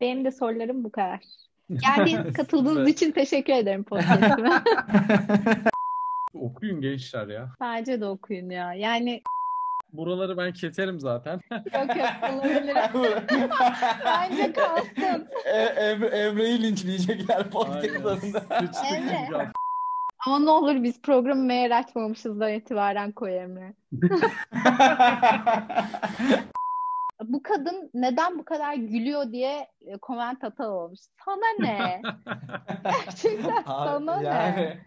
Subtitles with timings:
[0.00, 1.20] Benim de sorularım bu kadar.
[1.70, 4.50] Geldiğiniz, katıldığınız için teşekkür ederim podcast'ime.
[6.34, 7.48] Okuyun gençler ya.
[7.60, 8.74] Bence de okuyun ya.
[8.74, 9.22] Yani
[9.92, 11.40] Buraları ben keserim zaten.
[11.50, 12.76] yok yok olabilir.
[14.04, 15.28] Bence kalsın.
[15.44, 17.98] E, Emre, Emre'yi linçleyecekler podcast Aynen.
[18.02, 18.40] sonunda.
[18.40, 19.02] Sıçtık Evet.
[19.02, 19.48] iyice.
[20.26, 23.74] Ama ne olur biz programı meğer açmamışızdan itibaren koy Emre.
[27.24, 31.00] Bu kadın neden bu kadar gülüyor diye e, koment atamamış.
[31.24, 32.02] Sana ne?
[32.84, 34.78] Gerçekten sana yani ne?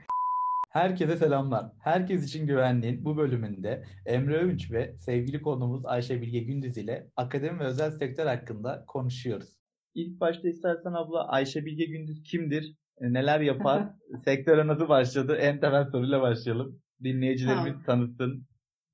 [0.69, 1.65] herkese selamlar.
[1.79, 7.59] Herkes için güvenliğin bu bölümünde Emre Övünç ve sevgili konuğumuz Ayşe Bilge Gündüz ile akademi
[7.59, 9.49] ve özel sektör hakkında konuşuyoruz.
[9.95, 12.75] İlk başta istersen abla Ayşe Bilge Gündüz kimdir?
[13.01, 13.83] E, Neler yapar?
[14.25, 15.35] Sektöre nasıl başladı?
[15.35, 16.81] En temel soruyla başlayalım.
[17.03, 18.45] Dinleyicilerimiz tanısın.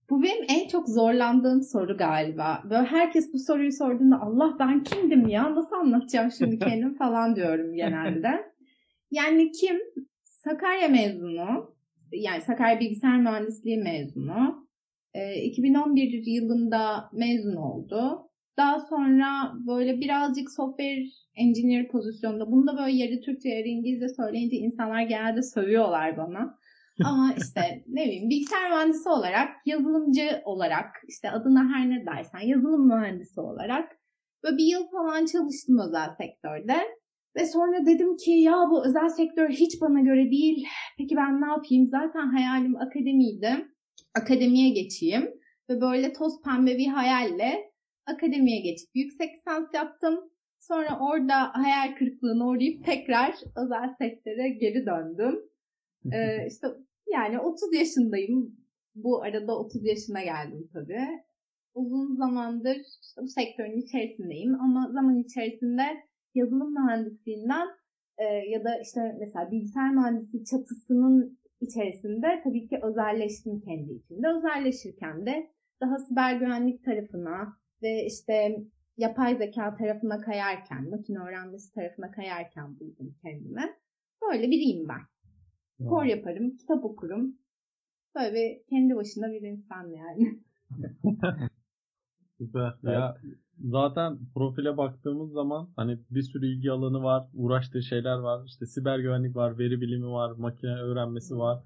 [0.10, 2.64] Bu benim en çok zorlandığım soru galiba.
[2.70, 7.76] Böyle herkes bu soruyu sorduğunda Allah ben kimdim ya nasıl anlatacağım şimdi kendim falan diyorum
[7.76, 8.30] genelde.
[9.12, 9.78] Yani kim?
[10.24, 11.76] Sakarya mezunu.
[12.12, 14.68] Yani Sakarya Bilgisayar Mühendisliği mezunu.
[15.14, 18.30] Ee, 2011 yılında mezun oldu.
[18.58, 22.52] Daha sonra böyle birazcık software engineer pozisyonda.
[22.52, 26.58] Bunu da böyle yarı Türkçe yarı İngilizce söyleyince insanlar genelde sövüyorlar bana.
[27.06, 32.88] Ama işte ne bileyim bilgisayar mühendisi olarak, yazılımcı olarak, işte adına her ne dersen yazılım
[32.88, 33.92] mühendisi olarak
[34.44, 36.78] böyle bir yıl falan çalıştım özel sektörde.
[37.36, 40.68] Ve sonra dedim ki ya bu özel sektör hiç bana göre değil.
[40.98, 41.88] Peki ben ne yapayım?
[41.88, 43.68] Zaten hayalim akademiydi.
[44.16, 45.30] Akademiye geçeyim.
[45.70, 47.72] Ve böyle toz pembe bir hayalle
[48.06, 50.20] akademiye geçip yüksek lisans yaptım.
[50.60, 55.40] Sonra orada hayal kırıklığına uğrayıp tekrar özel sektöre geri döndüm.
[56.14, 56.68] Ee, işte
[57.12, 58.56] yani 30 yaşındayım.
[58.96, 61.08] Bu arada 30 yaşına geldim tabii.
[61.74, 65.84] Uzun zamandır işte bu sektörün içerisindeyim ama zaman içerisinde
[66.36, 67.68] yazılım mühendisliğinden
[68.18, 74.28] e, ya da işte mesela bilgisayar mühendisliği çatısının içerisinde tabii ki özelleştim kendi içimde.
[74.38, 75.50] Özelleşirken de
[75.82, 78.56] daha siber güvenlik tarafına ve işte
[78.98, 83.76] yapay zeka tarafına kayarken, makine öğrenmesi tarafına kayarken buldum kendimi.
[84.22, 85.02] Böyle biriyim ben.
[85.80, 87.36] Spor yaparım, kitap okurum.
[88.16, 90.40] Böyle bir kendi başına bir insan yani.
[92.38, 92.74] Süper.
[92.84, 93.18] Ya
[93.60, 98.46] zaten profile baktığımız zaman hani bir sürü ilgi alanı var, uğraştığı şeyler var.
[98.46, 101.64] İşte siber güvenlik var, veri bilimi var, makine öğrenmesi var.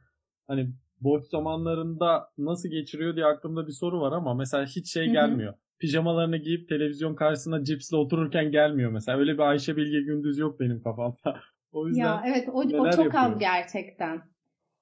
[0.47, 5.09] Hani boş zamanlarında nasıl geçiriyor diye aklımda bir soru var ama mesela hiç şey Hı
[5.09, 5.13] hı.
[5.13, 5.53] gelmiyor.
[5.79, 9.17] Pijamalarını giyip televizyon karşısında cipsle otururken gelmiyor mesela.
[9.17, 11.41] Öyle bir Ayşe Bilge Gündüz yok benim kafamda.
[11.71, 13.39] O yüzden Ya evet o, o çok az yapıyor?
[13.39, 14.21] gerçekten.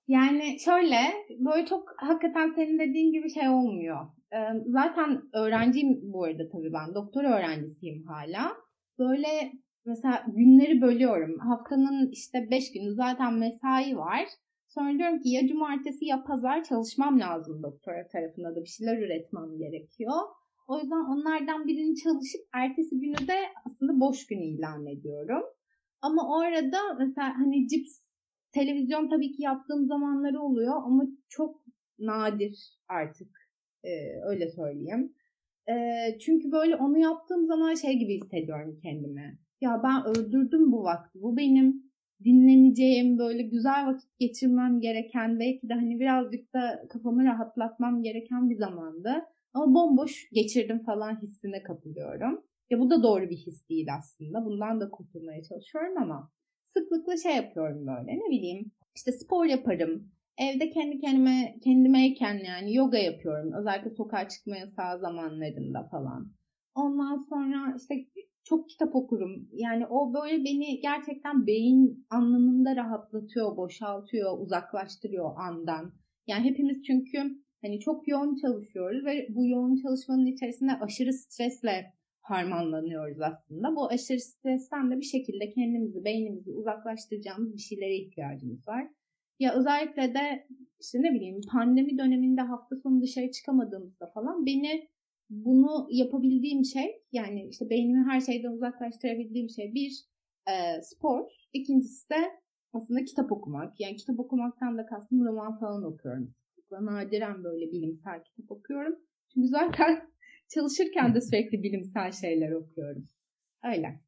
[0.08, 0.98] Yani şöyle
[1.40, 4.08] böyle çok hakikaten senin dediğin gibi şey olmuyor.
[4.34, 6.96] Ee, zaten öğrenciyim bu arada tabii ben.
[6.96, 8.52] Doktor öğrencisiyim hala.
[9.00, 9.52] Böyle
[9.86, 11.40] mesela günleri bölüyorum.
[11.40, 14.26] Haftanın işte 5 günü zaten mesai var.
[14.68, 19.58] Sonra diyorum ki ya cumartesi ya pazar çalışmam lazım doktora tarafında da bir şeyler üretmem
[19.58, 20.14] gerekiyor.
[20.68, 25.44] O yüzden onlardan birini çalışıp ertesi günü de aslında boş gün ilan ediyorum.
[26.02, 28.00] Ama o arada mesela hani cips
[28.52, 31.62] televizyon tabii ki yaptığım zamanları oluyor ama çok
[32.00, 33.50] nadir artık
[33.84, 33.90] Ee,
[34.26, 35.14] öyle söyleyeyim.
[35.70, 39.38] Ee, çünkü böyle onu yaptığım zaman şey gibi hissediyorum kendimi.
[39.62, 41.22] Ya ben öldürdüm bu vakti.
[41.22, 41.84] Bu benim
[42.24, 48.56] dinleneceğim, böyle güzel vakit geçirmem gereken, belki de hani birazcık da kafamı rahatlatmam gereken bir
[48.56, 49.26] zamandı.
[49.54, 52.44] Ama bomboş geçirdim falan hissine kapılıyorum.
[52.69, 54.46] Ya bu da doğru bir his değil aslında.
[54.46, 56.31] Bundan da kurtulmaya çalışıyorum ama
[56.63, 60.12] sıklıkla şey yapıyorum böyle ne bileyim işte spor yaparım.
[60.38, 63.53] Evde kendi kendime kendimeyken yani yoga yapıyorum.
[63.53, 66.31] Özellikle sokağa çıkma yasağı zamanlarında falan.
[66.75, 68.06] Ondan sonra işte
[68.44, 69.50] çok kitap okurum.
[69.53, 75.94] Yani o böyle beni gerçekten beyin anlamında rahatlatıyor, boşaltıyor, uzaklaştırıyor andan.
[76.28, 77.18] Yani hepimiz çünkü
[77.62, 81.94] hani çok yoğun çalışıyoruz ve bu yoğun çalışmanın içerisinde aşırı stresle
[82.29, 83.75] harmanlanıyoruz aslında.
[83.75, 88.87] Bu aşırı stresten de bir şekilde kendimizi, beynimizi uzaklaştıracağımız bir şeylere ihtiyacımız var.
[89.40, 90.47] Ya özellikle de
[90.79, 94.90] işte ne bileyim pandemi döneminde hafta sonu dışarı çıkamadığımızda falan beni
[95.29, 100.05] bunu yapabildiğim şey yani işte beynimi her şeyden uzaklaştırabildiğim şey bir
[100.47, 102.32] e, spor, ikincisi de
[102.73, 103.79] aslında kitap okumak.
[103.79, 106.34] Yani kitap okumaktan da kastım roman falan okuyorum.
[106.72, 108.96] Nadiren böyle bilimsel kitap okuyorum.
[109.34, 110.09] Çünkü zaten
[110.53, 113.07] çalışırken de sürekli bilimsel şeyler okuyorum.
[113.63, 113.99] Öyle.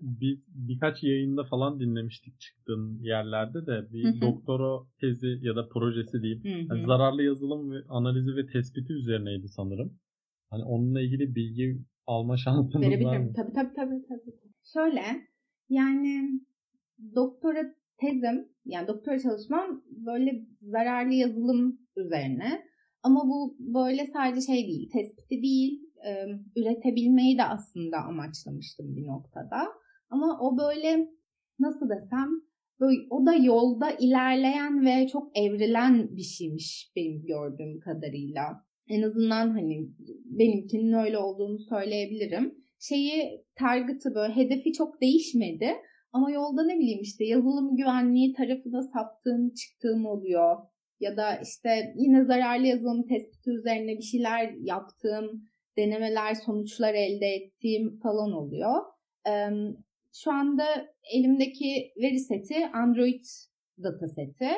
[0.00, 6.42] bir, birkaç yayında falan dinlemiştik çıktığın yerlerde de bir doktora tezi ya da projesi diyeyim.
[6.44, 9.98] Yani zararlı yazılım ve analizi ve tespiti üzerineydi sanırım.
[10.50, 13.22] Hani onunla ilgili bilgi alma şansımız var Verebilirim.
[13.22, 13.32] mı?
[13.36, 14.34] Tabii tabii tabii tabii.
[14.74, 15.02] Şöyle
[15.68, 16.40] yani
[17.14, 22.71] doktora tezim yani doktora çalışmam böyle zararlı yazılım üzerine.
[23.02, 25.80] Ama bu böyle sadece şey değil, tespiti değil,
[26.56, 29.68] üretebilmeyi de aslında amaçlamıştım bir noktada.
[30.10, 31.08] Ama o böyle
[31.58, 32.28] nasıl desem
[32.80, 38.42] böyle, o da yolda ilerleyen ve çok evrilen bir şeymiş benim gördüğüm kadarıyla.
[38.88, 39.88] En azından hani
[40.24, 42.54] benimkinin öyle olduğunu söyleyebilirim.
[42.80, 45.72] Şeyi target'ı böyle hedefi çok değişmedi.
[46.12, 50.56] Ama yolda ne bileyim işte yazılım güvenliği tarafına saptığım çıktığım oluyor.
[51.02, 58.00] Ya da işte yine zararlı yazılım tespiti üzerine bir şeyler yaptığım, denemeler, sonuçlar elde ettiğim
[58.00, 58.82] falan oluyor.
[60.14, 60.64] Şu anda
[61.12, 63.24] elimdeki veri seti Android
[63.82, 64.48] dataseti.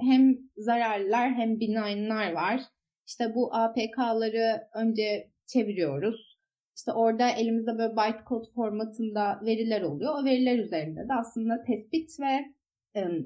[0.00, 2.60] Hem zararlılar hem benign'lar var.
[3.06, 6.38] İşte bu APK'ları önce çeviriyoruz.
[6.76, 10.14] İşte orada elimizde böyle bytecode formatında veriler oluyor.
[10.22, 12.44] O veriler üzerinde de aslında tespit ve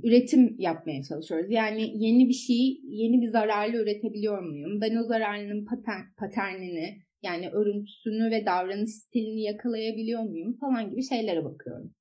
[0.02, 1.50] üretim yapmaya çalışıyoruz.
[1.50, 4.80] Yani yeni bir şey, yeni bir zararlı üretebiliyor muyum?
[4.80, 11.44] Ben o zararlının patern, paternini yani örüntüsünü ve davranış stilini yakalayabiliyor muyum falan gibi şeylere
[11.44, 11.94] bakıyorum.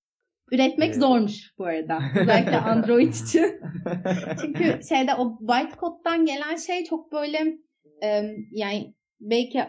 [0.51, 0.99] Üretmek evet.
[0.99, 1.99] zormuş bu arada.
[2.21, 3.45] Özellikle Android için.
[4.41, 7.39] Çünkü şeyde o bytecode'dan gelen şey çok böyle
[8.51, 9.59] yani belki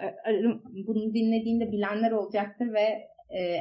[0.87, 2.87] bunu dinlediğinde bilenler olacaktır ve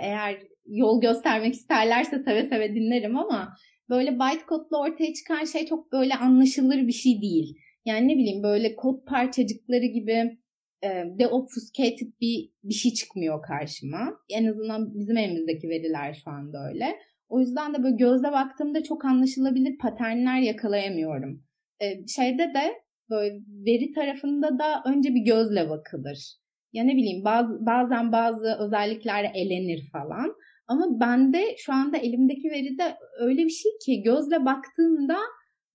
[0.01, 3.55] eğer yol göstermek isterlerse seve seve dinlerim ama
[3.89, 7.57] böyle bytecode'la ortaya çıkan şey çok böyle anlaşılır bir şey değil.
[7.85, 10.37] Yani ne bileyim böyle kod parçacıkları gibi
[10.83, 10.89] e,
[11.19, 14.13] deobfuscated bir, bir şey çıkmıyor karşıma.
[14.29, 16.95] En azından bizim elimizdeki veriler şu anda öyle.
[17.29, 21.43] O yüzden de böyle gözle baktığımda çok anlaşılabilir paternler yakalayamıyorum.
[21.81, 22.73] E, şeyde de
[23.09, 26.35] böyle veri tarafında da önce bir gözle bakılır.
[26.73, 30.35] Ya ne bileyim bazı, bazen bazı özellikler elenir falan.
[30.67, 35.17] Ama bende şu anda elimdeki veride öyle bir şey ki gözle baktığımda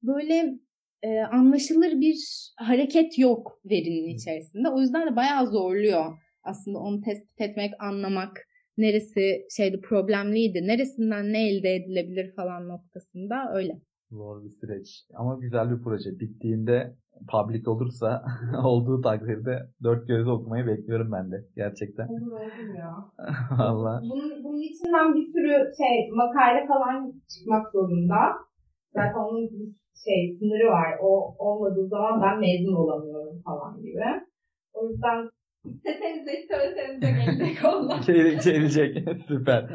[0.03, 0.59] böyle
[1.03, 4.69] e, anlaşılır bir hareket yok verinin içerisinde.
[4.69, 6.05] O yüzden de bayağı zorluyor
[6.43, 8.47] aslında onu tespit etmek, anlamak
[8.79, 13.81] neresi şeydi problemliydi, neresinden ne elde edilebilir falan noktasında öyle.
[14.11, 16.21] Zor bir süreç ama güzel bir proje.
[16.21, 16.95] Bittiğinde
[17.29, 18.25] public olursa
[18.65, 22.09] olduğu takdirde dört gözle okumayı bekliyorum ben de gerçekten.
[22.09, 22.95] Olur olur ya.
[23.59, 24.01] Valla.
[24.03, 28.19] Bunun, bunun içinden bir sürü şey makale falan çıkmak zorunda.
[28.95, 30.99] Zaten onun bir şey sınırı var.
[31.03, 34.05] O olmadığı zaman ben mezun olamıyorum falan gibi.
[34.73, 35.31] O yüzden
[35.65, 38.03] isteseniz de istemeseniz de gelecek onlar.
[38.45, 39.09] gelecek.
[39.29, 39.71] Süper.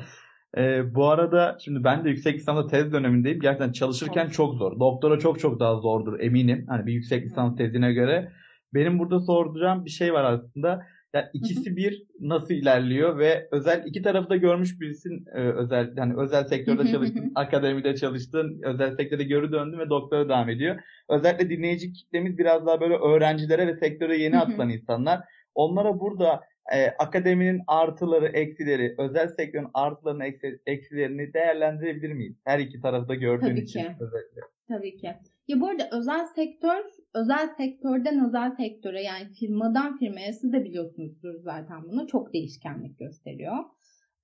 [0.57, 3.39] Ee, bu arada şimdi ben de yüksek lisansta tez dönemindeyim.
[3.39, 4.79] Gerçekten çalışırken çok zor.
[4.79, 6.65] Doktora çok çok daha zordur eminim.
[6.69, 8.31] Hani bir yüksek lisans tezine göre.
[8.73, 10.85] Benim burada soracağım bir şey var aslında.
[11.13, 16.13] Yani ikisi bir nasıl ilerliyor ve özel iki tarafı da görmüş birisin e, özel yani
[16.17, 20.75] özel sektörde çalıştın, akademide çalıştın, özel sektörde geri döndün ve doktora devam ediyor.
[21.09, 25.21] Özellikle dinleyici kitlemiz biraz daha böyle öğrencilere ve sektöre yeni atılan insanlar.
[25.55, 26.41] Onlara burada
[26.73, 30.23] e, akademinin artıları, eksileri, özel sektörün artılarını,
[30.65, 32.35] eksilerini değerlendirebilir miyiz?
[32.43, 33.95] Her iki tarafta gördüğün Tabii için ki.
[33.99, 34.41] özellikle.
[34.67, 35.13] Tabii ki.
[35.47, 36.83] Ya bu arada özel sektör,
[37.13, 43.57] özel sektörden özel sektöre yani firmadan firmaya siz de biliyorsunuzdur zaten bunu çok değişkenlik gösteriyor.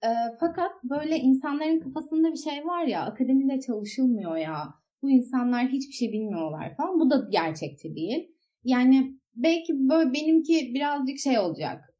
[0.04, 0.10] E,
[0.40, 6.12] fakat böyle insanların kafasında bir şey var ya akademide çalışılmıyor ya bu insanlar hiçbir şey
[6.12, 8.32] bilmiyorlar falan bu da gerçekçi değil.
[8.64, 11.91] Yani belki böyle benimki birazcık şey olacak.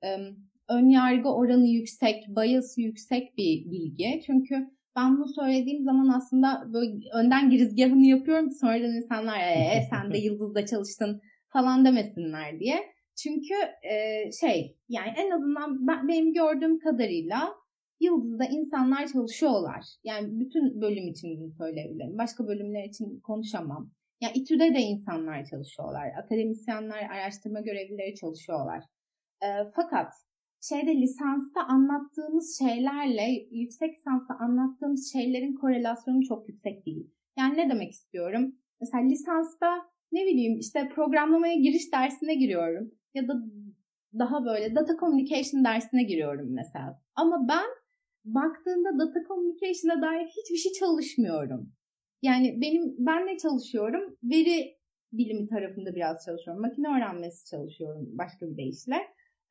[0.70, 4.22] Ön yargı oranı yüksek, bayası yüksek bir bilgi.
[4.26, 4.56] Çünkü
[4.96, 10.66] ben bunu söylediğim zaman aslında böyle önden girizgahını yapıyorum sonradan insanlar ee, sen de Yıldız'da
[10.66, 12.80] çalıştın falan demesinler diye.
[13.16, 13.54] Çünkü
[13.92, 17.54] e, şey yani en azından ben, benim gördüğüm kadarıyla
[18.00, 19.86] Yıldız'da insanlar çalışıyorlar.
[20.04, 22.18] Yani bütün bölüm için bunu söyleyebilirim.
[22.18, 23.92] Başka bölümler için konuşamam.
[24.22, 26.12] Yani İTÜ'de de insanlar çalışıyorlar.
[26.24, 28.84] Akademisyenler, araştırma görevlileri çalışıyorlar.
[29.44, 30.14] E, fakat
[30.62, 37.12] şeyde lisansta anlattığımız şeylerle yüksek lisansta anlattığımız şeylerin korelasyonu çok yüksek değil.
[37.38, 38.56] Yani ne demek istiyorum?
[38.82, 43.34] Mesela lisansta ne bileyim işte programlamaya giriş dersine giriyorum ya da
[44.20, 47.02] daha böyle data communication dersine giriyorum mesela.
[47.16, 47.66] Ama ben
[48.26, 51.74] baktığında data communication'a dair hiçbir şey çalışmıyorum.
[52.22, 54.18] Yani benim ben ne çalışıyorum?
[54.24, 54.78] Veri
[55.14, 56.62] bilimi tarafında biraz çalışıyorum.
[56.62, 58.98] Makine öğrenmesi çalışıyorum başka bir deyişle.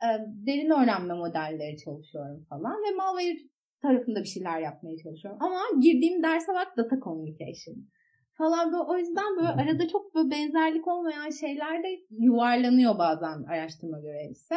[0.04, 0.06] Ee,
[0.46, 3.38] derin öğrenme modelleri çalışıyorum falan ve malware
[3.82, 5.42] tarafında bir şeyler yapmaya çalışıyorum.
[5.42, 7.76] Ama girdiğim derse bak data communication
[8.38, 14.00] falan böyle o yüzden böyle arada çok böyle benzerlik olmayan şeyler de yuvarlanıyor bazen araştırma
[14.00, 14.54] görevlisi.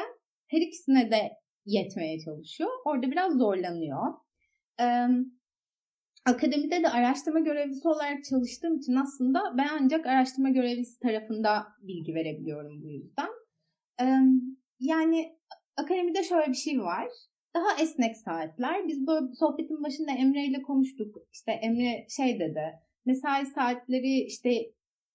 [0.47, 1.31] Her ikisine de
[1.65, 2.69] yetmeye çalışıyor.
[2.85, 4.13] Orada biraz zorlanıyor.
[4.79, 5.07] Ee,
[6.25, 12.83] akademide de araştırma görevlisi olarak çalıştığım için aslında ben ancak araştırma görevlisi tarafında bilgi verebiliyorum
[12.83, 13.29] bu yüzden.
[14.01, 14.05] Ee,
[14.83, 15.37] yani
[15.77, 17.07] akademide şöyle bir şey var.
[17.55, 18.87] Daha esnek saatler.
[18.87, 21.15] Biz bu sohbetin başında Emre ile konuştuk.
[21.33, 22.63] İşte Emre şey dedi.
[23.05, 24.71] Mesai saatleri işte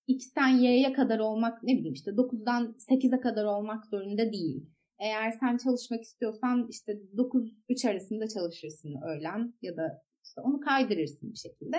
[0.07, 4.67] X'ten Y'ye kadar olmak ne bileyim işte 9'dan 8'e kadar olmak zorunda değil.
[4.99, 11.39] Eğer sen çalışmak istiyorsan işte 9-3 arasında çalışırsın öğlen ya da işte onu kaydırırsın bir
[11.39, 11.77] şekilde.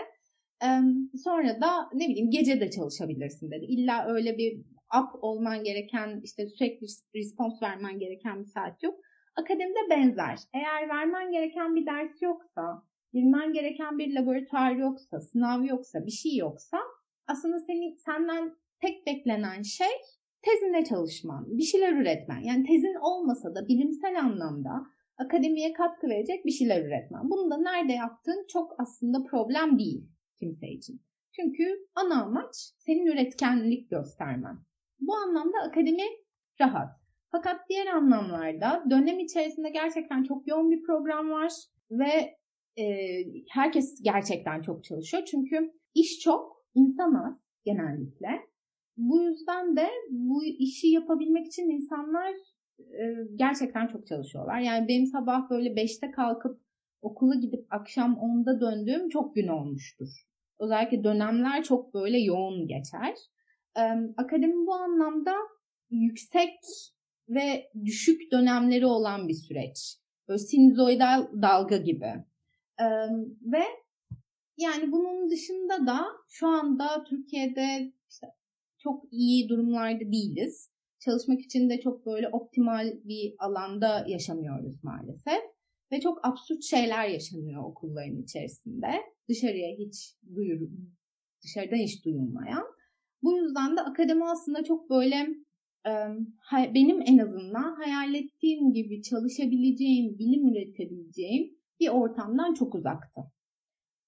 [1.23, 3.65] Sonra da ne bileyim gece de çalışabilirsin dedi.
[3.65, 4.61] İlla öyle bir
[4.97, 8.99] up olman gereken işte sürekli respons vermen gereken bir saat yok.
[9.35, 10.39] Akademide benzer.
[10.53, 16.37] Eğer vermen gereken bir ders yoksa, girmen gereken bir laboratuvar yoksa, sınav yoksa, bir şey
[16.37, 16.77] yoksa
[17.27, 19.91] aslında senin senden tek beklenen şey
[20.41, 22.39] tezinde çalışman, bir şeyler üretmen.
[22.39, 24.85] Yani tezin olmasa da bilimsel anlamda
[25.17, 27.29] akademiye katkı verecek bir şeyler üretmen.
[27.29, 30.07] Bunu da nerede yaptığın çok aslında problem değil
[30.39, 31.01] kimse için.
[31.31, 34.57] Çünkü ana amaç senin üretkenlik göstermen.
[35.01, 36.03] Bu anlamda akademi
[36.61, 36.89] rahat.
[37.31, 41.51] Fakat diğer anlamlarda dönem içerisinde gerçekten çok yoğun bir program var
[41.91, 42.39] ve
[42.81, 42.85] e,
[43.49, 45.23] herkes gerçekten çok çalışıyor.
[45.25, 47.33] Çünkü iş çok, insan az
[47.65, 48.49] genellikle.
[48.97, 52.33] Bu yüzden de bu işi yapabilmek için insanlar
[52.79, 53.03] e,
[53.35, 54.59] gerçekten çok çalışıyorlar.
[54.59, 56.61] Yani benim sabah böyle 5'te kalkıp
[57.01, 60.09] okula gidip akşam 10'da döndüğüm çok gün olmuştur.
[60.59, 63.15] Özellikle dönemler çok böyle yoğun geçer.
[64.17, 65.35] Akademi bu anlamda
[65.89, 66.53] yüksek
[67.29, 69.97] ve düşük dönemleri olan bir süreç.
[70.27, 72.13] Böyle sinusoidal dalga gibi.
[73.41, 73.63] Ve
[74.57, 78.27] yani bunun dışında da şu anda Türkiye'de işte
[78.77, 80.71] çok iyi durumlarda değiliz.
[80.99, 85.41] Çalışmak için de çok böyle optimal bir alanda yaşamıyoruz maalesef.
[85.91, 88.87] Ve çok absürt şeyler yaşanıyor okulların içerisinde.
[89.29, 90.69] Dışarıya hiç duyur,
[91.43, 92.63] dışarıdan hiç duyulmayan.
[93.23, 95.27] Bu yüzden de akademi aslında çok böyle
[96.73, 103.21] benim en azından hayal ettiğim gibi çalışabileceğim, bilim üretebileceğim bir ortamdan çok uzaktı.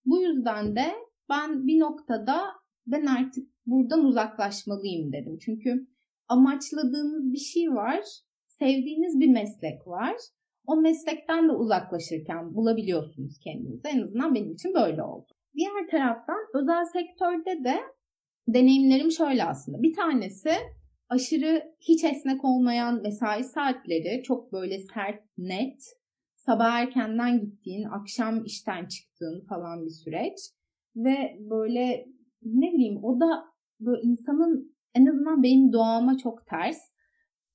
[0.05, 0.85] Bu yüzden de
[1.29, 2.41] ben bir noktada
[2.87, 5.37] ben artık buradan uzaklaşmalıyım dedim.
[5.45, 5.87] Çünkü
[6.27, 7.99] amaçladığınız bir şey var,
[8.45, 10.15] sevdiğiniz bir meslek var.
[10.65, 13.87] O meslekten de uzaklaşırken bulabiliyorsunuz kendinizi.
[13.87, 15.27] En azından benim için böyle oldu.
[15.55, 17.79] Diğer taraftan özel sektörde de
[18.47, 19.81] deneyimlerim şöyle aslında.
[19.81, 20.51] Bir tanesi
[21.09, 25.83] aşırı hiç esnek olmayan mesai saatleri çok böyle sert, net.
[26.35, 30.39] Sabah erkenden gittiğin, akşam işten çıktığın falan bir süreç.
[30.95, 32.05] Ve böyle
[32.41, 33.43] ne bileyim o da
[33.79, 36.77] böyle insanın en azından benim doğama çok ters.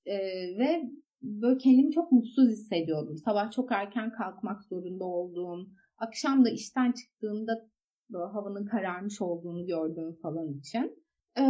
[0.06, 0.18] Ee,
[0.58, 0.82] ve
[1.22, 3.16] böyle kendimi çok mutsuz hissediyordum.
[3.16, 7.68] Sabah çok erken kalkmak zorunda olduğum, akşam da işten çıktığımda
[8.10, 11.04] böyle havanın kararmış olduğunu gördüğüm falan için.
[11.38, 11.42] Ee,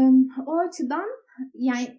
[0.46, 1.08] o açıdan
[1.54, 1.98] yani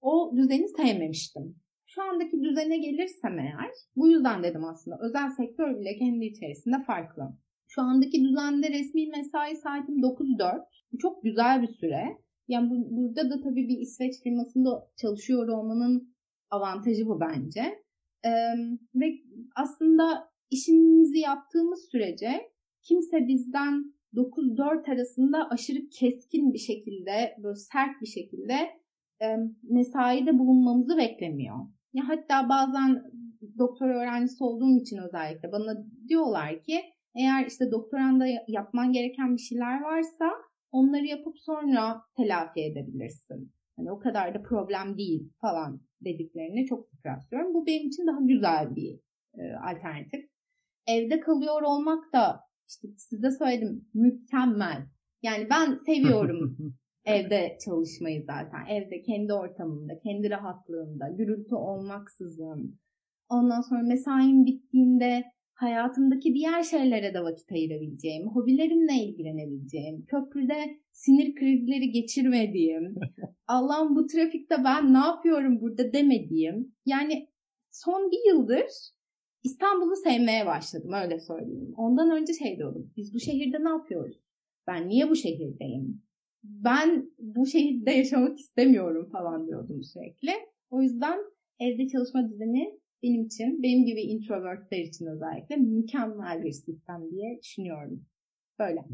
[0.00, 1.56] o düzeni sevmemiştim.
[1.86, 7.22] Şu andaki düzene gelirsem eğer, bu yüzden dedim aslında özel sektör bile kendi içerisinde farklı.
[7.68, 10.64] Şu andaki düzende resmi mesai saatim 9-4.
[10.92, 12.04] Bu çok güzel bir süre.
[12.48, 16.14] Yani bu, burada da tabii bir İsveç firmasında çalışıyor olmanın
[16.50, 17.60] avantajı bu bence.
[18.24, 18.30] Ee,
[18.94, 19.06] ve
[19.56, 22.50] aslında işimizi yaptığımız sürece
[22.88, 28.54] kimse bizden 9-4 arasında aşırı keskin bir şekilde, böyle sert bir şekilde
[29.22, 29.26] e,
[29.62, 31.56] mesaide bulunmamızı beklemiyor.
[31.92, 33.02] Ya hatta bazen
[33.58, 36.80] doktor öğrencisi olduğum için özellikle bana diyorlar ki
[37.14, 40.32] eğer işte doktoranda yapman gereken bir şeyler varsa
[40.72, 43.52] onları yapıp sonra telafi edebilirsin.
[43.76, 47.54] Hani o kadar da problem değil falan dediklerini çok sık rastlıyorum.
[47.54, 49.00] Bu benim için daha güzel bir
[49.34, 50.30] e, alternatif.
[50.86, 54.86] Evde kalıyor olmak da işte size söyledim mükemmel.
[55.22, 56.56] Yani ben seviyorum
[57.04, 58.66] evde çalışmayı zaten.
[58.70, 62.78] Evde kendi ortamımda, kendi rahatlığımda, gürültü olmaksızın.
[63.28, 71.90] Ondan sonra mesaim bittiğinde hayatımdaki diğer şeylere de vakit ayırabileceğim, hobilerimle ilgilenebileceğim, köprüde sinir krizleri
[71.90, 72.94] geçirmediğim,
[73.46, 76.74] Allah'ım bu trafikte ben ne yapıyorum burada demediğim.
[76.86, 77.28] Yani
[77.70, 78.66] son bir yıldır
[79.42, 81.74] İstanbul'u sevmeye başladım öyle söyleyeyim.
[81.76, 82.90] Ondan önce şey diyordum.
[82.96, 84.16] Biz bu şehirde ne yapıyoruz?
[84.66, 86.02] Ben niye bu şehirdeyim?
[86.44, 90.30] Ben bu şehirde yaşamak istemiyorum falan diyordum sürekli.
[90.70, 91.18] O yüzden
[91.60, 98.06] evde çalışma düzeni benim için, benim gibi introvertler için özellikle mükemmel bir sistem diye düşünüyorum.
[98.58, 98.84] Böyle.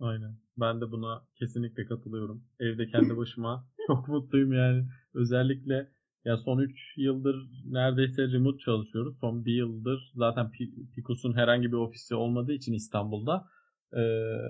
[0.00, 0.34] Aynen.
[0.56, 2.44] Ben de buna kesinlikle katılıyorum.
[2.60, 4.84] Evde kendi başıma çok mutluyum yani.
[5.14, 5.88] Özellikle
[6.24, 9.18] Ya son 3 yıldır neredeyse remote çalışıyoruz.
[9.20, 10.50] Son 1 yıldır zaten
[10.96, 13.48] Pikus'un herhangi bir ofisi olmadığı için İstanbul'da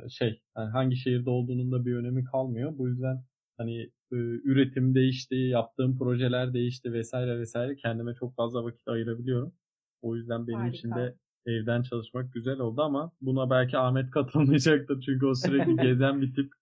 [0.08, 2.78] şey yani hangi şehirde olduğunun da bir önemi kalmıyor.
[2.78, 3.24] Bu yüzden
[3.58, 3.90] hani
[4.44, 9.52] üretim değişti, yaptığım projeler değişti vesaire vesaire kendime çok fazla vakit ayırabiliyorum.
[10.02, 10.76] O yüzden benim Harika.
[10.76, 11.14] için de
[11.46, 16.52] evden çalışmak güzel oldu ama buna belki Ahmet katılmayacaktır çünkü o sürekli gezen bir tip.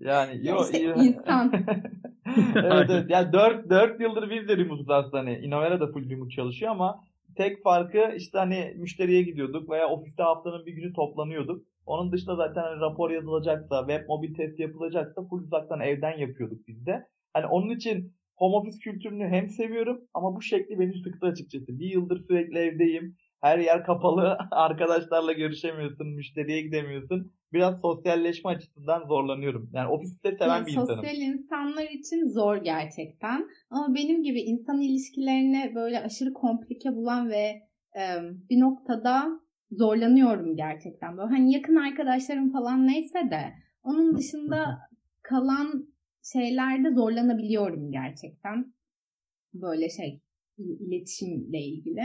[0.00, 1.52] yani yo, işte insan.
[2.56, 3.10] evet evet.
[3.10, 7.00] Yani 4, 4 yıldır biz de remote aslında hani Innovera da full remote çalışıyor ama
[7.36, 11.66] tek farkı işte hani müşteriye gidiyorduk veya ofiste haftanın bir günü toplanıyorduk.
[11.86, 16.86] Onun dışında zaten hani rapor yazılacaksa, web mobil test yapılacaksa full uzaktan evden yapıyorduk biz
[16.86, 17.06] de.
[17.32, 21.78] Hani onun için home office kültürünü hem seviyorum ama bu şekli beni sıktı açıkçası.
[21.78, 23.16] Bir yıldır sürekli evdeyim.
[23.40, 24.38] Her yer kapalı.
[24.50, 26.06] Arkadaşlarla görüşemiyorsun.
[26.06, 27.32] Müşteriye gidemiyorsun.
[27.52, 29.70] Biraz sosyalleşme açısından zorlanıyorum.
[29.72, 30.96] Yani ofiste seven ya, bir insanım.
[30.96, 33.48] Sosyal insanlar için zor gerçekten.
[33.70, 37.62] Ama benim gibi insan ilişkilerini böyle aşırı komplike bulan ve
[37.96, 38.02] e,
[38.50, 39.40] bir noktada
[39.70, 41.16] zorlanıyorum gerçekten.
[41.16, 44.78] Böyle hani yakın arkadaşlarım falan neyse de onun dışında
[45.22, 45.88] kalan
[46.32, 48.74] şeylerde zorlanabiliyorum gerçekten.
[49.54, 50.20] Böyle şey
[50.58, 52.04] iletişimle ilgili.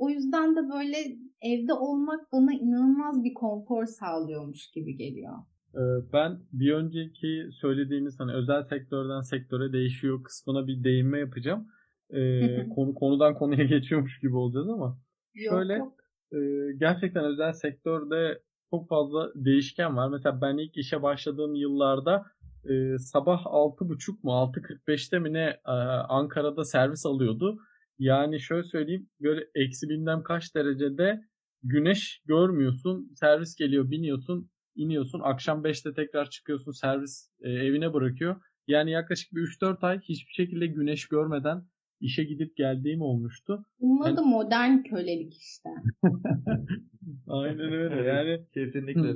[0.00, 0.96] O yüzden de böyle
[1.42, 5.34] evde olmak bana inanılmaz bir konfor sağlıyormuş gibi geliyor.
[5.74, 11.66] Ee, ben bir önceki söylediğimiz hani özel sektörden sektöre değişiyor kısmına bir değinme yapacağım.
[12.10, 14.98] Ee, konu konudan konuya geçiyormuş gibi olacağız ama
[15.34, 15.92] yok, şöyle yok.
[16.32, 16.38] E,
[16.76, 20.08] gerçekten özel sektörde çok fazla değişken var.
[20.08, 22.24] Mesela ben ilk işe başladığım yıllarda
[22.64, 25.72] e, sabah 6.30 mu 6.45'te mi ne e,
[26.08, 27.58] Ankara'da servis alıyordu.
[28.00, 31.20] Yani şöyle söyleyeyim böyle eksi bilmem kaç derecede
[31.62, 33.12] güneş görmüyorsun.
[33.14, 35.20] Servis geliyor biniyorsun iniyorsun.
[35.24, 38.36] Akşam 5'te tekrar çıkıyorsun servis e, evine bırakıyor.
[38.66, 41.62] Yani yaklaşık bir 3-4 ay hiçbir şekilde güneş görmeden
[42.00, 43.64] işe gidip geldiğim olmuştu.
[43.80, 44.30] Bunun adı yani...
[44.30, 45.68] modern kölelik işte.
[47.26, 48.46] Aynen öyle yani.
[48.54, 49.14] Kesinlikle.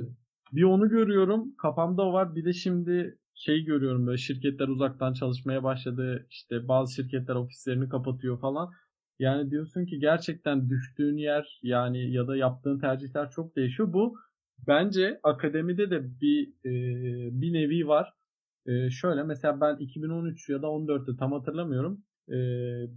[0.51, 6.27] Bir onu görüyorum kafamda var bir de şimdi şey görüyorum böyle şirketler uzaktan çalışmaya başladı.
[6.29, 8.71] İşte bazı şirketler ofislerini kapatıyor falan.
[9.19, 13.93] Yani diyorsun ki gerçekten düştüğün yer yani ya da yaptığın tercihler çok değişiyor.
[13.93, 14.15] Bu
[14.67, 16.71] bence akademide de bir e,
[17.41, 18.13] bir nevi var.
[18.65, 22.03] E, şöyle mesela ben 2013 ya da 14'te tam hatırlamıyorum.
[22.29, 22.35] E,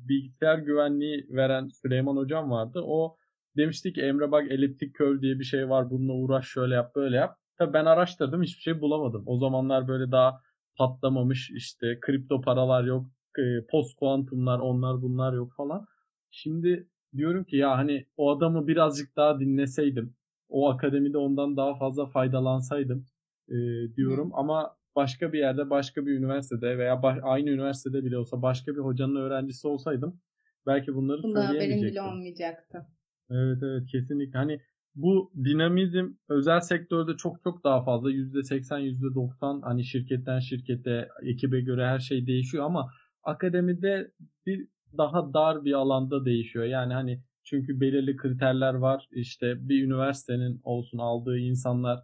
[0.08, 2.80] bilgisayar güvenliği veren Süleyman hocam vardı.
[2.84, 3.16] O
[3.56, 5.90] demişti ki Emre bak eliptik curve diye bir şey var.
[5.90, 7.36] Bununla uğraş şöyle yap böyle yap.
[7.58, 9.22] Tabii ben araştırdım hiçbir şey bulamadım.
[9.26, 10.40] O zamanlar böyle daha
[10.76, 13.06] patlamamış işte kripto paralar yok,
[13.38, 15.86] e, post kuantumlar onlar bunlar yok falan.
[16.30, 20.14] Şimdi diyorum ki ya hani o adamı birazcık daha dinleseydim,
[20.48, 23.06] o akademide ondan daha fazla faydalansaydım
[23.48, 23.54] e,
[23.96, 24.30] diyorum.
[24.30, 24.36] Hı.
[24.36, 28.80] Ama başka bir yerde, başka bir üniversitede veya baş, aynı üniversitede bile olsa başka bir
[28.80, 30.20] hocanın öğrencisi olsaydım
[30.66, 31.80] belki bunları Bunda söyleyemeyecektim.
[31.80, 32.86] haberin bile olmayacaktı.
[33.30, 34.38] Evet evet kesinlikle.
[34.38, 34.60] Hani
[34.98, 41.86] bu dinamizm özel sektörde çok çok daha fazla %80 %90 hani şirketten şirkete ekibe göre
[41.86, 42.90] her şey değişiyor ama
[43.22, 44.12] akademide
[44.46, 46.64] bir daha dar bir alanda değişiyor.
[46.64, 49.08] Yani hani çünkü belirli kriterler var.
[49.12, 51.98] İşte bir üniversitenin olsun aldığı insanlar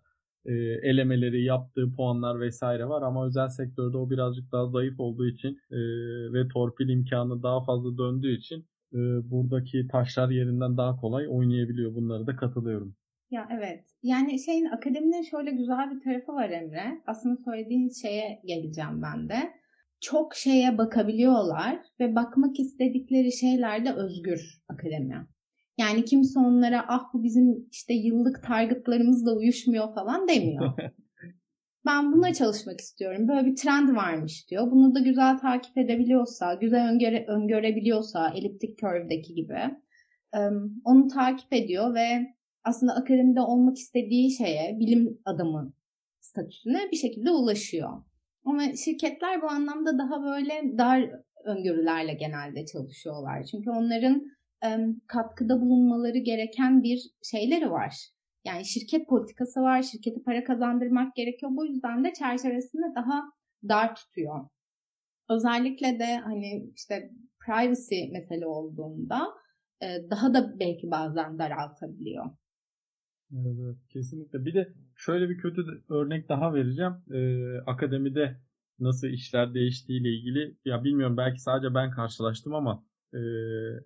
[0.44, 0.52] e,
[0.82, 5.78] elemeleri, yaptığı puanlar vesaire var ama özel sektörde o birazcık daha zayıf olduğu için e,
[6.32, 11.94] ve torpil imkanı daha fazla döndüğü için e, buradaki taşlar yerinden daha kolay oynayabiliyor.
[11.94, 12.96] Bunları da katılıyorum.
[13.30, 13.84] Ya evet.
[14.02, 17.02] Yani şeyin akademinin şöyle güzel bir tarafı var Emre.
[17.06, 19.52] Aslında söylediğin şeye geleceğim ben de.
[20.00, 25.26] Çok şeye bakabiliyorlar ve bakmak istedikleri şeyler de özgür akademi.
[25.78, 30.72] Yani kimse onlara ah bu bizim işte yıllık targetlarımızla uyuşmuyor falan demiyor.
[31.86, 33.28] ben buna çalışmak istiyorum.
[33.28, 34.70] Böyle bir trend varmış diyor.
[34.70, 39.58] Bunu da güzel takip edebiliyorsa, güzel öngöre, öngörebiliyorsa eliptik curve'deki gibi
[40.84, 45.72] onu takip ediyor ve aslında akademide olmak istediği şeye, bilim adamı
[46.20, 48.02] statüsüne bir şekilde ulaşıyor.
[48.44, 51.10] Ama şirketler bu anlamda daha böyle dar
[51.44, 53.44] öngörülerle genelde çalışıyorlar.
[53.44, 54.22] Çünkü onların
[55.06, 57.94] katkıda bulunmaları gereken bir şeyleri var.
[58.44, 61.52] Yani şirket politikası var, şirkete para kazandırmak gerekiyor.
[61.54, 63.22] Bu yüzden de çerçevesini daha
[63.68, 64.48] dar tutuyor.
[65.30, 67.10] Özellikle de hani işte
[67.46, 69.28] privacy mesele olduğunda
[70.10, 72.24] daha da belki bazen daraltabiliyor.
[73.32, 74.44] Evet kesinlikle.
[74.44, 76.92] Bir de şöyle bir kötü örnek daha vereceğim.
[77.12, 78.40] Ee, akademide
[78.78, 83.20] nasıl işler değiştiğiyle ilgili ya bilmiyorum belki sadece ben karşılaştım ama e,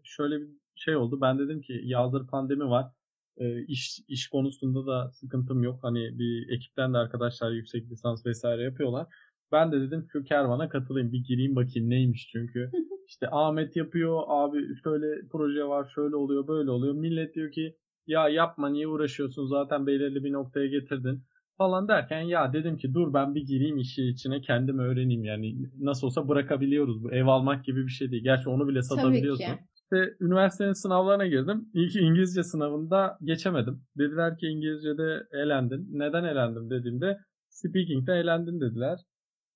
[0.05, 1.21] şöyle bir şey oldu.
[1.21, 2.93] Ben dedim ki yazdır pandemi var.
[3.39, 5.79] E, iş, iş konusunda da sıkıntım yok.
[5.83, 9.07] Hani bir ekipten de arkadaşlar yüksek lisans vesaire yapıyorlar.
[9.53, 12.71] Ben de dedim şu kervana katılayım bir gireyim bakayım neymiş çünkü.
[13.09, 16.95] işte Ahmet yapıyor abi şöyle proje var şöyle oluyor böyle oluyor.
[16.95, 21.23] Millet diyor ki ya yapma niye uğraşıyorsun zaten belirli bir noktaya getirdin
[21.59, 26.07] falan derken ya dedim ki dur ben bir gireyim işi içine kendim öğreneyim yani nasıl
[26.07, 28.23] olsa bırakabiliyoruz bu ev almak gibi bir şey değil.
[28.23, 29.45] Gerçi onu bile satabiliyorsun.
[29.45, 29.65] Tabii ki.
[29.93, 31.69] İşte üniversitenin sınavlarına girdim.
[31.75, 33.83] İlk İngilizce sınavında geçemedim.
[33.99, 35.89] Dediler ki İngilizce'de elendin.
[35.91, 38.99] Neden elendim dediğimde speaking'de elendin dediler.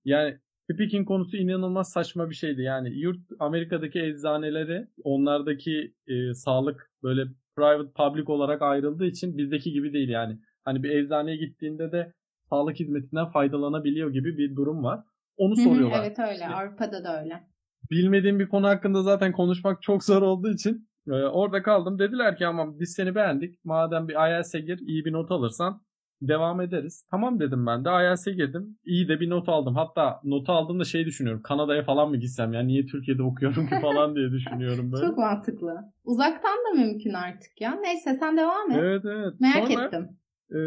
[0.05, 0.39] Yani
[0.71, 2.63] speaking konusu inanılmaz saçma bir şeydi.
[2.63, 7.23] Yani yurt Amerika'daki eczaneleri onlardaki e, sağlık böyle
[7.57, 10.39] private public olarak ayrıldığı için bizdeki gibi değil yani.
[10.65, 12.13] Hani bir eczaneye gittiğinde de
[12.51, 15.01] sağlık hizmetinden faydalanabiliyor gibi bir durum var.
[15.37, 16.01] Onu soruyorlar.
[16.01, 16.49] evet öyle.
[16.49, 17.52] Avrupa'da da öyle.
[17.93, 21.99] Bilmediğim bir konu hakkında zaten konuşmak çok zor olduğu için e, orada kaldım.
[21.99, 23.65] Dediler ki ama biz seni beğendik.
[23.65, 25.83] Madem bir IELTS'e gir iyi bir not alırsan
[26.23, 27.07] devam ederiz.
[27.11, 28.79] Tamam dedim ben de IELTS'e girdim.
[28.85, 29.75] İyi de bir not aldım.
[29.75, 31.43] Hatta notu aldığımda şey düşünüyorum.
[31.43, 32.53] Kanada'ya falan mı gitsem?
[32.53, 35.07] Yani niye Türkiye'de okuyorum ki falan diye düşünüyorum böyle.
[35.07, 35.75] Çok mantıklı.
[36.05, 37.81] Uzaktan da mümkün artık ya.
[37.83, 38.79] Neyse sen devam et.
[38.81, 39.41] Evet evet.
[39.41, 40.09] Merak Sonra, ettim.
[40.51, 40.59] E,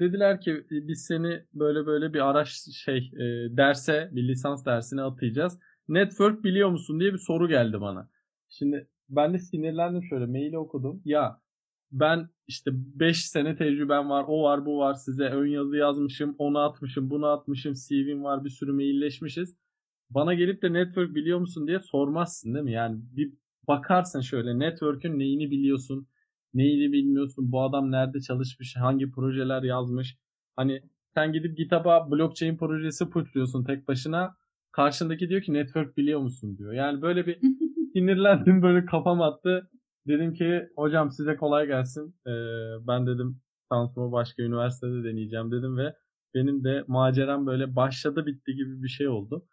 [0.00, 2.48] dediler ki biz seni böyle böyle bir araç
[2.84, 5.58] şey e, derse bir lisans dersine atayacağız.
[5.88, 8.08] Network biliyor musun diye bir soru geldi bana.
[8.48, 11.02] Şimdi ben de sinirlendim şöyle maili okudum.
[11.04, 11.40] Ya
[11.92, 16.58] ben işte 5 sene tecrübem var, o var, bu var size ön yazı yazmışım, onu
[16.58, 19.56] atmışım, bunu atmışım, CV'm var, bir sürü mailleşmişiz.
[20.10, 22.72] Bana gelip de network biliyor musun diye sormazsın değil mi?
[22.72, 23.32] Yani bir
[23.68, 26.08] bakarsın şöyle network'ün neyini biliyorsun,
[26.54, 30.16] neyini bilmiyorsun, bu adam nerede çalışmış, hangi projeler yazmış.
[30.56, 30.82] Hani
[31.14, 34.36] sen gidip GitHub'a blockchain projesi pushluyorsun tek başına.
[34.76, 36.72] Karşındaki diyor ki network biliyor musun diyor.
[36.72, 37.40] Yani böyle bir
[37.92, 39.70] sinirlendim böyle kafam attı.
[40.06, 42.16] Dedim ki hocam size kolay gelsin.
[42.26, 42.30] Ee,
[42.86, 43.40] ben dedim
[43.72, 45.94] şansımı başka üniversitede deneyeceğim dedim ve
[46.34, 49.46] benim de maceram böyle başladı bitti gibi bir şey oldu.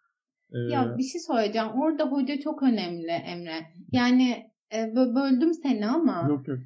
[0.52, 1.68] Ee, ya bir şey söyleyeceğim.
[1.68, 3.66] Orada hoca çok önemli Emre.
[3.92, 6.26] Yani e, böldüm seni ama.
[6.28, 6.58] Yok yok.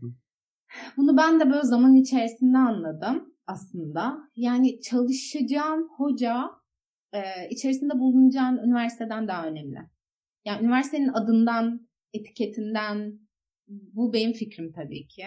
[0.97, 4.19] Bunu ben de böyle zaman içerisinde anladım aslında.
[4.37, 6.51] Yani çalışacağın hoca
[7.13, 9.79] e, içerisinde bulunacağın üniversiteden daha önemli.
[10.45, 13.19] Yani üniversitenin adından, etiketinden,
[13.69, 15.27] bu benim fikrim tabii ki.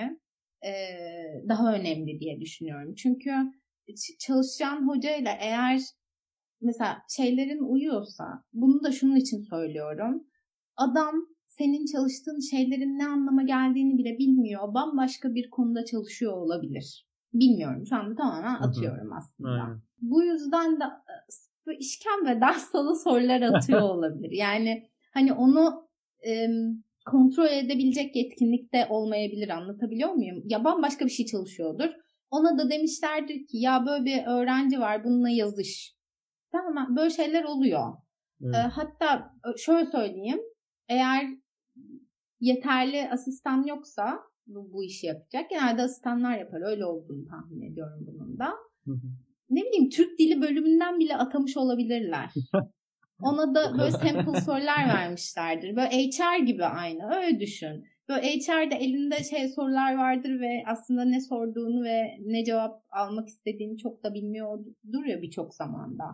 [0.65, 0.71] E,
[1.49, 2.95] daha önemli diye düşünüyorum.
[2.95, 3.31] Çünkü
[4.19, 5.81] çalışacağın hocayla eğer
[6.61, 10.23] mesela şeylerin uyuyorsa, bunu da şunun için söylüyorum.
[10.75, 11.15] Adam
[11.47, 14.73] senin çalıştığın şeylerin ne anlama geldiğini bile bilmiyor.
[14.73, 17.07] Bambaşka bir konuda çalışıyor olabilir.
[17.33, 17.83] Bilmiyorum.
[17.89, 19.49] Şu anda tamamen atıyorum aslında.
[19.49, 19.81] Aynen.
[20.01, 20.83] Bu yüzden de
[21.71, 24.31] e, işkembeden sana sorular atıyor olabilir.
[24.31, 25.87] Yani hani onu
[26.27, 26.47] e,
[27.05, 30.43] kontrol edebilecek yetkinlikte olmayabilir anlatabiliyor muyum?
[30.45, 31.89] Ya bambaşka bir şey çalışıyordur.
[32.31, 35.95] Ona da demişlerdir ki ya böyle bir öğrenci var bununla yazış.
[36.51, 37.93] Tamam böyle şeyler oluyor.
[38.43, 38.55] Evet.
[38.55, 40.39] E, hatta şöyle söyleyeyim.
[40.89, 41.25] Eğer
[42.39, 45.49] yeterli asistan yoksa bu, bu işi yapacak.
[45.49, 46.61] Genelde asistanlar yapar.
[46.61, 48.53] Öyle olduğunu tahmin ediyorum bunun da.
[49.49, 52.29] Ne bileyim Türk dili bölümünden bile atamış olabilirler.
[53.21, 55.75] Ona da böyle sample sorular vermişlerdir.
[55.75, 57.15] Böyle HR gibi aynı.
[57.15, 57.85] Öyle düşün.
[58.09, 63.77] Böyle HR'de elinde şey sorular vardır ve aslında ne sorduğunu ve ne cevap almak istediğini
[63.77, 66.05] çok da bilmiyordur ya birçok zamanda.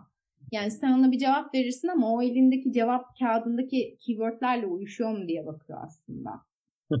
[0.52, 5.46] Yani sen ona bir cevap verirsin ama o elindeki cevap kağıdındaki keywordlerle uyuşuyor mu diye
[5.46, 6.30] bakıyor aslında.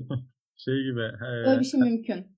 [0.56, 1.00] şey gibi.
[1.00, 2.35] He, Öyle bir şey mümkün.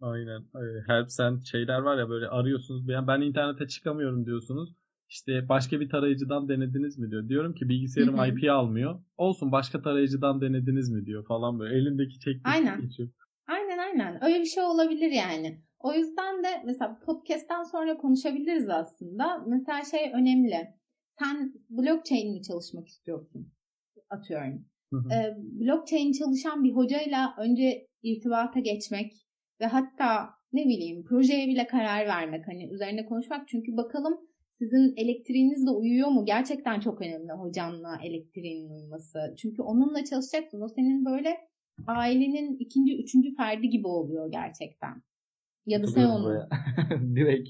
[0.00, 0.44] Aynen.
[0.86, 2.88] Help send şeyler var ya böyle arıyorsunuz.
[2.88, 4.74] Ben, ben internete çıkamıyorum diyorsunuz.
[5.08, 7.28] İşte başka bir tarayıcıdan denediniz mi diyor.
[7.28, 9.00] Diyorum ki bilgisayarım IP almıyor.
[9.16, 11.78] Olsun başka tarayıcıdan denediniz mi diyor falan böyle.
[11.78, 12.42] Elindeki çekti.
[12.44, 12.80] Aynen.
[12.80, 13.08] Geçiyor.
[13.46, 14.24] Aynen aynen.
[14.24, 15.62] Öyle bir şey olabilir yani.
[15.78, 19.44] O yüzden de mesela podcast'ten sonra konuşabiliriz aslında.
[19.46, 20.68] Mesela şey önemli.
[21.18, 23.52] Sen blockchain mi çalışmak istiyorsun?
[24.10, 24.64] Atıyorum.
[24.92, 25.12] Hı hı.
[25.12, 29.12] Ee, blockchain çalışan bir hocayla önce irtibata geçmek
[29.60, 34.18] ve hatta ne bileyim projeye bile karar vermek hani üzerine konuşmak çünkü bakalım
[34.50, 36.24] sizin elektriğiniz de uyuyor mu?
[36.24, 39.34] Gerçekten çok önemli hocanla elektriğinin uyuması.
[39.38, 40.60] Çünkü onunla çalışacaksın.
[40.60, 41.36] O senin böyle
[41.86, 45.02] ailenin ikinci, üçüncü ferdi gibi oluyor gerçekten.
[45.66, 46.48] Ya da sen onu.
[47.16, 47.48] Direkt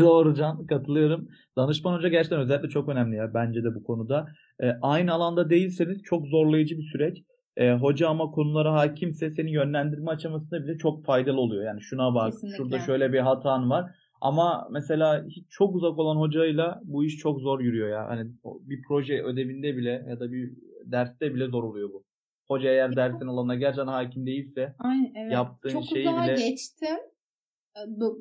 [0.00, 1.28] doğrucan katılıyorum.
[1.56, 4.26] Danışman hoca gerçekten özellikle çok önemli ya bence de bu konuda.
[4.60, 7.18] E, aynı alanda değilseniz çok zorlayıcı bir süreç.
[7.56, 11.64] E, hoca ama konulara hakimse seni yönlendirme aşamasında bile çok faydalı oluyor.
[11.64, 12.56] Yani şuna bak, Kesinlikle.
[12.56, 13.90] şurada şöyle bir hatan var.
[14.20, 18.08] Ama mesela hiç çok uzak olan hocayla bu iş çok zor yürüyor ya.
[18.08, 20.52] Hani bir proje ödevinde bile ya da bir
[20.84, 22.04] derste bile zor oluyor bu.
[22.48, 25.32] Hoca eğer dersin alanına gerçekten hakim değilse Aynen, evet.
[25.32, 26.34] yaptığın çok şeyi bile...
[26.34, 26.96] geçtim.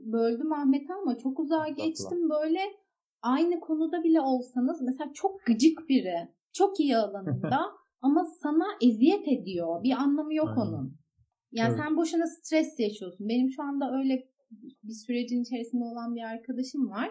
[0.05, 2.59] Böldüm Ahmet ama çok uzağa geçtim böyle
[3.21, 6.15] aynı konuda bile olsanız mesela çok gıcık biri,
[6.53, 7.59] çok iyi alanında
[8.01, 9.83] ama sana eziyet ediyor.
[9.83, 10.61] Bir anlamı yok Aynen.
[10.61, 10.97] onun.
[11.51, 11.79] Yani Evet.
[11.83, 13.29] sen boşuna stres yaşıyorsun.
[13.29, 14.27] Benim şu anda öyle
[14.83, 17.09] bir sürecin içerisinde olan bir arkadaşım var.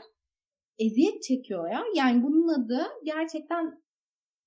[0.78, 1.82] Eziyet çekiyor ya.
[1.96, 3.82] Yani bunun adı gerçekten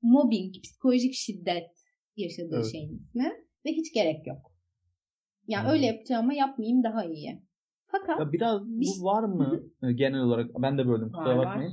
[0.02, 1.70] mobbing, psikolojik şiddet
[2.18, 2.72] yaşadığı Evet.
[2.72, 3.32] şeyin ismi
[3.66, 4.52] ve hiç gerek yok.
[5.48, 5.72] Yani Hmm.
[5.74, 7.42] öyle yapacağıma yapmayayım daha iyi.
[7.88, 9.64] Fakat Ya biraz Bir- bu var mı
[9.96, 10.50] genel olarak?
[10.62, 11.68] Ben de böldüm kusura Var, var.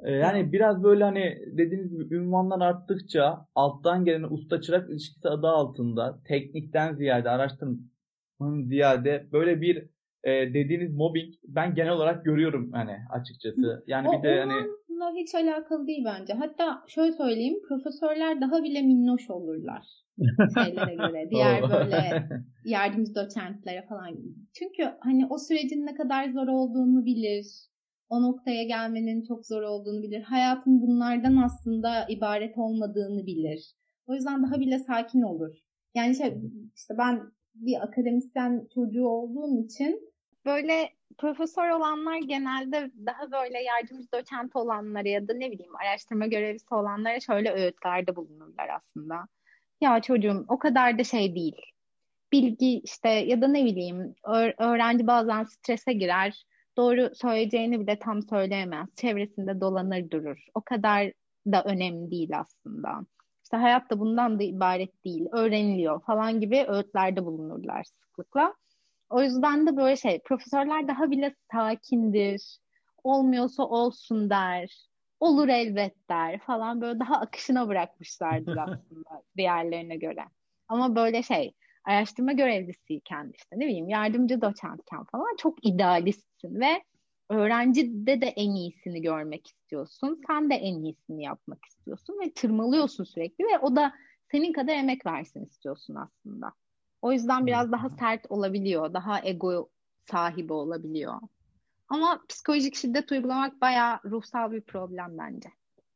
[0.00, 5.48] Ee, yani biraz böyle hani dediğiniz gibi ünvanlar arttıkça alttan gelen usta çırak ilişkisi adı
[5.48, 9.76] altında teknikten ziyade araştırmanın ziyade böyle bir
[10.24, 13.84] e, dediğiniz mobbing ben genel olarak görüyorum hani açıkçası.
[13.86, 14.54] Yani o bir de hani
[14.96, 16.32] onunla hiç alakalı değil bence.
[16.32, 19.86] Hatta şöyle söyleyeyim profesörler daha bile minnoş olurlar
[20.64, 21.30] şeylere göre.
[21.30, 22.28] Diğer böyle
[22.64, 24.16] yardımcı doçentlere falan.
[24.54, 27.46] Çünkü hani o sürecin ne kadar zor olduğunu bilir.
[28.08, 30.22] O noktaya gelmenin çok zor olduğunu bilir.
[30.22, 33.74] Hayatın bunlardan aslında ibaret olmadığını bilir.
[34.06, 35.56] O yüzden daha bile sakin olur.
[35.94, 36.34] Yani şey,
[36.76, 40.12] işte ben bir akademisyen çocuğu olduğum için
[40.46, 46.74] Böyle profesör olanlar genelde daha böyle yardımcı doçent olanlara ya da ne bileyim araştırma görevlisi
[46.74, 49.28] olanlara şöyle öğütlerde bulunurlar aslında.
[49.80, 51.56] Ya çocuğum o kadar da şey değil.
[52.32, 56.46] Bilgi işte ya da ne bileyim öğ- öğrenci bazen strese girer.
[56.76, 58.88] Doğru söyleyeceğini bile tam söyleyemez.
[58.96, 60.46] Çevresinde dolanır durur.
[60.54, 61.12] O kadar
[61.46, 63.00] da önemli değil aslında.
[63.44, 65.26] İşte hayat da bundan da ibaret değil.
[65.32, 68.54] Öğreniliyor falan gibi öğütlerde bulunurlar sıklıkla.
[69.10, 72.58] O yüzden de böyle şey profesörler daha bile sakindir.
[73.04, 74.86] Olmuyorsa olsun der.
[75.20, 80.24] Olur elbet der falan böyle daha akışına bırakmışlardır aslında diğerlerine göre.
[80.68, 81.52] Ama böyle şey
[81.84, 85.66] araştırma görevlisiyken işte ne bileyim yardımcı doçentken falan çok
[86.44, 86.82] idealistsin ve
[87.30, 90.20] öğrencide de en iyisini görmek istiyorsun.
[90.26, 93.92] Sen de en iyisini yapmak istiyorsun ve tırmalıyorsun sürekli ve o da
[94.30, 96.52] senin kadar emek versin istiyorsun aslında.
[97.02, 98.94] O yüzden biraz daha sert olabiliyor.
[98.94, 99.68] Daha ego
[100.10, 101.14] sahibi olabiliyor.
[101.88, 105.48] Ama psikolojik şiddet uygulamak bayağı ruhsal bir problem bence.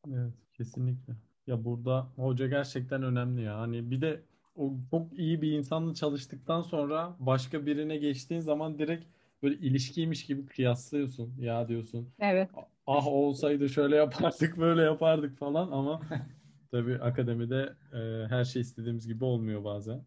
[0.08, 1.12] Evet, kesinlikle.
[1.46, 3.58] Ya burada hoca gerçekten önemli ya.
[3.58, 4.20] Hani bir de
[4.56, 9.04] o çok iyi bir insanla çalıştıktan sonra başka birine geçtiğin zaman direkt
[9.42, 11.34] böyle ilişkiymiş gibi kıyaslıyorsun.
[11.38, 12.50] Ya diyorsun Evet.
[12.86, 16.00] ah olsaydı şöyle yapardık böyle yapardık falan ama
[16.70, 20.02] tabii akademide e, her şey istediğimiz gibi olmuyor bazen.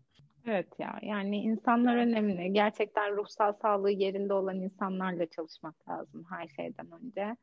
[0.48, 2.54] Evet ya yani insanlar önemli.
[2.54, 7.36] Gerçekten ruhsal sağlığı yerinde olan insanlarla çalışmak lazım her şeyden önce.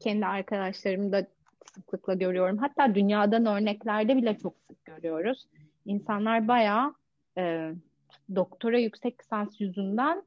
[0.00, 1.26] Kendi arkadaşlarımı da
[1.74, 2.58] sıklıkla görüyorum.
[2.58, 5.46] Hatta dünyadan örneklerde bile çok sık görüyoruz.
[5.86, 6.94] İnsanlar bayağı
[7.38, 7.72] e,
[8.34, 10.22] doktora yüksek lisans yüzünden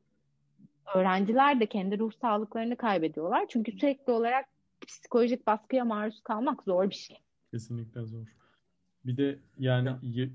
[0.96, 3.46] öğrenciler de kendi ruh sağlıklarını kaybediyorlar.
[3.50, 4.46] Çünkü sürekli olarak
[4.88, 7.18] psikolojik baskıya maruz kalmak zor bir şey.
[7.52, 8.28] Kesinlikle zor.
[9.06, 10.30] Bir de yani y-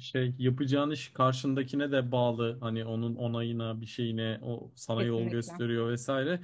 [0.00, 2.58] şey yapacağın iş karşındakine de bağlı.
[2.60, 5.36] Hani onun onayına, bir şeyine, o sana yol Kesinlikle.
[5.36, 6.40] gösteriyor vesaire.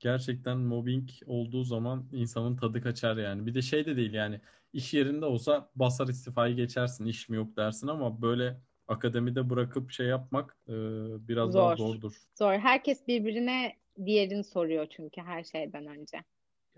[0.00, 3.46] Gerçekten mobbing olduğu zaman insanın tadı kaçar yani.
[3.46, 4.40] Bir de şey de değil yani
[4.72, 10.06] iş yerinde olsa basar istifayı geçersin, iş mi yok dersin ama böyle akademide bırakıp şey
[10.06, 10.72] yapmak e,
[11.28, 11.92] biraz daha Zor.
[11.92, 12.12] zordur.
[12.38, 12.52] Zor.
[12.52, 16.18] Herkes birbirine diğerini soruyor çünkü her şeyden önce.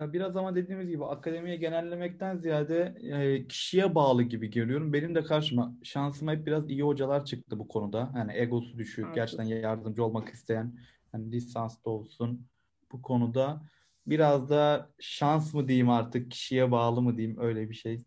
[0.01, 4.93] Ya biraz ama dediğimiz gibi akademiye genellemekten ziyade e, kişiye bağlı gibi görüyorum.
[4.93, 8.13] Benim de karşıma şansıma hep biraz iyi hocalar çıktı bu konuda.
[8.17, 9.15] Yani egosu düşük, Evet.
[9.15, 10.79] gerçekten yardımcı olmak isteyen,
[11.13, 12.47] hani lisanslı olsun
[12.93, 13.63] bu konuda.
[14.07, 18.05] Biraz da şans mı diyeyim artık, kişiye bağlı mı diyeyim öyle bir şey.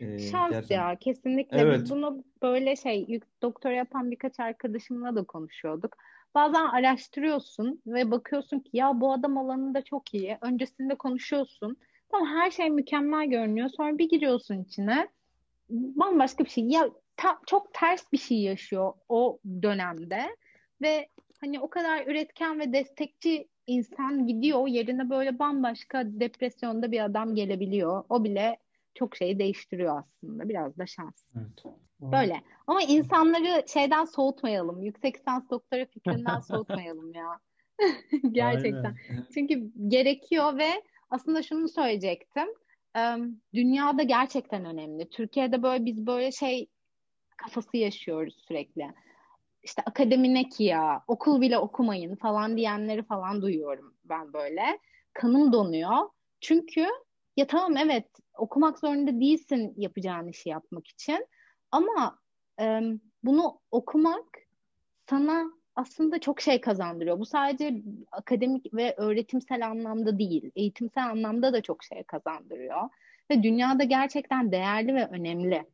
[0.00, 0.76] E, Şans gerçekten.
[0.76, 1.58] ya kesinlikle.
[1.58, 1.80] Evet.
[1.82, 5.96] Biz bunu böyle şey yük- doktora yapan birkaç arkadaşımla da konuşuyorduk.
[6.34, 10.38] Bazen araştırıyorsun ve bakıyorsun ki ya bu adam alanında çok iyi.
[10.40, 11.76] Öncesinde konuşuyorsun.
[12.10, 13.68] Tamam her şey mükemmel görünüyor.
[13.68, 15.08] Sonra bir giriyorsun içine.
[15.70, 16.64] Bambaşka bir şey.
[16.64, 20.36] Ya ta- çok ters bir şey yaşıyor o dönemde
[20.82, 21.08] ve
[21.40, 28.04] hani o kadar üretken ve destekçi insan gidiyor yerine böyle bambaşka depresyonda bir adam gelebiliyor.
[28.08, 28.56] O bile
[28.94, 30.48] çok şeyi değiştiriyor aslında.
[30.48, 31.24] Biraz da şans.
[31.36, 31.74] Evet.
[32.00, 32.42] Böyle.
[32.66, 34.82] Ama insanları şeyden soğutmayalım.
[34.82, 37.40] Yüksek lisans doktora fikrinden soğutmayalım ya.
[38.32, 38.96] Gerçekten.
[39.10, 39.26] Aynen.
[39.34, 40.68] Çünkü gerekiyor ve
[41.10, 42.48] aslında şunu söyleyecektim.
[43.54, 45.08] Dünyada gerçekten önemli.
[45.08, 46.66] Türkiye'de böyle biz böyle şey
[47.36, 48.94] kafası yaşıyoruz sürekli.
[49.62, 54.78] İşte akademi ne ki ya, okul bile okumayın falan diyenleri falan duyuyorum ben böyle.
[55.12, 55.96] Kanım donuyor.
[56.40, 56.86] Çünkü
[57.40, 61.26] ya tamam evet okumak zorunda değilsin yapacağın işi yapmak için.
[61.70, 62.18] Ama
[62.58, 64.38] em, bunu okumak
[65.10, 65.44] sana
[65.76, 67.18] aslında çok şey kazandırıyor.
[67.18, 72.88] Bu sadece akademik ve öğretimsel anlamda değil, eğitimsel anlamda da çok şey kazandırıyor.
[73.30, 75.64] Ve dünyada gerçekten değerli ve önemli.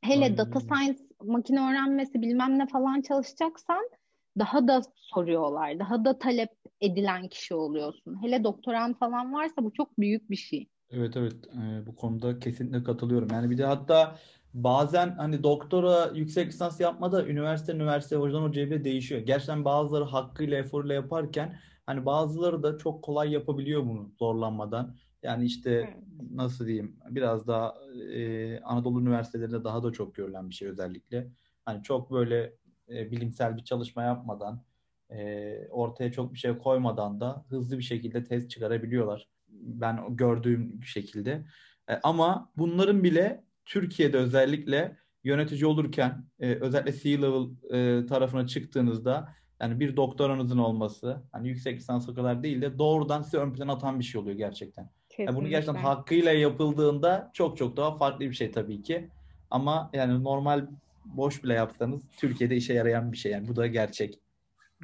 [0.00, 0.36] Hele Aynen.
[0.36, 3.90] data science, makine öğrenmesi bilmem ne falan çalışacaksan
[4.38, 5.78] daha da soruyorlar.
[5.78, 8.22] Daha da talep edilen kişi oluyorsun.
[8.22, 10.68] Hele doktoran falan varsa bu çok büyük bir şey.
[10.90, 13.28] Evet evet ee, bu konuda kesinlikle katılıyorum.
[13.32, 14.18] Yani bir de hatta
[14.54, 19.20] bazen hani doktora yüksek lisans yapmada üniversite üniversite hocadan hocaya bile değişiyor.
[19.20, 24.94] Gerçekten bazıları hakkıyla eforuyla yaparken hani bazıları da çok kolay yapabiliyor bunu zorlanmadan.
[25.22, 25.96] Yani işte evet.
[26.30, 27.74] nasıl diyeyim biraz daha
[28.12, 31.28] e, Anadolu üniversitelerinde daha da çok görülen bir şey özellikle.
[31.64, 32.54] Hani çok böyle
[32.88, 34.62] e, bilimsel bir çalışma yapmadan
[35.10, 39.28] e, ortaya çok bir şey koymadan da hızlı bir şekilde test çıkarabiliyorlar.
[39.50, 41.44] Ben gördüğüm şekilde.
[41.88, 49.80] E, ama bunların bile Türkiye'de özellikle yönetici olurken e, özellikle C-level e, tarafına çıktığınızda yani
[49.80, 54.04] bir doktoranızın olması hani yüksek lisansa kadar değil de doğrudan size ön plana atan bir
[54.04, 54.90] şey oluyor gerçekten.
[55.18, 59.10] Yani bunu gerçekten hakkıyla yapıldığında çok çok daha farklı bir şey tabii ki.
[59.50, 60.66] Ama yani normal
[61.04, 63.32] boş bile yapsanız Türkiye'de işe yarayan bir şey.
[63.32, 64.18] Yani bu da gerçek.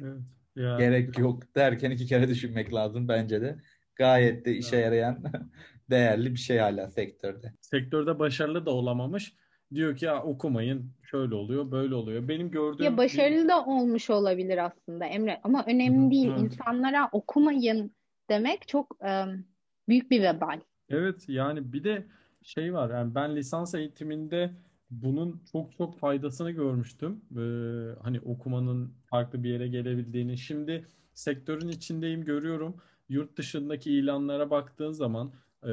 [0.03, 0.21] Evet.
[0.55, 0.77] Ya.
[0.77, 3.59] Gerek yok derken iki kere düşünmek lazım bence de.
[3.95, 5.23] Gayet de işe yarayan
[5.89, 7.53] değerli bir şey hala sektörde.
[7.61, 9.33] Sektörde başarılı da olamamış.
[9.73, 12.27] Diyor ki ya okumayın şöyle oluyor böyle oluyor.
[12.27, 12.85] Benim gördüğüm...
[12.85, 16.31] Ya başarılı da olmuş olabilir aslında Emre ama önemli değil.
[16.31, 16.39] Hı.
[16.39, 17.91] İnsanlara okumayın
[18.29, 19.45] demek çok um,
[19.89, 20.59] büyük bir vebal.
[20.89, 22.05] Evet yani bir de
[22.43, 24.51] şey var yani ben lisans eğitiminde
[24.91, 27.21] bunun çok çok faydasını görmüştüm.
[27.37, 30.37] Ee, hani okumanın farklı bir yere gelebildiğini.
[30.37, 32.75] Şimdi sektörün içindeyim görüyorum.
[33.09, 35.69] Yurt dışındaki ilanlara baktığın zaman e,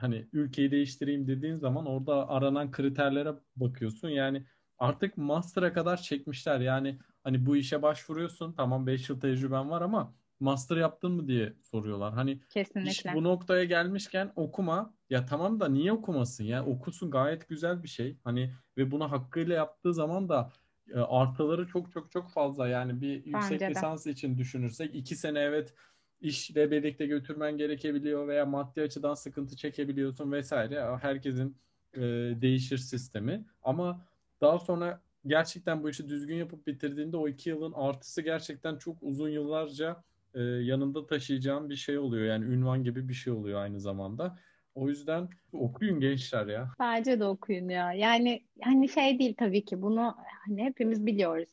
[0.00, 4.08] hani ülkeyi değiştireyim dediğin zaman orada aranan kriterlere bakıyorsun.
[4.08, 4.46] Yani
[4.78, 6.60] artık master'a kadar çekmişler.
[6.60, 8.52] Yani hani bu işe başvuruyorsun.
[8.52, 12.14] Tamam 5 yıl tecrüben var ama master yaptın mı diye soruyorlar.
[12.14, 12.90] Hani Kesinlikle.
[12.90, 14.94] iş bu noktaya gelmişken okuma.
[15.10, 16.66] Ya tamam da niye okumasın ya?
[16.66, 18.16] Okusun gayet güzel bir şey.
[18.24, 20.52] Hani ve bunu hakkıyla yaptığı zaman da
[20.94, 22.68] e, artıları çok çok çok fazla.
[22.68, 24.10] Yani bir yüksek Bence lisans de.
[24.10, 25.74] için düşünürsek iki sene evet
[26.20, 30.96] işle birlikte götürmen gerekebiliyor veya maddi açıdan sıkıntı çekebiliyorsun vesaire.
[31.00, 31.56] Herkesin
[31.94, 32.00] e,
[32.40, 33.44] değişir sistemi.
[33.62, 34.06] Ama
[34.40, 39.28] daha sonra gerçekten bu işi düzgün yapıp bitirdiğinde o iki yılın artısı gerçekten çok uzun
[39.28, 40.02] yıllarca
[40.34, 42.26] e, yanında taşıyacağım bir şey oluyor.
[42.26, 44.38] Yani ünvan gibi bir şey oluyor aynı zamanda.
[44.74, 46.70] O yüzden okuyun gençler ya.
[46.80, 47.92] Bence de okuyun ya.
[47.92, 50.14] Yani hani şey değil tabii ki bunu
[50.46, 51.48] hani hepimiz biliyoruz.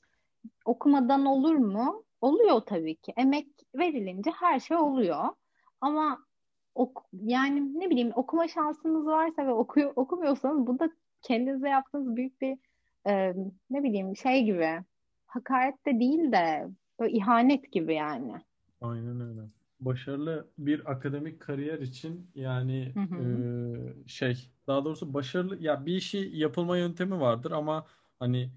[0.65, 2.03] Okumadan olur mu?
[2.21, 3.13] Oluyor tabii ki.
[3.17, 5.25] Emek verilince her şey oluyor.
[5.81, 6.25] Ama
[6.75, 10.89] ok yani ne bileyim okuma şansınız varsa ve okuyor okumuyorsanız bu da
[11.21, 12.57] kendinize yaptığınız büyük bir
[13.07, 13.33] e,
[13.69, 14.79] ne bileyim şey gibi
[15.25, 16.67] hakaret de değil de
[16.99, 18.33] böyle ihanet gibi yani.
[18.81, 19.41] Aynen öyle.
[19.79, 23.43] Başarılı bir akademik kariyer için yani hı hı.
[24.05, 27.85] E, şey daha doğrusu başarılı ya bir işi yapılma yöntemi vardır ama
[28.19, 28.51] hani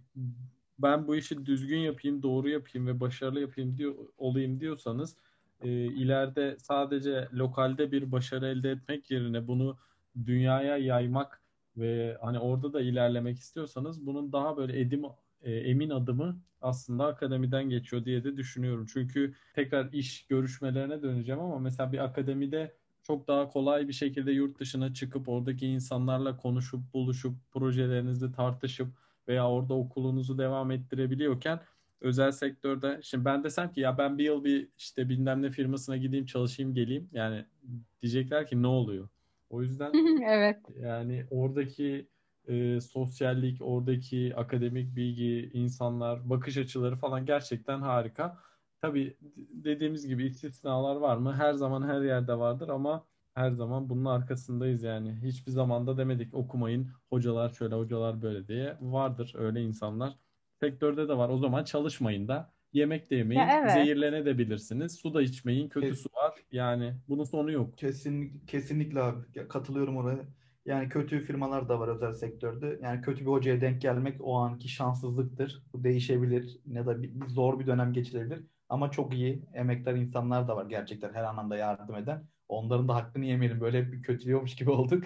[0.78, 5.16] ben bu işi düzgün yapayım, doğru yapayım ve başarılı yapayım diyor olayım diyorsanız
[5.60, 9.78] e, ileride sadece lokalde bir başarı elde etmek yerine bunu
[10.26, 11.42] dünyaya yaymak
[11.76, 15.02] ve hani orada da ilerlemek istiyorsanız bunun daha böyle edim
[15.42, 18.86] e, emin adımı aslında akademiden geçiyor diye de düşünüyorum.
[18.92, 24.60] Çünkü tekrar iş görüşmelerine döneceğim ama mesela bir akademide çok daha kolay bir şekilde yurt
[24.60, 28.88] dışına çıkıp oradaki insanlarla konuşup buluşup projelerinizi tartışıp
[29.28, 31.60] veya orada okulunuzu devam ettirebiliyorken
[32.00, 35.96] özel sektörde şimdi ben desem ki ya ben bir yıl bir işte bilmem ne firmasına
[35.96, 37.44] gideyim çalışayım geleyim yani
[38.02, 39.08] diyecekler ki ne oluyor?
[39.50, 39.92] O yüzden
[40.28, 40.58] evet.
[40.76, 42.08] yani oradaki
[42.48, 48.38] e, sosyallik, oradaki akademik bilgi, insanlar, bakış açıları falan gerçekten harika.
[48.80, 49.16] Tabii
[49.64, 51.34] dediğimiz gibi istisnalar var mı?
[51.34, 53.04] Her zaman her yerde vardır ama
[53.34, 55.18] her zaman bunun arkasındayız yani.
[55.22, 58.76] Hiçbir zamanda demedik okumayın hocalar şöyle hocalar böyle diye.
[58.80, 60.12] Vardır öyle insanlar.
[60.60, 61.28] Sektörde de var.
[61.28, 62.54] O zaman çalışmayın da.
[62.72, 63.40] Yemek de yemeyin.
[63.40, 63.72] Ya evet.
[63.72, 64.92] Zehirlenebilirsiniz.
[64.94, 65.68] Su da içmeyin.
[65.68, 66.34] Kötü Kes- su var.
[66.52, 67.78] Yani bunun sonu yok.
[67.78, 69.48] Kesin, kesinlikle abi.
[69.48, 70.24] Katılıyorum oraya.
[70.66, 72.78] Yani kötü firmalar da var özel sektörde.
[72.82, 75.62] Yani kötü bir hocaya denk gelmek o anki şanssızlıktır.
[75.72, 76.60] Bu değişebilir.
[76.66, 78.44] Ne da bir, zor bir dönem geçirebilir.
[78.68, 82.24] Ama çok iyi emektar insanlar da var gerçekten her anlamda yardım eden.
[82.48, 83.60] Onların da hakkını yemeyelim.
[83.60, 85.04] Böyle bir kötülüyormuş gibi olduk.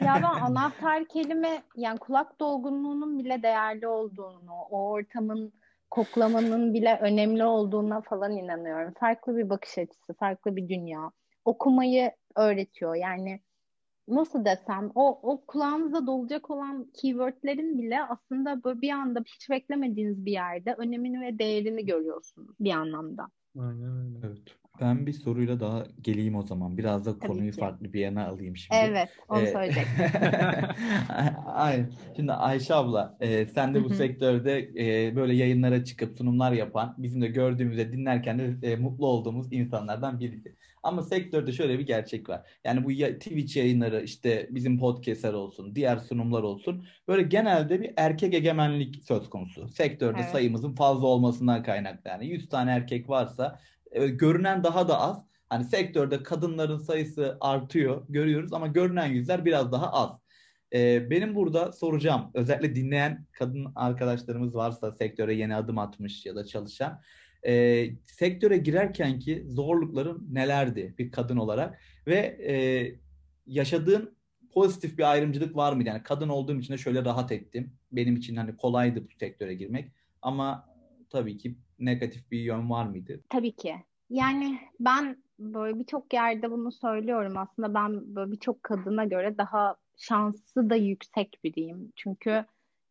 [0.00, 5.52] Ya ben anahtar kelime yani kulak dolgunluğunun bile değerli olduğunu, o ortamın
[5.90, 8.94] koklamanın bile önemli olduğuna falan inanıyorum.
[9.00, 11.10] Farklı bir bakış açısı, farklı bir dünya.
[11.44, 12.94] Okumayı öğretiyor.
[12.94, 13.40] Yani
[14.08, 20.24] nasıl desem o, o kulağınıza dolacak olan keywordlerin bile aslında böyle bir anda hiç beklemediğiniz
[20.24, 23.28] bir yerde önemini ve değerini görüyorsunuz bir anlamda.
[23.58, 24.18] Aynen öyle.
[24.26, 24.58] Evet.
[24.80, 26.78] Ben bir soruyla daha geleyim o zaman.
[26.78, 27.58] Biraz da Tabii konuyu ki.
[27.58, 28.84] farklı bir yana alayım şimdi.
[28.84, 30.06] Evet, onu Ee, söyleyecektim.
[31.46, 31.92] Aynen.
[32.16, 34.58] Şimdi Ayşe abla, e, sen de bu sektörde
[35.08, 40.20] e, böyle yayınlara çıkıp sunumlar yapan, bizim de gördüğümüzde dinlerken de e, mutlu olduğumuz insanlardan
[40.20, 40.56] birisi.
[40.82, 42.50] Ama sektörde şöyle bir gerçek var.
[42.64, 47.92] Yani bu ya- Twitch yayınları, işte bizim podcastler olsun, diğer sunumlar olsun, böyle genelde bir
[47.96, 49.68] erkek egemenlik söz konusu.
[49.68, 50.30] Sektörde Evet.
[50.30, 52.10] sayımızın fazla olmasından kaynaklı.
[52.10, 53.60] Yani 100 tane erkek varsa
[53.90, 55.24] e, görünen daha da az.
[55.48, 60.10] Hani sektörde kadınların sayısı artıyor, görüyoruz ama görünen yüzler biraz daha az.
[60.74, 66.44] Ee, benim burada soracağım, özellikle dinleyen kadın arkadaşlarımız varsa sektöre yeni adım atmış ya da
[66.46, 67.00] çalışan,
[67.48, 72.16] e, sektöre girerken ki zorlukların nelerdi bir kadın olarak ve
[72.48, 72.54] e,
[73.46, 74.16] yaşadığın
[74.50, 75.88] pozitif bir ayrımcılık var mıydı?
[75.88, 77.72] Yani kadın olduğum için de şöyle rahat ettim.
[77.92, 79.92] Benim için hani kolaydı bu sektöre girmek
[80.22, 80.68] ama
[81.10, 83.20] tabii ki negatif bir yön var mıydı?
[83.28, 83.74] Tabii ki.
[84.10, 87.36] Yani ben böyle birçok yerde bunu söylüyorum.
[87.36, 91.92] Aslında ben böyle birçok kadına göre daha şansı da yüksek biriyim.
[91.96, 92.44] Çünkü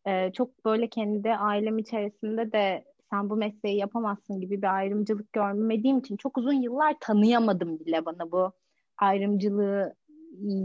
[0.06, 5.98] e, çok böyle kendi ailem içerisinde de sen bu mesleği yapamazsın gibi bir ayrımcılık görmediğim
[5.98, 8.52] için çok uzun yıllar tanıyamadım bile bana bu
[8.98, 9.94] ayrımcılığı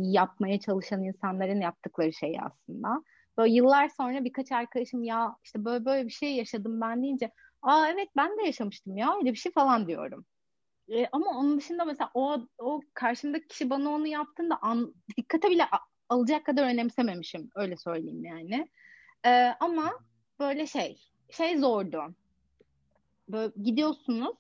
[0.02, 3.04] yapmaya çalışan insanların yaptıkları şeyi aslında.
[3.38, 7.32] Böyle yıllar sonra birkaç arkadaşım ya işte böyle böyle bir şey yaşadım ben deyince
[7.62, 10.26] aa evet ben de yaşamıştım ya öyle bir şey falan diyorum.
[10.88, 15.64] E, ama onun dışında mesela o, o karşımdaki kişi bana onu yaptığında an, dikkate bile
[16.10, 17.50] alacak kadar önemsememişim.
[17.56, 18.68] Öyle söyleyeyim yani.
[19.26, 19.94] E, ama
[20.40, 20.98] böyle şey,
[21.32, 22.16] şey zordu.
[23.30, 24.38] Böyle gidiyorsunuz,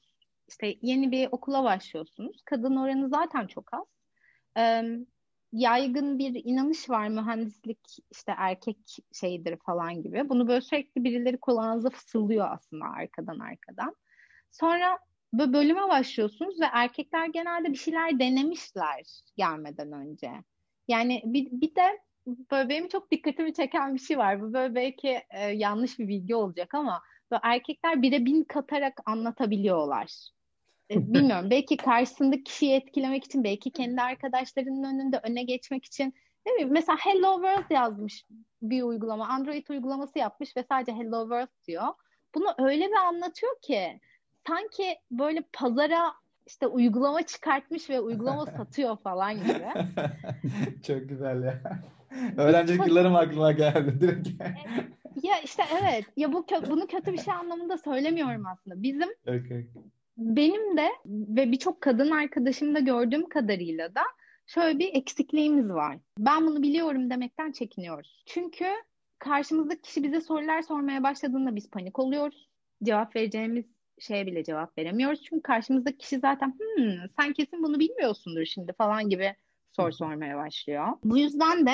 [0.47, 2.41] işte yeni bir okula başlıyorsunuz.
[2.45, 3.85] Kadın oranı zaten çok az.
[4.57, 4.83] E,
[5.53, 7.79] yaygın bir inanış var mühendislik
[8.11, 8.77] işte erkek
[9.13, 10.29] şeyidir falan gibi.
[10.29, 13.95] Bunu böyle sürekli birileri kulağınıza fısıldıyor aslında arkadan arkadan.
[14.51, 14.99] Sonra
[15.33, 20.31] böyle bölüme başlıyorsunuz ve erkekler genelde bir şeyler denemişler gelmeden önce.
[20.87, 21.99] Yani bir, bir de
[22.51, 24.41] böyle benim çok dikkatimi çeken bir şey var.
[24.41, 27.01] Bu böyle belki e, yanlış bir bilgi olacak ama
[27.33, 30.29] böyle erkekler bire bin katarak anlatabiliyorlar.
[30.91, 36.13] E, bilmiyorum belki karşısındaki kişiyi etkilemek için belki kendi arkadaşlarının önünde öne geçmek için
[36.47, 36.65] değil mi?
[36.65, 38.25] Mesela Hello World yazmış
[38.61, 39.27] bir uygulama.
[39.27, 41.87] Android uygulaması yapmış ve sadece Hello World diyor.
[42.35, 43.99] Bunu öyle bir anlatıyor ki
[44.47, 46.13] sanki böyle pazara
[46.45, 49.67] işte uygulama çıkartmış ve uygulama satıyor falan gibi.
[50.87, 51.61] Çok güzel ya.
[52.37, 54.27] Öğrencilik yıllarım aklıma geldi direkt.
[55.23, 56.05] Ya işte evet.
[56.17, 58.83] Ya bu bunu kötü bir şey anlamında söylemiyorum aslında.
[58.83, 59.65] Bizim Okay.
[60.17, 64.01] benim de ve birçok kadın arkadaşımda gördüğüm kadarıyla da
[64.47, 65.97] şöyle bir eksikliğimiz var.
[66.19, 68.23] Ben bunu biliyorum demekten çekiniyoruz.
[68.25, 68.65] Çünkü
[69.19, 72.49] karşımızdaki kişi bize sorular sormaya başladığında biz panik oluyoruz.
[72.83, 73.65] Cevap vereceğimiz
[74.03, 75.23] şeye bile cevap veremiyoruz.
[75.23, 79.35] Çünkü karşımızdaki kişi zaten hmm, sen kesin bunu bilmiyorsundur şimdi falan gibi
[79.71, 80.87] soru sormaya başlıyor.
[81.03, 81.73] Bu yüzden de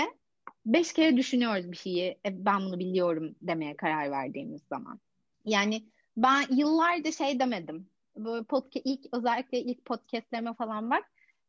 [0.66, 5.00] beş kere düşünüyoruz bir şeyi e, ben bunu biliyorum demeye karar verdiğimiz zaman.
[5.46, 5.84] Yani
[6.18, 7.88] ben yıllarca şey demedim.
[8.18, 11.04] Böyle podcast, ilk özellikle ilk podcastlerime falan bak.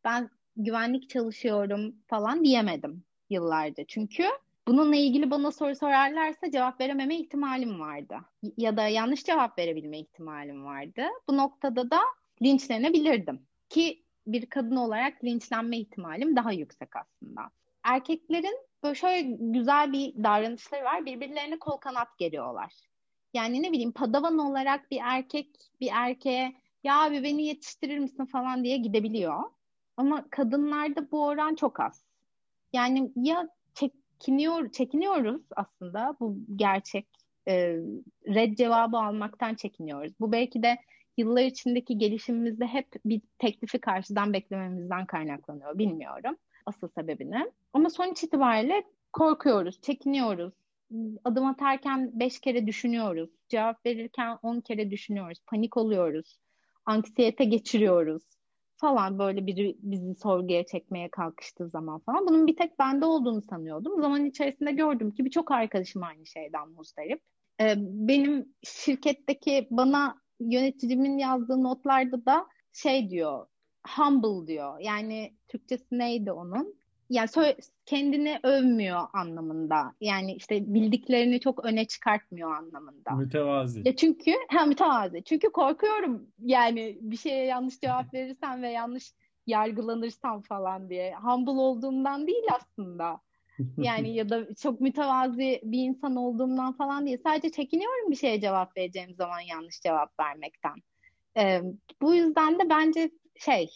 [0.04, 3.84] Ben güvenlik çalışıyorum falan diyemedim yıllarca.
[3.88, 4.24] Çünkü
[4.70, 8.16] bununla ilgili bana soru sorarlarsa cevap verememe ihtimalim vardı.
[8.56, 11.02] Ya da yanlış cevap verebilme ihtimalim vardı.
[11.28, 12.00] Bu noktada da
[12.42, 13.46] linçlenebilirdim.
[13.68, 17.50] Ki bir kadın olarak linçlenme ihtimalim daha yüksek aslında.
[17.82, 21.06] Erkeklerin böyle şöyle güzel bir davranışları var.
[21.06, 22.74] Birbirlerine kol kanat geriyorlar.
[23.34, 25.48] Yani ne bileyim padavan olarak bir erkek
[25.80, 26.54] bir erkeğe
[26.84, 29.42] ya abi beni yetiştirir misin falan diye gidebiliyor.
[29.96, 32.04] Ama kadınlarda bu oran çok az.
[32.72, 33.48] Yani ya
[34.20, 37.06] çekiniyor, çekiniyoruz aslında bu gerçek
[37.48, 37.76] e,
[38.26, 40.12] red cevabı almaktan çekiniyoruz.
[40.20, 40.78] Bu belki de
[41.16, 45.78] yıllar içindeki gelişimimizde hep bir teklifi karşıdan beklememizden kaynaklanıyor.
[45.78, 47.50] Bilmiyorum asıl sebebini.
[47.72, 50.52] Ama sonuç itibariyle korkuyoruz, çekiniyoruz.
[51.24, 53.30] Adım atarken beş kere düşünüyoruz.
[53.48, 55.38] Cevap verirken on kere düşünüyoruz.
[55.46, 56.38] Panik oluyoruz.
[56.86, 58.22] Anksiyete geçiriyoruz
[58.80, 62.26] falan böyle biri bizi sorguya çekmeye kalkıştığı zaman falan.
[62.26, 64.00] Bunun bir tek bende olduğunu sanıyordum.
[64.02, 67.22] Zaman içerisinde gördüm ki birçok arkadaşım aynı şeyden muzdarip.
[67.60, 73.46] Ee, benim şirketteki bana yöneticimin yazdığı notlarda da şey diyor,
[73.96, 74.78] humble diyor.
[74.80, 76.79] Yani Türkçesi neydi onun?
[77.10, 77.28] Yani
[77.86, 79.92] kendini övmüyor anlamında.
[80.00, 83.10] Yani işte bildiklerini çok öne çıkartmıyor anlamında.
[83.10, 83.82] Mütevazi.
[83.84, 85.22] Ya çünkü ha mütevazi.
[85.24, 89.12] Çünkü korkuyorum yani bir şeye yanlış cevap verirsem ve yanlış
[89.46, 91.14] yargılanırsam falan diye.
[91.14, 93.20] Humble olduğumdan değil aslında.
[93.78, 97.18] Yani ya da çok mütevazi bir insan olduğumdan falan değil.
[97.24, 100.74] Sadece çekiniyorum bir şeye cevap vereceğim zaman yanlış cevap vermekten.
[101.36, 101.62] Ee,
[102.02, 103.70] bu yüzden de bence şey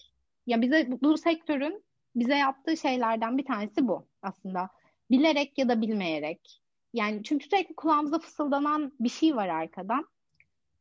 [0.47, 1.84] ya bize bu sektörün
[2.17, 4.71] bize yaptığı şeylerden bir tanesi bu aslında.
[5.11, 6.63] Bilerek ya da bilmeyerek.
[6.93, 10.07] Yani çünkü sürekli kulağımıza fısıldanan bir şey var arkadan.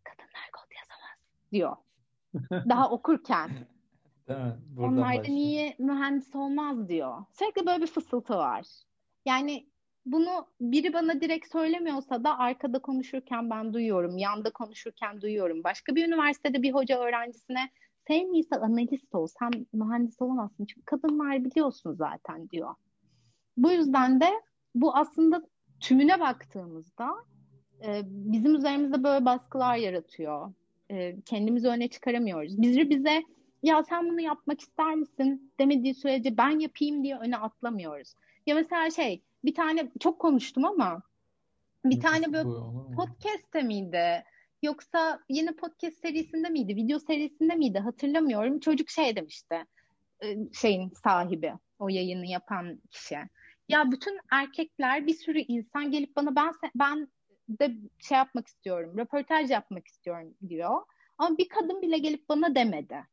[0.03, 1.17] Kadınlar kod yazamaz
[1.51, 1.75] diyor.
[2.69, 3.51] Daha okurken.
[4.77, 7.25] Onlar da niye mühendis olmaz diyor.
[7.33, 8.65] Sürekli böyle bir fısıltı var.
[9.25, 9.67] Yani
[10.05, 15.63] bunu biri bana direkt söylemiyorsa da arkada konuşurken ben duyuyorum, yanda konuşurken duyuyorum.
[15.63, 17.69] Başka bir üniversitede bir hoca öğrencisine
[18.09, 22.75] ise analist ol, sen mühendis olamazsın çünkü kadınlar biliyorsun zaten diyor.
[23.57, 24.29] Bu yüzden de
[24.75, 25.43] bu aslında
[25.79, 27.15] tümüne baktığımızda
[27.85, 30.53] e, bizim üzerimizde böyle baskılar yaratıyor.
[30.91, 32.61] E, kendimizi öne çıkaramıyoruz.
[32.61, 33.23] Bizi bize
[33.63, 38.13] ya sen bunu yapmak ister misin demediği sürece ben yapayım diye öne atlamıyoruz.
[38.45, 41.01] Ya mesela şey bir tane çok konuştum ama
[41.85, 42.49] bir tane böyle
[42.95, 44.23] podcast'te miydi?
[44.63, 46.75] Yoksa yeni podcast serisinde miydi?
[46.75, 47.79] Video serisinde miydi?
[47.79, 48.59] Hatırlamıyorum.
[48.59, 49.65] Çocuk şey demişti.
[50.23, 51.53] E, şeyin sahibi.
[51.79, 53.17] O yayını yapan kişi.
[53.69, 57.07] Ya bütün erkekler bir sürü insan gelip bana ben ben
[57.49, 58.97] de şey yapmak istiyorum.
[58.97, 60.81] Röportaj yapmak istiyorum diyor.
[61.17, 63.03] Ama bir kadın bile gelip bana demedi.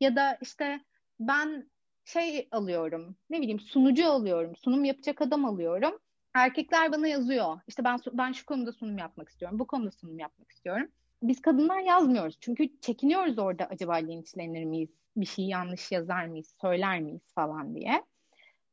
[0.00, 0.80] Ya da işte
[1.20, 1.70] ben
[2.04, 3.16] şey alıyorum.
[3.30, 4.56] Ne bileyim sunucu alıyorum.
[4.56, 5.98] Sunum yapacak adam alıyorum.
[6.38, 7.60] Erkekler bana yazıyor.
[7.68, 9.58] İşte ben ben şu konuda sunum yapmak istiyorum.
[9.58, 10.88] Bu konuda sunum yapmak istiyorum.
[11.22, 12.38] Biz kadınlar yazmıyoruz.
[12.40, 14.90] Çünkü çekiniyoruz orada acaba linçlenir miyiz?
[15.16, 16.54] Bir şey yanlış yazar mıyız?
[16.60, 18.04] Söyler miyiz falan diye.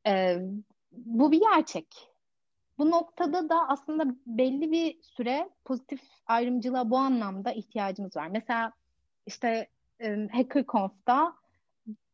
[0.08, 0.38] Ee,
[0.92, 1.88] bu bir gerçek.
[2.78, 8.28] Bu noktada da aslında belli bir süre pozitif ayrımcılığa bu anlamda ihtiyacımız var.
[8.28, 8.72] Mesela
[9.26, 9.68] işte
[10.00, 11.36] e, HackerConf'da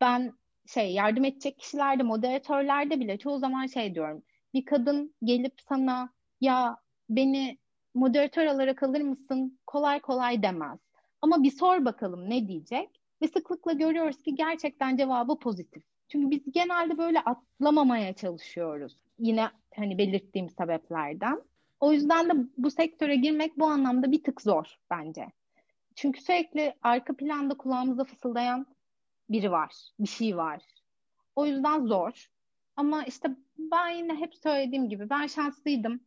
[0.02, 0.34] ben
[0.68, 4.24] şey yardım edecek kişilerde, moderatörlerde bile çoğu zaman şey diyorum.
[4.54, 6.10] Bir kadın gelip sana
[6.42, 6.78] ya
[7.10, 7.58] beni
[7.94, 9.60] moderatör olarak alır mısın?
[9.68, 10.80] Kolay kolay demez.
[11.22, 12.90] Ama bir sor bakalım ne diyecek?
[13.22, 15.84] Ve sıklıkla görüyoruz ki gerçekten cevabı pozitif.
[16.08, 18.98] Çünkü biz genelde böyle atlamamaya çalışıyoruz.
[19.20, 21.42] Yine hani belirttiğim sebeplerden.
[21.80, 25.28] O yüzden de bu sektöre girmek bu anlamda bir tık zor bence.
[25.96, 28.66] Çünkü sürekli arka planda kulağımıza fısıldayan
[29.30, 30.64] biri var, bir şey var.
[31.36, 32.30] O yüzden zor.
[32.76, 36.00] Ama işte ben yine hep söylediğim gibi ben şanslıydım.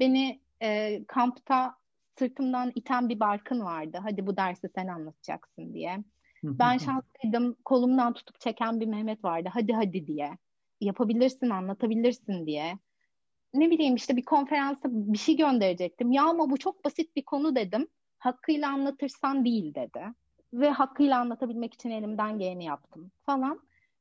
[0.00, 1.74] Beni e, kampta
[2.18, 3.98] sırtımdan iten bir barkın vardı.
[4.02, 6.04] Hadi bu dersi sen anlatacaksın diye.
[6.42, 7.56] Ben şanslıydım.
[7.64, 9.48] Kolumdan tutup çeken bir Mehmet vardı.
[9.52, 10.38] Hadi hadi diye.
[10.80, 12.78] Yapabilirsin, anlatabilirsin diye.
[13.54, 16.12] Ne bileyim işte bir konferansa bir şey gönderecektim.
[16.12, 17.88] Ya ama bu çok basit bir konu dedim.
[18.18, 20.00] Hakkıyla anlatırsan değil dedi.
[20.52, 23.60] Ve hakkıyla anlatabilmek için elimden geleni yaptım falan.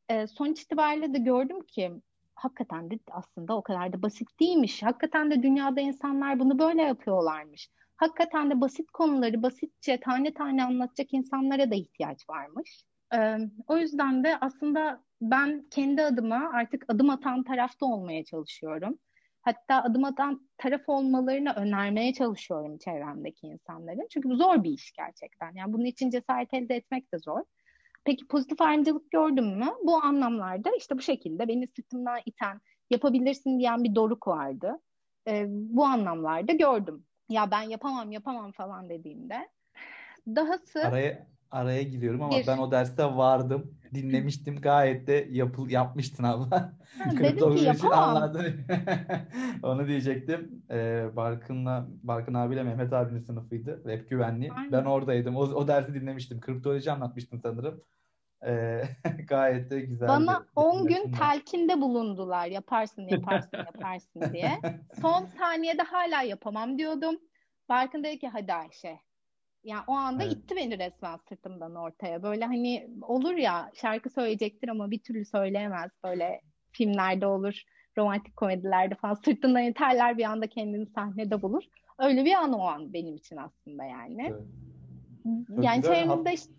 [0.10, 1.92] E, sonuç itibariyle de gördüm ki
[2.36, 4.84] hakikaten de aslında o kadar da basit değilmiş.
[4.84, 7.70] Hakikaten de dünyada insanlar bunu böyle yapıyorlarmış.
[7.96, 12.84] Hakikaten de basit konuları basitçe tane tane anlatacak insanlara da ihtiyaç varmış.
[13.16, 13.38] Ee,
[13.68, 19.00] o yüzden de aslında ben kendi adıma artık adım atan tarafta olmaya çalışıyorum.
[19.42, 24.08] Hatta adım atan taraf olmalarını önermeye çalışıyorum çevremdeki insanların.
[24.10, 25.56] Çünkü bu zor bir iş gerçekten.
[25.56, 27.42] Yani bunun için cesaret elde etmek de zor.
[28.06, 29.74] Peki pozitif ayrımcılık gördüm mü?
[29.84, 34.80] Bu anlamlarda işte bu şekilde beni sırtımdan iten, yapabilirsin diyen bir doruk vardı.
[35.28, 37.06] Ee, bu anlamlarda gördüm.
[37.30, 39.50] Ya ben yapamam yapamam falan dediğimde.
[40.28, 42.48] Dahası araya araya giriyorum ama bir.
[42.48, 43.78] ben o derste vardım.
[43.94, 44.56] Dinlemiştim.
[44.62, 46.74] Gayet de yapıl yapmıştın abla.
[47.20, 48.34] Dedim ki yapamam.
[49.64, 50.64] Onu diyecektim.
[50.72, 53.76] Ee, Barkın'la Barkın abiyle Mehmet abinin sınıfıydı.
[53.76, 54.52] Web güvenliği.
[54.52, 54.72] Aynen.
[54.72, 55.36] Ben oradaydım.
[55.36, 56.40] O, o dersi dinlemiştim.
[56.40, 57.82] Kriptoloji anlatmıştın sanırım.
[58.46, 58.84] Ee,
[59.28, 60.08] gayet de güzel.
[60.08, 62.48] Bana 10 gün telkinde bulundular.
[62.48, 64.60] Yaparsın, yaparsın, yaparsın diye.
[65.02, 67.16] Son saniyede hala yapamam diyordum.
[67.70, 69.00] Barkın dedi ki hadi Ayşe.
[69.64, 70.34] Yani o anda evet.
[70.34, 72.24] itti beni resmen sırtımdan ortaya.
[72.24, 75.92] Böyle hani olur ya şarkı söyleyecektir ama bir türlü söyleyemez.
[76.04, 76.42] Böyle
[76.72, 77.64] filmlerde olur,
[77.98, 81.64] romantik komedilerde falan sırtından iterler bir anda kendini sahnede bulur.
[82.00, 84.28] Öyle bir an o an benim için aslında yani.
[84.30, 84.44] Evet.
[85.62, 86.54] Yani çevremizde işte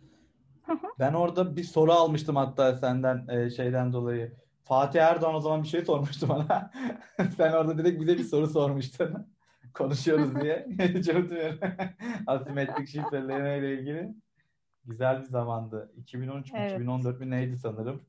[0.99, 4.33] ben orada bir soru almıştım hatta senden e, şeyden dolayı.
[4.65, 6.71] Fatih Erdoğan o zaman bir şey sormuştu bana.
[7.37, 9.27] Sen orada direkt bize bir soru sormuştun.
[9.75, 10.67] Konuşuyoruz diye.
[11.07, 11.31] Çok
[12.27, 14.15] Asimetrik şifreleme ile ilgili.
[14.85, 15.93] Güzel bir zamandı.
[15.97, 16.73] 2013 evet.
[16.73, 18.03] 2014 mi neydi sanırım.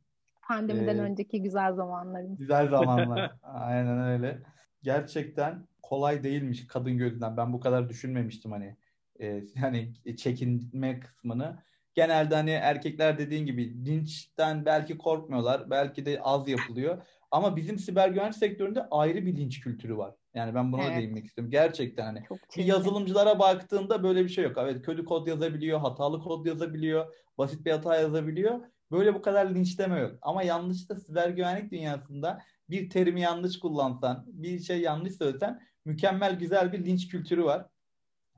[0.47, 2.35] Pandemiden ee, önceki güzel zamanlarım.
[2.35, 3.31] Güzel zamanlar.
[3.43, 4.41] Aynen öyle.
[4.83, 7.37] Gerçekten kolay değilmiş kadın gözünden.
[7.37, 8.75] Ben bu kadar düşünmemiştim hani.
[9.21, 11.59] E, hani çekinme kısmını
[11.95, 15.69] genelde hani erkekler dediğin gibi linçten belki korkmuyorlar.
[15.69, 17.01] Belki de az yapılıyor.
[17.31, 20.15] Ama bizim siber güvenlik sektöründe ayrı bir linç kültürü var.
[20.33, 20.97] Yani ben buna evet.
[20.97, 21.51] değinmek istiyorum.
[21.51, 22.23] Gerçekten hani
[22.57, 24.57] bir yazılımcılara baktığında böyle bir şey yok.
[24.57, 28.59] Evet kötü kod yazabiliyor, hatalı kod yazabiliyor, basit bir hata yazabiliyor.
[28.91, 30.17] Böyle bu kadar linçleme yok.
[30.21, 36.73] Ama yanlışta siber güvenlik dünyasında bir terimi yanlış kullansan, bir şey yanlış söylesen mükemmel güzel
[36.73, 37.65] bir linç kültürü var.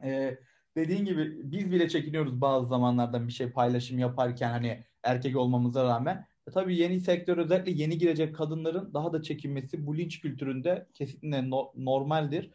[0.04, 0.38] Ee,
[0.76, 6.28] dediğin gibi biz bile çekiniyoruz bazı zamanlardan bir şey paylaşım yaparken hani erkek olmamıza rağmen.
[6.54, 11.72] Tabii yeni sektör özellikle yeni girecek kadınların daha da çekinmesi bu linç kültüründe kesinlikle no-
[11.76, 12.52] normaldir.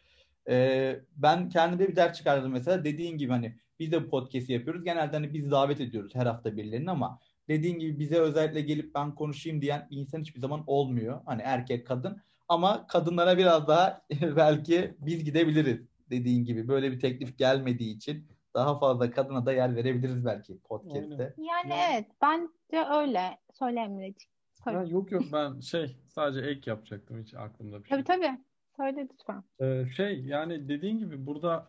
[0.49, 4.83] Ee, ben kendime bir ders çıkardım mesela dediğin gibi hani biz de podcast'i yapıyoruz.
[4.83, 9.15] Genelde hani biz davet ediyoruz her hafta birilerini ama dediğin gibi bize özellikle gelip ben
[9.15, 11.21] konuşayım diyen insan hiçbir zaman olmuyor.
[11.25, 14.01] Hani erkek kadın ama kadınlara biraz daha
[14.35, 15.79] belki biz gidebiliriz
[16.09, 18.27] dediğin gibi böyle bir teklif gelmediği için
[18.57, 21.33] daha fazla kadına da yer verebiliriz belki podcast'te.
[21.37, 21.91] Yani ya.
[21.91, 23.37] evet bence öyle.
[23.53, 24.31] Söyle Emre'ciğim.
[24.63, 24.77] Söyle.
[24.77, 28.03] Ya yok yok ben şey sadece ek yapacaktım hiç aklımda bir şey.
[28.03, 28.37] Tabii tabii.
[28.77, 29.43] Söyle lütfen.
[29.59, 31.67] Ee, şey yani dediğin gibi burada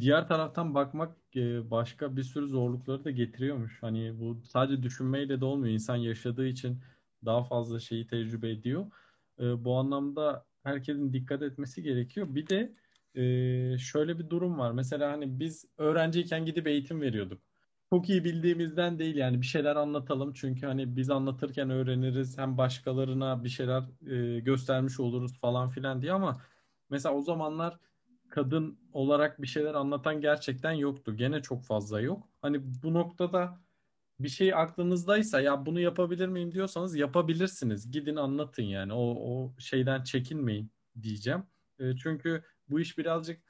[0.00, 3.82] diğer taraftan bakmak e, başka bir sürü zorlukları da getiriyormuş.
[3.82, 5.74] Hani bu sadece düşünmeyle de olmuyor.
[5.74, 6.80] İnsan yaşadığı için
[7.24, 8.86] daha fazla şeyi tecrübe ediyor.
[9.40, 12.34] Ee, bu anlamda herkesin dikkat etmesi gerekiyor.
[12.34, 12.72] Bir de
[13.14, 14.72] e, şöyle bir durum var.
[14.72, 17.42] Mesela hani biz öğrenciyken gidip eğitim veriyorduk.
[17.90, 23.44] Çok iyi bildiğimizden değil yani bir şeyler anlatalım çünkü hani biz anlatırken öğreniriz hem başkalarına
[23.44, 23.82] bir şeyler
[24.36, 26.42] e, göstermiş oluruz falan filan diye ama
[26.90, 27.78] mesela o zamanlar
[28.28, 31.16] kadın olarak bir şeyler anlatan gerçekten yoktu.
[31.16, 32.28] Gene çok fazla yok.
[32.42, 33.60] Hani bu noktada
[34.20, 37.90] bir şey aklınızdaysa ya bunu yapabilir miyim diyorsanız yapabilirsiniz.
[37.90, 38.92] Gidin anlatın yani.
[38.92, 40.70] O, o şeyden çekinmeyin
[41.02, 41.42] diyeceğim.
[41.78, 43.40] E, çünkü bu iş birazcık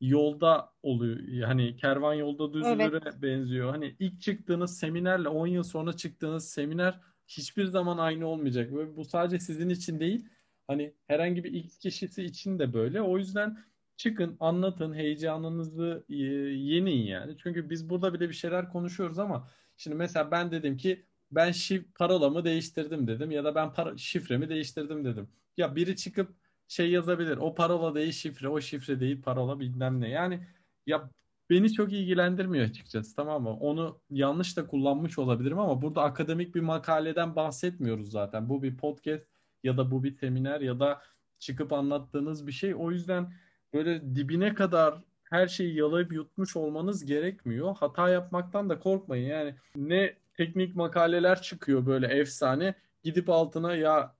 [0.00, 1.42] yolda oluyor.
[1.46, 3.22] Hani kervan yolda düzülüre evet.
[3.22, 3.70] benziyor.
[3.70, 8.72] Hani ilk çıktığınız seminerle 10 yıl sonra çıktığınız seminer hiçbir zaman aynı olmayacak.
[8.72, 10.28] Ve bu sadece sizin için değil.
[10.66, 13.02] Hani herhangi bir X kişisi için de böyle.
[13.02, 13.58] O yüzden
[13.96, 17.36] çıkın, anlatın, heyecanınızı e, yenin yani.
[17.42, 21.94] Çünkü biz burada bile bir şeyler konuşuyoruz ama şimdi mesela ben dedim ki ben şif
[21.94, 25.28] parolamı değiştirdim dedim ya da ben para, şifremi değiştirdim dedim.
[25.56, 26.34] Ya biri çıkıp
[26.68, 27.36] şey yazabilir.
[27.36, 30.08] O parola değil şifre, o şifre değil parola bilmem ne.
[30.08, 30.40] Yani
[30.86, 31.10] ya
[31.50, 33.56] beni çok ilgilendirmiyor açıkçası tamam mı?
[33.56, 38.48] Onu yanlış da kullanmış olabilirim ama burada akademik bir makaleden bahsetmiyoruz zaten.
[38.48, 39.24] Bu bir podcast
[39.64, 41.02] ya da bu bir seminer ya da
[41.38, 42.74] çıkıp anlattığınız bir şey.
[42.74, 43.32] O yüzden
[43.74, 44.94] böyle dibine kadar
[45.24, 47.76] her şeyi yalayıp yutmuş olmanız gerekmiyor.
[47.76, 49.28] Hata yapmaktan da korkmayın.
[49.28, 52.74] Yani ne teknik makaleler çıkıyor böyle efsane.
[53.02, 54.16] Gidip altına ya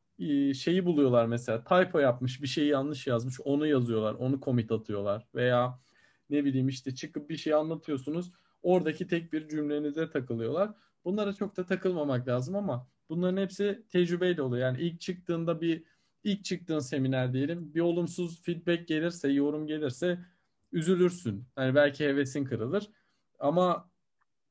[0.55, 1.65] şeyi buluyorlar mesela.
[1.65, 3.41] Typo yapmış, bir şeyi yanlış yazmış.
[3.41, 4.15] Onu yazıyorlar.
[4.15, 5.27] Onu commit atıyorlar.
[5.35, 5.79] Veya
[6.31, 8.33] ne bileyim işte çıkıp bir şey anlatıyorsunuz.
[8.63, 10.71] Oradaki tek bir cümlenize takılıyorlar.
[11.05, 14.67] Bunlara çok da takılmamak lazım ama bunların hepsi tecrübeyle oluyor.
[14.67, 15.85] Yani ilk çıktığında bir
[16.25, 20.19] ilk çıktığın seminer diyelim bir olumsuz feedback gelirse, yorum gelirse
[20.73, 21.45] üzülürsün.
[21.59, 22.91] Yani belki hevesin kırılır.
[23.39, 23.91] Ama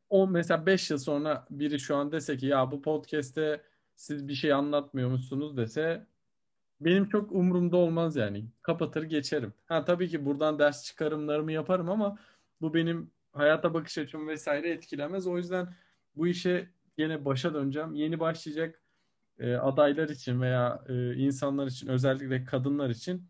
[0.10, 3.62] o mesela 5 yıl sonra biri şu an dese ki ya bu podcast'te
[3.98, 6.08] siz bir şey anlatmıyor musunuz dese
[6.82, 8.46] benim çok umurumda olmaz yani.
[8.62, 9.54] Kapatır geçerim.
[9.66, 12.20] Ha tabii ki buradan ders çıkarımlarımı yaparım ama
[12.62, 15.28] bu benim hayata bakış açım vesaire etkilemez.
[15.28, 15.76] O yüzden
[16.16, 17.94] bu işe yine başa döneceğim.
[17.96, 18.82] Yeni başlayacak
[19.40, 23.24] e, adaylar için veya e, insanlar için özellikle kadınlar için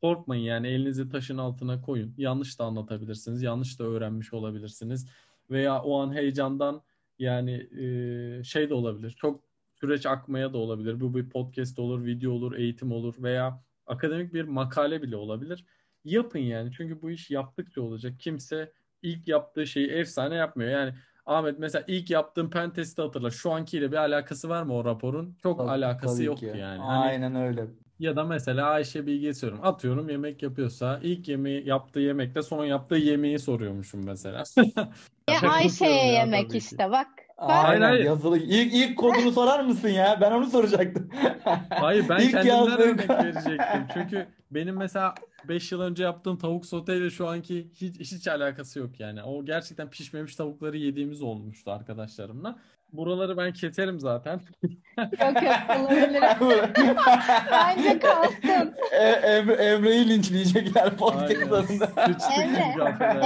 [0.00, 2.14] korkmayın yani elinizi taşın altına koyun.
[2.18, 5.08] Yanlış da anlatabilirsiniz, yanlış da öğrenmiş olabilirsiniz
[5.50, 6.82] veya o an heyecandan
[7.18, 9.10] yani e, şey de olabilir.
[9.10, 9.53] Çok
[9.84, 11.00] süreç akmaya da olabilir.
[11.00, 15.64] Bu bir podcast olur, video olur, eğitim olur veya akademik bir makale bile olabilir.
[16.04, 18.20] Yapın yani çünkü bu iş yaptıkça olacak.
[18.20, 18.72] Kimse
[19.02, 20.70] ilk yaptığı şeyi efsane yapmıyor.
[20.70, 20.94] Yani
[21.26, 23.30] Ahmet mesela ilk yaptığın pen testi hatırla.
[23.30, 25.36] Şu ankiyle bir alakası var mı o raporun?
[25.42, 26.58] Çok tabii, alakası tabii yoktu ki.
[26.58, 26.80] yani.
[26.80, 27.66] Hani, Aynen öyle.
[27.98, 29.64] Ya da mesela Ayşe Bilge'ye soruyorum.
[29.64, 34.44] Atıyorum yemek yapıyorsa ilk yemeği yaptığı yemekte son yaptığı yemeği soruyormuşum mesela.
[35.30, 37.08] ya Ayşe'ye yemek işte bak.
[37.36, 38.04] Aynen hayır.
[38.04, 38.38] yazılı.
[38.38, 40.18] İlk, ilk kodunu sorar mısın ya?
[40.20, 41.10] Ben onu soracaktım.
[41.70, 42.80] hayır ben ilk kendimden yazdığım...
[42.80, 43.86] örnek verecektim.
[43.94, 45.14] Çünkü benim mesela
[45.48, 49.22] 5 yıl önce yaptığım tavuk sote ile şu anki hiç, hiç alakası yok yani.
[49.22, 52.58] O gerçekten pişmemiş tavukları yediğimiz olmuştu arkadaşlarımla.
[52.96, 54.40] Buraları ben keserim zaten.
[54.98, 56.22] yok yok olabilir.
[57.50, 58.74] Bence kalsın.
[58.92, 61.92] E, Emre, Emre'yi linçleyecekler podcastlarında.
[62.38, 62.76] Emre,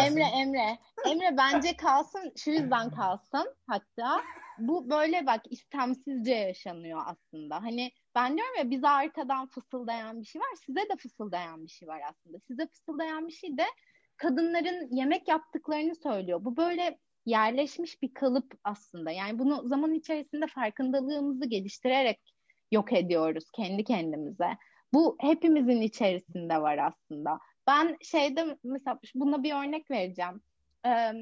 [0.00, 0.78] Emre, Emre.
[1.06, 2.32] Emre bence kalsın.
[2.36, 4.22] Şu yüzden kalsın hatta.
[4.58, 7.62] Bu böyle bak istemsizce yaşanıyor aslında.
[7.62, 10.48] Hani ben diyorum ya bize arkadan fısıldayan bir şey var.
[10.66, 12.38] Size de fısıldayan bir şey var aslında.
[12.46, 13.64] Size fısıldayan bir şey de
[14.16, 16.44] kadınların yemek yaptıklarını söylüyor.
[16.44, 16.98] Bu böyle
[17.28, 19.10] yerleşmiş bir kalıp aslında.
[19.10, 22.34] Yani bunu zaman içerisinde farkındalığımızı geliştirerek
[22.72, 24.48] yok ediyoruz kendi kendimize.
[24.92, 27.38] Bu hepimizin içerisinde var aslında.
[27.66, 30.40] Ben şeyde mesela buna bir örnek vereceğim.
[30.86, 31.12] Ee,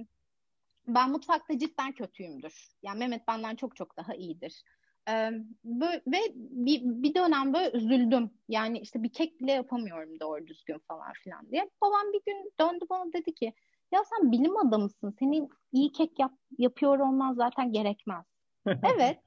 [0.88, 2.68] ben mutfakta cidden kötüyümdür.
[2.82, 4.62] Yani Mehmet benden çok çok daha iyidir.
[5.08, 5.30] Ee,
[5.64, 8.30] böyle, ve bir, bir dönem böyle üzüldüm.
[8.48, 11.70] Yani işte bir kek bile yapamıyorum doğru düzgün falan filan diye.
[11.82, 13.52] Babam bir gün döndü bana dedi ki
[13.92, 15.14] ya sen bilim adamısın.
[15.18, 18.24] Senin iyi kek yap, yapıyor olman zaten gerekmez.
[18.94, 19.18] evet.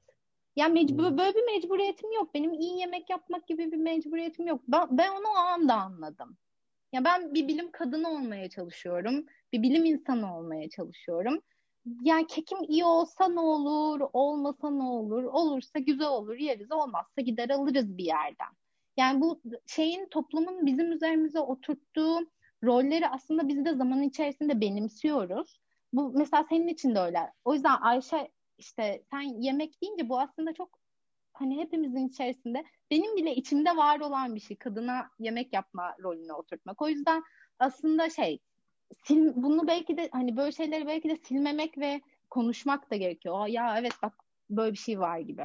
[0.56, 1.18] Yani mecbur, hmm.
[1.18, 2.34] böyle bir mecburiyetim yok.
[2.34, 4.62] Benim iyi yemek yapmak gibi bir mecburiyetim yok.
[4.68, 6.36] Ben, ben onu o anda anladım.
[6.92, 9.26] Ya ben bir bilim kadını olmaya çalışıyorum.
[9.52, 11.42] Bir bilim insanı olmaya çalışıyorum.
[12.02, 17.50] Yani kekim iyi olsa ne olur, olmasa ne olur, olursa güzel olur, yeriz, olmazsa gider
[17.50, 18.48] alırız bir yerden.
[18.96, 22.18] Yani bu şeyin toplumun bizim üzerimize oturttuğu
[22.64, 25.60] rolleri aslında biz de zaman içerisinde benimsiyoruz.
[25.92, 27.32] Bu mesela senin için de öyle.
[27.44, 30.78] O yüzden Ayşe işte sen yemek deyince bu aslında çok
[31.32, 34.56] hani hepimizin içerisinde benim bile içimde var olan bir şey.
[34.58, 36.82] Kadına yemek yapma rolüne oturtmak.
[36.82, 37.22] O yüzden
[37.58, 38.38] aslında şey
[39.04, 42.00] sil, bunu belki de hani böyle şeyleri belki de silmemek ve
[42.30, 43.46] konuşmak da gerekiyor.
[43.46, 44.14] Ya evet bak
[44.50, 45.42] böyle bir şey var gibi.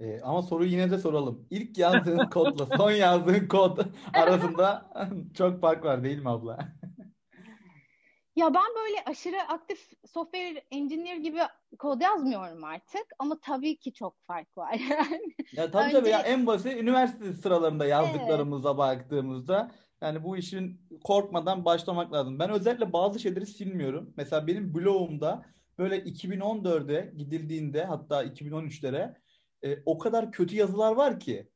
[0.00, 1.46] Ee, ama soruyu yine de soralım.
[1.50, 3.78] İlk yazdığın kodla son yazdığın kod
[4.14, 4.90] arasında
[5.34, 6.58] çok fark var değil mi abla?
[8.36, 11.38] Ya ben böyle aşırı aktif software engineer gibi
[11.78, 15.34] kod yazmıyorum artık ama tabii ki çok fark var yani.
[15.52, 15.98] Ya tabii Önce...
[15.98, 18.78] tabii ya en basit üniversite sıralarında yazdıklarımıza evet.
[18.78, 19.70] baktığımızda
[20.02, 22.38] yani bu işin korkmadan başlamak lazım.
[22.38, 24.12] Ben özellikle bazı şeyleri silmiyorum.
[24.16, 25.46] Mesela benim blogumda
[25.78, 29.14] böyle 2014'e gidildiğinde hatta 2013'lere
[29.64, 31.48] e, o kadar kötü yazılar var ki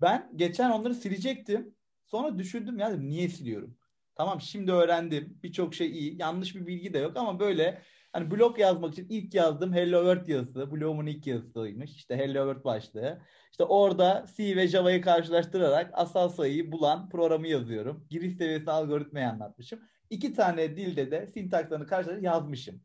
[0.00, 1.74] ben geçen onları silecektim.
[2.04, 3.76] Sonra düşündüm ya niye siliyorum?
[4.14, 5.38] Tamam şimdi öğrendim.
[5.42, 6.20] Birçok şey iyi.
[6.20, 7.82] Yanlış bir bilgi de yok ama böyle
[8.12, 10.70] hani blog yazmak için ilk yazdım Hello World yazısı.
[10.72, 11.96] Blogumun ilk yazısıymış.
[11.96, 13.22] İşte Hello World başlığı.
[13.50, 18.06] İşte orada C ve Java'yı karşılaştırarak asal sayıyı bulan programı yazıyorum.
[18.10, 19.80] Giriş seviyesi algoritmayı anlatmışım.
[20.10, 22.82] İki tane dilde de sintakslarını karşılaştırarak yazmışım.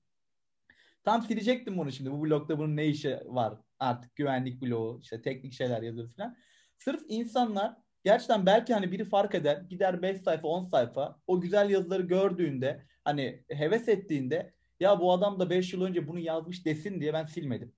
[1.04, 2.12] Tam silecektim bunu şimdi.
[2.12, 3.58] Bu blogda bunun ne işi var?
[3.80, 6.36] Artık güvenlik bloğu, işte teknik şeyler yazıyoruz falan.
[6.78, 11.70] Sırf insanlar gerçekten belki hani biri fark eder gider 5 sayfa 10 sayfa o güzel
[11.70, 17.02] yazıları gördüğünde hani heves ettiğinde ya bu adam da 5 yıl önce bunu yazmış desin
[17.02, 17.74] diye ben silmedim.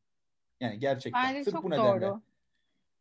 [0.60, 2.06] Yani gerçekten Bence sırf çok bu nedenle.
[2.06, 2.22] Doğru.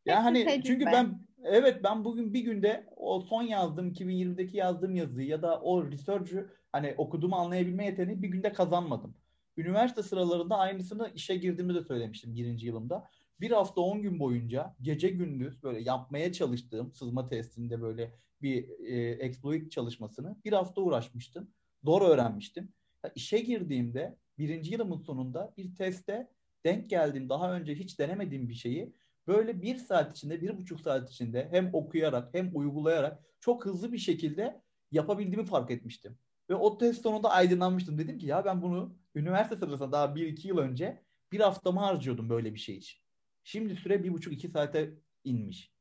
[0.07, 5.29] Ya hani çünkü ben evet ben bugün bir günde o son yazdığım 2020'deki yazdığım yazıyı
[5.29, 9.15] ya da o research'ü hani okuduğumu anlayabilme yeteneği bir günde kazanmadım.
[9.59, 13.09] Üniversite sıralarında aynısını işe girdiğimde de söylemiştim birinci yılımda
[13.41, 19.11] bir hafta 10 gün boyunca gece gündüz böyle yapmaya çalıştığım sızma testinde böyle bir e,
[19.11, 21.51] exploit çalışmasını bir hafta uğraşmıştım.
[21.85, 22.73] Zor öğrenmiştim.
[23.05, 26.29] Ya işe girdiğimde birinci yılımın sonunda bir teste
[26.65, 28.93] denk geldiğim daha önce hiç denemediğim bir şeyi
[29.27, 33.99] böyle bir saat içinde, bir buçuk saat içinde hem okuyarak hem uygulayarak çok hızlı bir
[33.99, 34.61] şekilde
[34.93, 36.19] yapabildiğimi fark etmiştim.
[36.51, 37.99] Ve o test sonunda aydınlanmıştım.
[37.99, 41.03] Dedim ki ya ben bunu üniversite sırasında daha bir iki yıl önce
[41.33, 42.99] bir haftamı harcıyordum böyle bir şey için.
[43.45, 44.95] Şimdi süre bir buçuk iki saate
[45.25, 45.73] inmiş.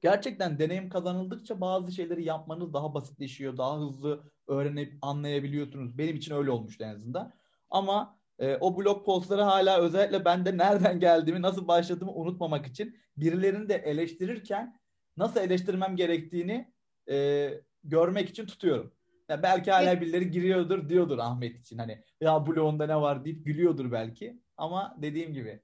[0.00, 3.56] Gerçekten deneyim kazanıldıkça bazı şeyleri yapmanız daha basitleşiyor.
[3.56, 5.98] Daha hızlı öğrenip anlayabiliyorsunuz.
[5.98, 7.32] Benim için öyle olmuştu en azından.
[7.70, 12.96] Ama e, o blog postları hala özellikle ben de nereden geldiğimi, nasıl başladığımı unutmamak için
[13.16, 14.80] birilerini de eleştirirken
[15.16, 16.72] nasıl eleştirmem gerektiğini
[17.10, 17.50] e,
[17.84, 18.92] görmek için tutuyorum.
[19.28, 21.78] Yani belki hala birileri giriyordur diyordur Ahmet için.
[21.78, 24.42] Hani ya blogunda ne var deyip gülüyordur belki.
[24.56, 25.60] Ama dediğim gibi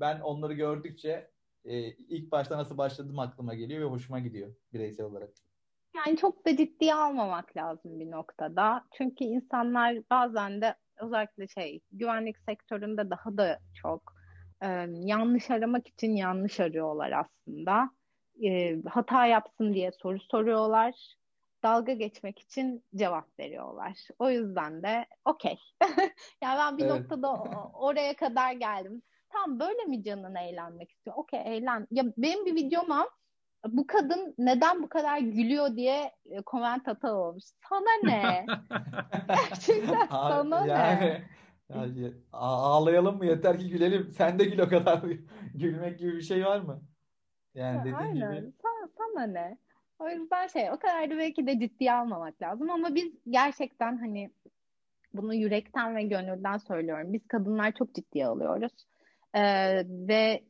[0.00, 1.30] ben onları gördükçe
[1.64, 5.30] e, ilk başta nasıl başladım aklıma geliyor ve hoşuma gidiyor bireysel olarak.
[5.96, 8.84] Yani çok da ciddiye almamak lazım bir noktada.
[8.92, 14.14] Çünkü insanlar bazen de özellikle şey güvenlik sektöründe daha da çok
[14.62, 17.90] e, yanlış aramak için yanlış arıyorlar aslında.
[18.44, 20.94] E, hata yapsın diye soru soruyorlar.
[21.68, 24.08] Dalga geçmek için cevap veriyorlar.
[24.18, 25.58] O yüzden de okey.
[26.42, 26.92] yani ben bir evet.
[26.92, 27.32] noktada
[27.72, 31.16] oraya kadar geldim tam böyle mi canın eğlenmek istiyor?
[31.16, 31.86] Okey eğlen.
[31.90, 33.08] Ya benim bir videoma
[33.66, 37.44] bu kadın neden bu kadar gülüyor diye e, koment atan olmuş.
[37.68, 38.46] Sana ne?
[39.28, 41.24] Gerçekten sana yani, ne?
[41.68, 44.12] Yani, ağlayalım mı yeter ki gülelim.
[44.12, 45.02] Sen de gül o kadar.
[45.54, 46.82] Gülmek gibi bir şey var mı?
[47.54, 48.36] Yani dediğin Aynen.
[48.36, 48.52] gibi.
[48.62, 49.58] Sana, sana ne?
[49.98, 54.30] O yüzden şey o kadar da belki de ciddiye almamak lazım ama biz gerçekten hani
[55.12, 57.12] bunu yürekten ve gönülden söylüyorum.
[57.12, 58.72] Biz kadınlar çok ciddiye alıyoruz.
[59.34, 60.44] Ee, ve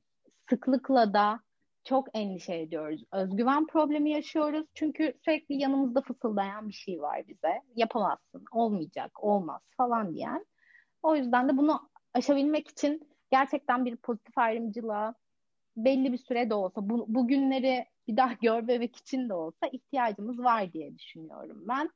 [0.50, 1.40] sıklıkla da
[1.84, 3.04] çok endişe ediyoruz.
[3.12, 4.66] Özgüven problemi yaşıyoruz.
[4.74, 7.62] Çünkü sürekli yanımızda fısıldayan bir şey var bize.
[7.74, 10.46] Yapamazsın, olmayacak, olmaz falan diyen.
[11.02, 15.14] O yüzden de bunu aşabilmek için gerçekten bir pozitif ayrımcılığa
[15.76, 20.72] belli bir süre de olsa bu, bugünleri bir daha görmemek için de olsa ihtiyacımız var
[20.72, 21.90] diye düşünüyorum ben.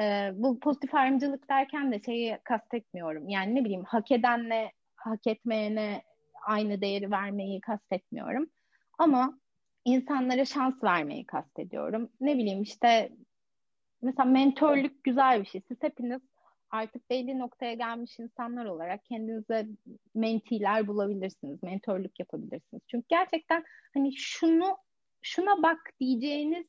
[0.00, 3.28] Ee, bu pozitif ayrımcılık derken de şeyi kastetmiyorum.
[3.28, 6.02] Yani ne bileyim hak edenle hak etmeyene
[6.46, 8.46] aynı değeri vermeyi kastetmiyorum.
[8.98, 9.38] Ama
[9.84, 12.10] insanlara şans vermeyi kastediyorum.
[12.20, 13.12] Ne bileyim işte
[14.02, 15.60] mesela mentörlük güzel bir şey.
[15.68, 16.22] Siz hepiniz
[16.70, 19.66] artık belli noktaya gelmiş insanlar olarak kendinize
[20.14, 22.82] mentiler bulabilirsiniz, mentörlük yapabilirsiniz.
[22.90, 24.76] Çünkü gerçekten hani şunu
[25.22, 26.66] şuna bak diyeceğiniz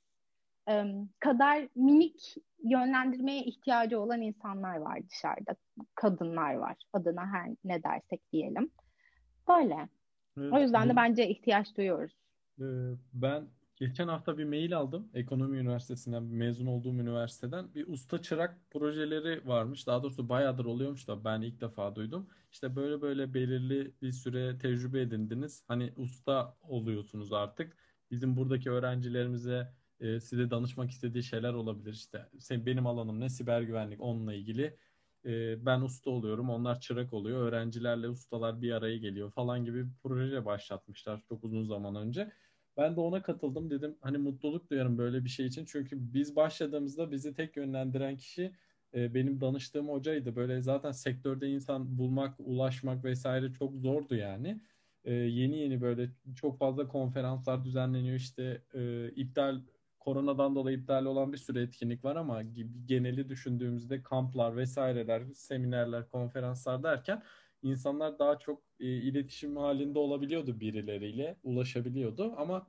[1.19, 5.55] kadar minik yönlendirmeye ihtiyacı olan insanlar var dışarıda.
[5.95, 6.77] Kadınlar var.
[6.93, 8.71] Adına her ne dersek diyelim.
[9.47, 9.89] Böyle.
[10.37, 12.13] Evet, o yüzden de bence ihtiyaç duyuyoruz.
[13.13, 15.09] Ben Geçen hafta bir mail aldım.
[15.13, 17.75] Ekonomi Üniversitesi'nden, mezun olduğum üniversiteden.
[17.75, 19.87] Bir usta çırak projeleri varmış.
[19.87, 22.29] Daha doğrusu bayağıdır oluyormuş da ben ilk defa duydum.
[22.51, 25.63] İşte böyle böyle belirli bir süre tecrübe edindiniz.
[25.67, 27.77] Hani usta oluyorsunuz artık.
[28.13, 31.93] Bizim buradaki öğrencilerimize e, size danışmak istediği şeyler olabilir.
[31.93, 32.29] İşte
[32.65, 34.77] benim alanım ne siber güvenlik onunla ilgili.
[35.25, 37.47] E, ben usta oluyorum, onlar çırak oluyor.
[37.47, 42.31] Öğrencilerle ustalar bir araya geliyor falan gibi bir proje başlatmışlar çok uzun zaman önce.
[42.77, 45.65] Ben de ona katıldım dedim hani mutluluk duyarım böyle bir şey için.
[45.65, 48.55] Çünkü biz başladığımızda bizi tek yönlendiren kişi
[48.93, 50.35] e, benim danıştığım hocaydı.
[50.35, 54.61] Böyle zaten sektörde insan bulmak, ulaşmak vesaire çok zordu yani.
[55.03, 59.61] E, yeni yeni böyle çok fazla konferanslar düzenleniyor işte e, iptal
[59.99, 62.41] koronadan dolayı iptal olan bir sürü etkinlik var ama
[62.85, 67.23] geneli düşündüğümüzde kamplar vesaireler, seminerler, konferanslar derken
[67.61, 72.67] insanlar daha çok e, iletişim halinde olabiliyordu birileriyle, ulaşabiliyordu ama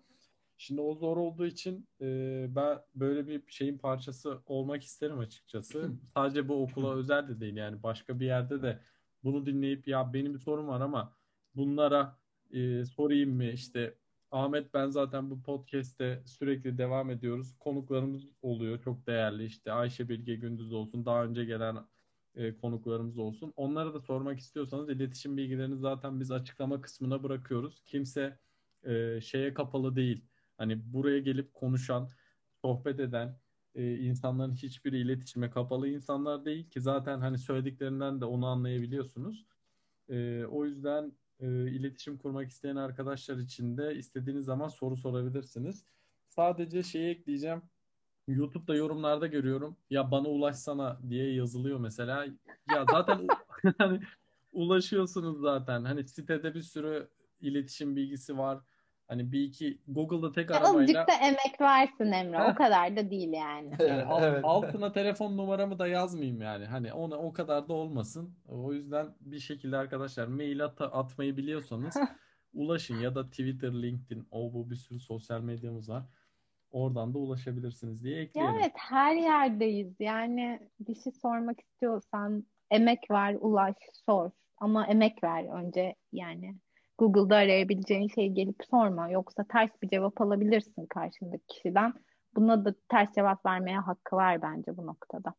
[0.57, 2.07] şimdi o zor olduğu için e,
[2.49, 5.91] ben böyle bir şeyin parçası olmak isterim açıkçası.
[6.15, 8.81] Sadece bu okula özel de değil yani başka bir yerde de
[9.25, 11.17] bunu dinleyip ya benim bir sorum var ama
[11.55, 12.19] bunlara
[12.55, 13.95] e, sorayım mı işte
[14.31, 17.55] Ahmet ben zaten bu podcast'te sürekli devam ediyoruz.
[17.59, 21.77] Konuklarımız oluyor çok değerli işte Ayşe Bilge Gündüz olsun daha önce gelen
[22.35, 23.53] e, konuklarımız olsun.
[23.57, 27.83] Onlara da sormak istiyorsanız iletişim bilgilerini zaten biz açıklama kısmına bırakıyoruz.
[27.87, 28.39] Kimse
[28.85, 30.25] e, şeye kapalı değil.
[30.59, 32.09] Hani buraya gelip konuşan,
[32.63, 33.39] sohbet eden
[33.75, 39.47] e, insanların hiçbiri iletişime kapalı insanlar değil ki zaten hani söylediklerinden de onu anlayabiliyorsunuz.
[40.09, 45.85] E, o yüzden e, iletişim kurmak isteyen arkadaşlar için de istediğiniz zaman soru sorabilirsiniz.
[46.29, 47.63] Sadece şeyi ekleyeceğim.
[48.29, 49.77] YouTube'da yorumlarda görüyorum.
[49.91, 52.25] Ya bana ulaşsana diye yazılıyor mesela.
[52.71, 53.27] Ya zaten
[53.79, 54.01] hani
[54.53, 55.85] ulaşıyorsunuz zaten.
[55.85, 57.09] Hani sitede bir sürü
[57.41, 58.59] iletişim bilgisi var.
[59.09, 60.81] Hani bir iki Google'da tek ya aramayla...
[60.81, 62.43] Azıcık da emek versin Emre.
[62.53, 63.73] O kadar da değil yani.
[63.81, 64.41] yani alt, evet.
[64.45, 66.67] Altına telefon numaramı da yazmayayım yani.
[66.67, 68.35] Hani ona o kadar da olmasın.
[68.49, 71.97] O yüzden bir şekilde arkadaşlar mail at atmayı biliyorsanız
[72.55, 76.03] ulaşın ya da Twitter, LinkedIn, o bu bir sürü sosyal medyamız var.
[76.71, 78.55] Oradan da ulaşabilirsiniz diye ekleyelim.
[78.55, 79.95] evet her yerdeyiz.
[80.01, 83.77] Yani bir şey sormak istiyorsan emek ver, ulaş,
[84.07, 84.31] sor.
[84.59, 86.55] Ama emek ver önce yani.
[86.99, 89.09] Google'da arayabileceğin şeyi gelip sorma.
[89.09, 91.95] Yoksa ters bir cevap alabilirsin karşındaki kişiden.
[92.37, 95.35] Buna da ters cevap vermeye hakkı var bence bu noktada.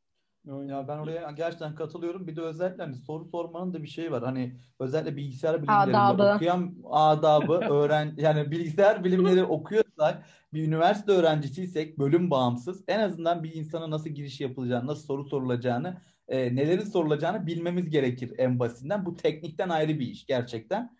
[0.46, 2.28] Ya ben oraya gerçekten katılıyorum.
[2.28, 4.24] Bir de özellikle hani soru sormanın da bir şeyi var.
[4.24, 6.36] Hani özellikle bilgisayar bilimleri adabı.
[6.36, 13.54] okuyan adabı öğren yani bilgisayar bilimleri okuyorsak bir üniversite öğrencisiysek bölüm bağımsız en azından bir
[13.54, 19.06] insana nasıl giriş yapılacağını, nasıl soru sorulacağını, e, nelerin sorulacağını bilmemiz gerekir en basitinden.
[19.06, 20.96] Bu teknikten ayrı bir iş gerçekten.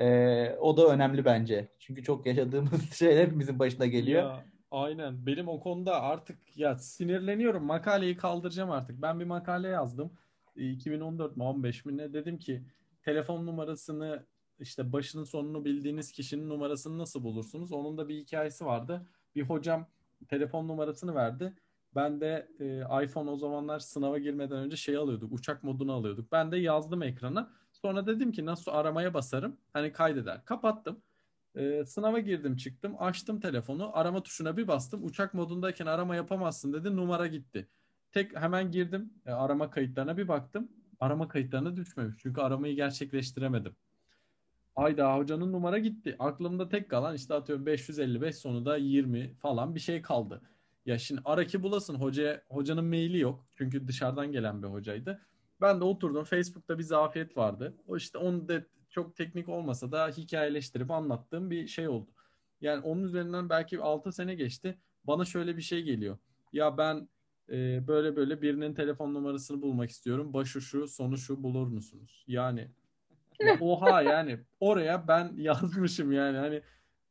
[0.00, 1.68] E, o da önemli bence.
[1.78, 4.22] Çünkü çok yaşadığımız şeyler hepimizin başına geliyor.
[4.22, 5.26] Ya Aynen.
[5.26, 7.64] Benim o konuda artık ya sinirleniyorum.
[7.64, 9.02] Makaleyi kaldıracağım artık.
[9.02, 10.12] Ben bir makale yazdım.
[10.56, 12.62] 2014 mi 15 mi ne dedim ki
[13.02, 14.26] telefon numarasını
[14.60, 17.72] işte başının sonunu bildiğiniz kişinin numarasını nasıl bulursunuz?
[17.72, 19.06] Onun da bir hikayesi vardı.
[19.34, 19.86] Bir hocam
[20.28, 21.54] telefon numarasını verdi.
[21.94, 25.32] Ben de e, iPhone o zamanlar sınava girmeden önce şey alıyorduk.
[25.32, 26.32] Uçak modunu alıyorduk.
[26.32, 27.50] Ben de yazdım ekrana.
[27.82, 29.56] Sonra dedim ki nasıl aramaya basarım?
[29.72, 30.44] Hani kaydeder.
[30.44, 31.02] Kapattım.
[31.56, 32.94] Ee, sınava girdim çıktım.
[32.98, 33.90] Açtım telefonu.
[33.94, 35.04] Arama tuşuna bir bastım.
[35.04, 36.96] Uçak modundayken arama yapamazsın dedi.
[36.96, 37.68] Numara gitti.
[38.12, 39.12] Tek hemen girdim.
[39.26, 40.68] E, arama kayıtlarına bir baktım.
[41.00, 42.16] Arama kayıtlarına düşmemiş.
[42.18, 43.76] Çünkü aramayı gerçekleştiremedim.
[44.76, 46.16] Ayda hocanın numara gitti.
[46.18, 50.42] Aklımda tek kalan işte atıyorum 555 sonu da 20 falan bir şey kaldı.
[50.86, 53.46] Ya şimdi araki bulasın hocaya hocanın maili yok.
[53.54, 55.20] Çünkü dışarıdan gelen bir hocaydı.
[55.60, 57.76] Ben de oturdum Facebook'ta bir zafiyet vardı.
[57.86, 62.10] O işte onu da çok teknik olmasa da hikayeleştirip anlattığım bir şey oldu.
[62.60, 64.78] Yani onun üzerinden belki 6 sene geçti.
[65.04, 66.18] Bana şöyle bir şey geliyor.
[66.52, 67.08] Ya ben
[67.50, 70.32] e, böyle böyle birinin telefon numarasını bulmak istiyorum.
[70.32, 72.24] Başı şu, sonu şu bulur musunuz?
[72.28, 72.70] Yani
[73.60, 76.62] oha yani oraya ben yazmışım yani hani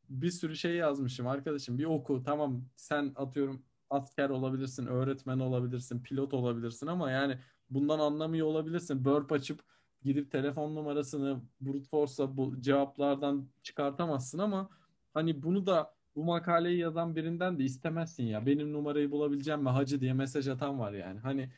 [0.09, 6.33] bir sürü şey yazmışım arkadaşım bir oku tamam sen atıyorum asker olabilirsin, öğretmen olabilirsin, pilot
[6.33, 7.37] olabilirsin ama yani
[7.69, 9.05] bundan anlamıyor olabilirsin.
[9.05, 9.59] Burp açıp
[10.03, 14.69] gidip telefon numarasını brute force'la bu cevaplardan çıkartamazsın ama
[15.13, 18.45] hani bunu da bu makaleyi yazan birinden de istemezsin ya.
[18.45, 21.19] Benim numarayı bulabileceğim mi hacı diye mesaj atan var yani.
[21.19, 21.49] Hani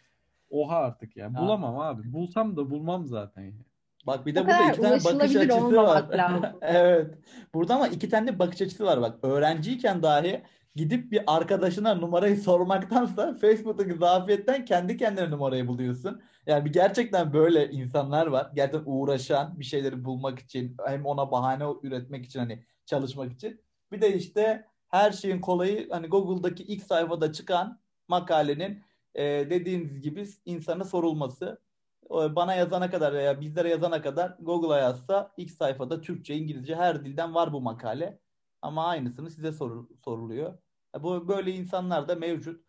[0.50, 1.36] oha artık ya.
[1.36, 2.14] Bulamam abi.
[2.14, 3.66] Bulsam da bulmam zaten yani.
[4.08, 6.06] Bak bir de burada iki tane bakış açısı var.
[6.62, 7.18] evet.
[7.54, 9.20] Burada ama iki tane bakış açısı var bak.
[9.24, 10.44] Öğrenciyken dahi
[10.80, 16.22] gidip bir arkadaşına numarayı sormaktansa Facebook'taki zafiyetten kendi kendine numarayı buluyorsun.
[16.46, 18.52] Yani bir gerçekten böyle insanlar var.
[18.56, 23.62] Gerçekten uğraşan bir şeyleri bulmak için hem ona bahane üretmek için hani çalışmak için.
[23.92, 28.84] Bir de işte her şeyin kolayı hani Google'daki ilk sayfada çıkan makalenin
[29.16, 31.62] e, dediğiniz gibi insana sorulması.
[32.10, 37.36] Bana yazana kadar veya bizlere yazana kadar Google'a yazsa ilk sayfada Türkçe, İngilizce her dilden
[37.36, 38.20] var bu makale.
[38.62, 40.58] Ama aynısını size sor, soruluyor.
[41.00, 42.66] Bu böyle insanlar da mevcut.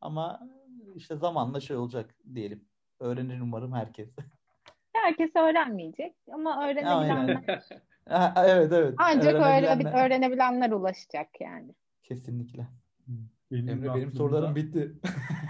[0.00, 0.40] Ama
[0.94, 2.64] işte zamanla şey olacak diyelim.
[3.00, 4.08] Öğrenir umarım herkes.
[4.92, 7.44] Herkes öğrenmeyecek ama öğrenebilenler.
[8.36, 8.94] evet evet.
[8.98, 10.06] Ancak öğrenebilenler.
[10.06, 11.74] öğrenebilenler ulaşacak yani.
[12.02, 12.66] Kesinlikle.
[13.52, 14.92] Benim Emre benim sorularım bitti.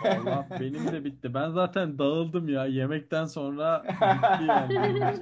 [0.04, 1.34] Allah benim de bitti.
[1.34, 2.66] Ben zaten dağıldım ya.
[2.66, 5.14] Yemekten sonra bitti yani.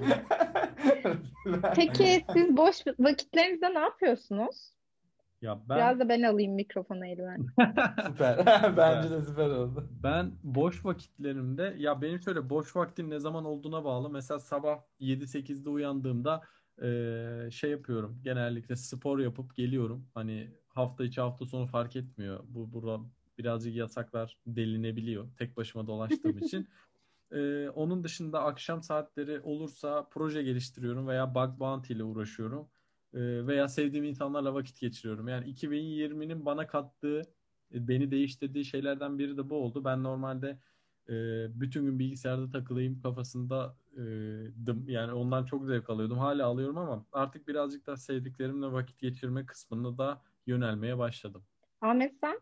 [1.75, 4.73] Peki siz boş vakitlerinizde ne yapıyorsunuz?
[5.43, 5.77] Ya ben...
[5.77, 7.37] Biraz da ben alayım mikrofonu elime.
[8.07, 8.45] süper.
[8.77, 9.89] Bence de süper oldu.
[10.03, 14.09] Ben boş vakitlerimde ya benim şöyle boş vaktin ne zaman olduğuna bağlı.
[14.09, 16.41] Mesela sabah 7-8'de uyandığımda
[16.81, 18.19] e, şey yapıyorum.
[18.23, 20.07] Genellikle spor yapıp geliyorum.
[20.13, 22.39] Hani hafta içi hafta sonu fark etmiyor.
[22.47, 22.99] Bu burada
[23.37, 25.27] birazcık yasaklar delinebiliyor.
[25.37, 26.69] Tek başıma dolaştığım için.
[27.31, 32.67] Ee, onun dışında akşam saatleri olursa proje geliştiriyorum veya bug bounty ile uğraşıyorum.
[33.13, 35.27] Ee, veya sevdiğim insanlarla vakit geçiriyorum.
[35.27, 37.21] Yani 2020'nin bana kattığı,
[37.73, 39.85] e, beni değiştirdiği şeylerden biri de bu oldu.
[39.85, 40.57] Ben normalde
[41.09, 41.13] e,
[41.61, 44.01] bütün gün bilgisayarda takılayım kafasında e,
[44.65, 44.85] dım.
[44.87, 46.17] Yani ondan çok zevk alıyordum.
[46.17, 51.43] Hala alıyorum ama artık birazcık daha sevdiklerimle vakit geçirme kısmında da yönelmeye başladım.
[51.81, 52.39] Ahmet sen?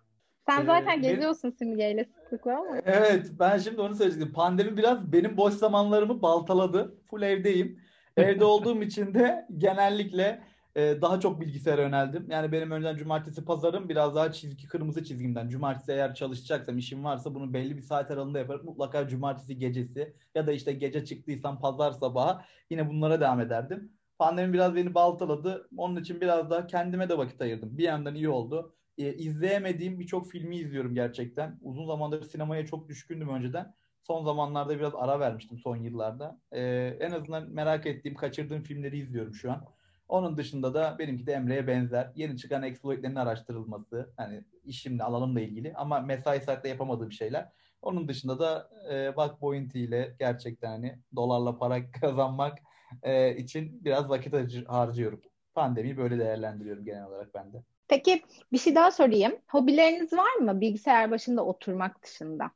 [0.50, 1.58] Sen zaten ee, geziyorsun benim...
[1.58, 2.78] simgeyle sıklıkla ama.
[2.86, 4.34] Evet ben şimdi onu söyleyecektim.
[4.34, 6.98] Pandemi biraz benim boş zamanlarımı baltaladı.
[7.10, 7.80] Full evdeyim.
[8.18, 10.44] Evde olduğum için de genellikle
[10.76, 12.28] e, daha çok bilgisayara yöneldim.
[12.32, 15.50] Yani benim önceden cumartesi pazarım biraz daha çizgi kırmızı çizgimden.
[15.50, 18.66] Cumartesi eğer çalışacaksam işim varsa bunu belli bir saat aralığında yaparım.
[18.66, 23.92] Mutlaka cumartesi gecesi ya da işte gece çıktıysam pazar sabahı yine bunlara devam ederdim.
[24.20, 25.70] Pandemi biraz beni baltaladı.
[25.78, 27.78] Onun için biraz daha kendime de vakit ayırdım.
[27.78, 28.76] Bir yandan iyi oldu.
[28.98, 31.60] E, izleyemediğim birçok filmi izliyorum gerçekten.
[31.62, 33.74] Uzun zamandır sinemaya çok düşkündüm önceden.
[34.04, 36.40] Son zamanlarda biraz ara vermiştim son yıllarda.
[36.52, 36.62] E,
[37.00, 39.66] en azından merak ettiğim, kaçırdığım filmleri izliyorum şu an.
[40.12, 42.12] Onun dışında da benimki de Emre'ye benzer.
[42.16, 44.14] Yeni çıkan exploitlerin araştırılması.
[44.18, 47.50] Hani işimle, alanımla ilgili ama mesai saatte yapamadığım şeyler.
[47.82, 52.58] Onun dışında da e, bak Bounty ile gerçekten hani dolarla para kazanmak
[53.04, 54.34] e, için biraz vakit
[54.68, 55.22] harcıyorum.
[55.54, 57.64] Pandemiyi böyle değerlendiriyorum genel olarak ben de.
[57.88, 59.36] Peki bir şey daha sorayım.
[59.48, 62.52] Hobileriniz var mı bilgisayar başında oturmak dışında?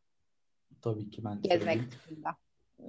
[0.81, 1.89] Tabii ki ben Gezmek söyleyeyim.
[1.91, 2.35] dışında.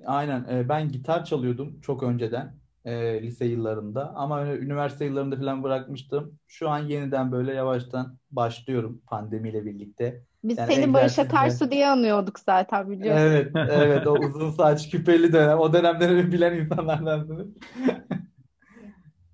[0.07, 0.45] Aynen.
[0.51, 6.39] E, ben gitar çalıyordum çok önceden e, lise yıllarında ama öyle üniversite yıllarında falan bırakmıştım.
[6.47, 10.23] Şu an yeniden böyle yavaştan başlıyorum pandemiyle birlikte.
[10.45, 13.23] Biz yani seni Barış Akarsu diye anıyorduk zaten biliyorsun.
[13.23, 15.59] Evet, evet o uzun saç küpeli dönem.
[15.59, 17.49] O dönemleri bilen insanlardansınız.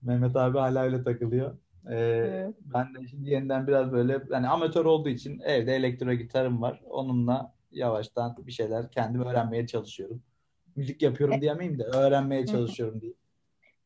[0.03, 1.57] Mehmet abi hala öyle takılıyor.
[1.91, 2.55] Ee, evet.
[2.75, 6.81] Ben de şimdi yeniden biraz böyle yani amatör olduğu için evde elektro gitarım var.
[6.91, 10.23] Onunla yavaştan bir şeyler kendim öğrenmeye çalışıyorum.
[10.77, 13.13] Müzik yapıyorum e- diyemeyim de öğrenmeye çalışıyorum diye.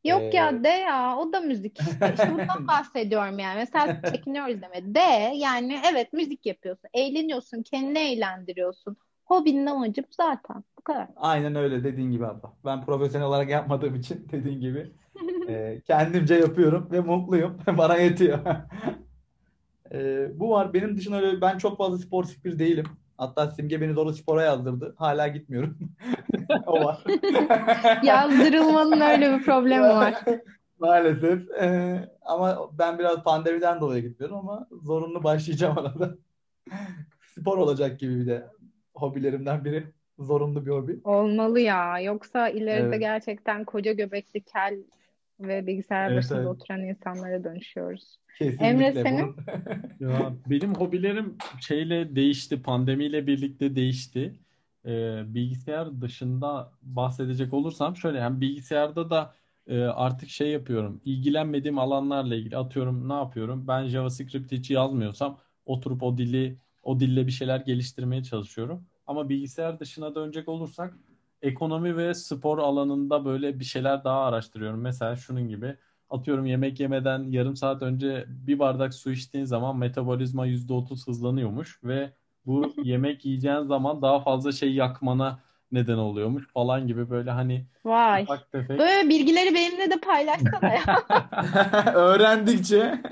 [0.04, 0.36] Yok ee...
[0.36, 2.12] ya de ya o da müzik işte.
[2.14, 3.56] İşte bundan bahsediyorum yani.
[3.56, 4.94] Mesela çekiniyoruz deme.
[4.94, 6.90] De yani evet müzik yapıyorsun.
[6.94, 7.62] Eğleniyorsun.
[7.62, 8.96] Kendini eğlendiriyorsun.
[9.24, 10.64] Hobinin amacı zaten.
[10.78, 11.08] Bu kadar.
[11.16, 12.52] Aynen öyle dediğin gibi abla.
[12.64, 14.92] Ben profesyonel olarak yapmadığım için dediğin gibi
[15.48, 17.58] e, kendimce yapıyorum ve mutluyum.
[17.78, 18.38] Bana yetiyor.
[19.92, 20.74] e, bu var.
[20.74, 22.86] Benim dışında öyle ben çok fazla spor spir değilim.
[23.18, 24.94] Hatta Simge beni doğru spora yazdırdı.
[24.98, 25.78] Hala gitmiyorum.
[26.66, 27.04] o var.
[28.02, 30.14] Yazdırılmanın öyle bir problemi var.
[30.78, 31.50] Maalesef.
[31.50, 36.14] Ee, ama ben biraz pandemiden dolayı gitmiyorum ama zorunlu başlayacağım arada.
[37.20, 38.46] Spor olacak gibi bir de
[38.94, 39.86] hobilerimden biri.
[40.18, 41.00] Zorunlu bir hobi.
[41.04, 42.00] Olmalı ya.
[42.00, 43.00] Yoksa ileride evet.
[43.00, 44.78] gerçekten koca göbekli kel
[45.40, 46.48] ve bilgisayar Evet, başında evet.
[46.48, 48.18] oturan insanlara dönüşüyoruz.
[48.38, 48.66] Kesinlikle.
[48.66, 49.36] Emre, senin?
[50.00, 54.34] Ya benim hobilerim şeyle değişti, pandemiyle birlikte değişti.
[54.86, 59.34] Ee, bilgisayar dışında bahsedecek olursam şöyle yani bilgisayarda da
[59.66, 61.00] e, artık şey yapıyorum.
[61.04, 63.68] İlgilenmediğim alanlarla ilgili atıyorum ne yapıyorum?
[63.68, 68.86] Ben JavaScript hiç yazmıyorsam oturup o dili o dille bir şeyler geliştirmeye çalışıyorum.
[69.06, 70.94] Ama bilgisayar dışına dönecek olursak
[71.42, 74.80] ekonomi ve spor alanında böyle bir şeyler daha araştırıyorum.
[74.80, 75.76] Mesela şunun gibi
[76.10, 82.12] atıyorum yemek yemeden yarım saat önce bir bardak su içtiğin zaman metabolizma %30 hızlanıyormuş ve
[82.46, 85.38] bu yemek yiyeceğin zaman daha fazla şey yakmana
[85.72, 88.22] neden oluyormuş falan gibi böyle hani Vay.
[88.22, 88.78] ufak tefek.
[88.78, 91.04] Böyle bilgileri benimle de paylaşsana ya.
[91.94, 93.02] Öğrendikçe.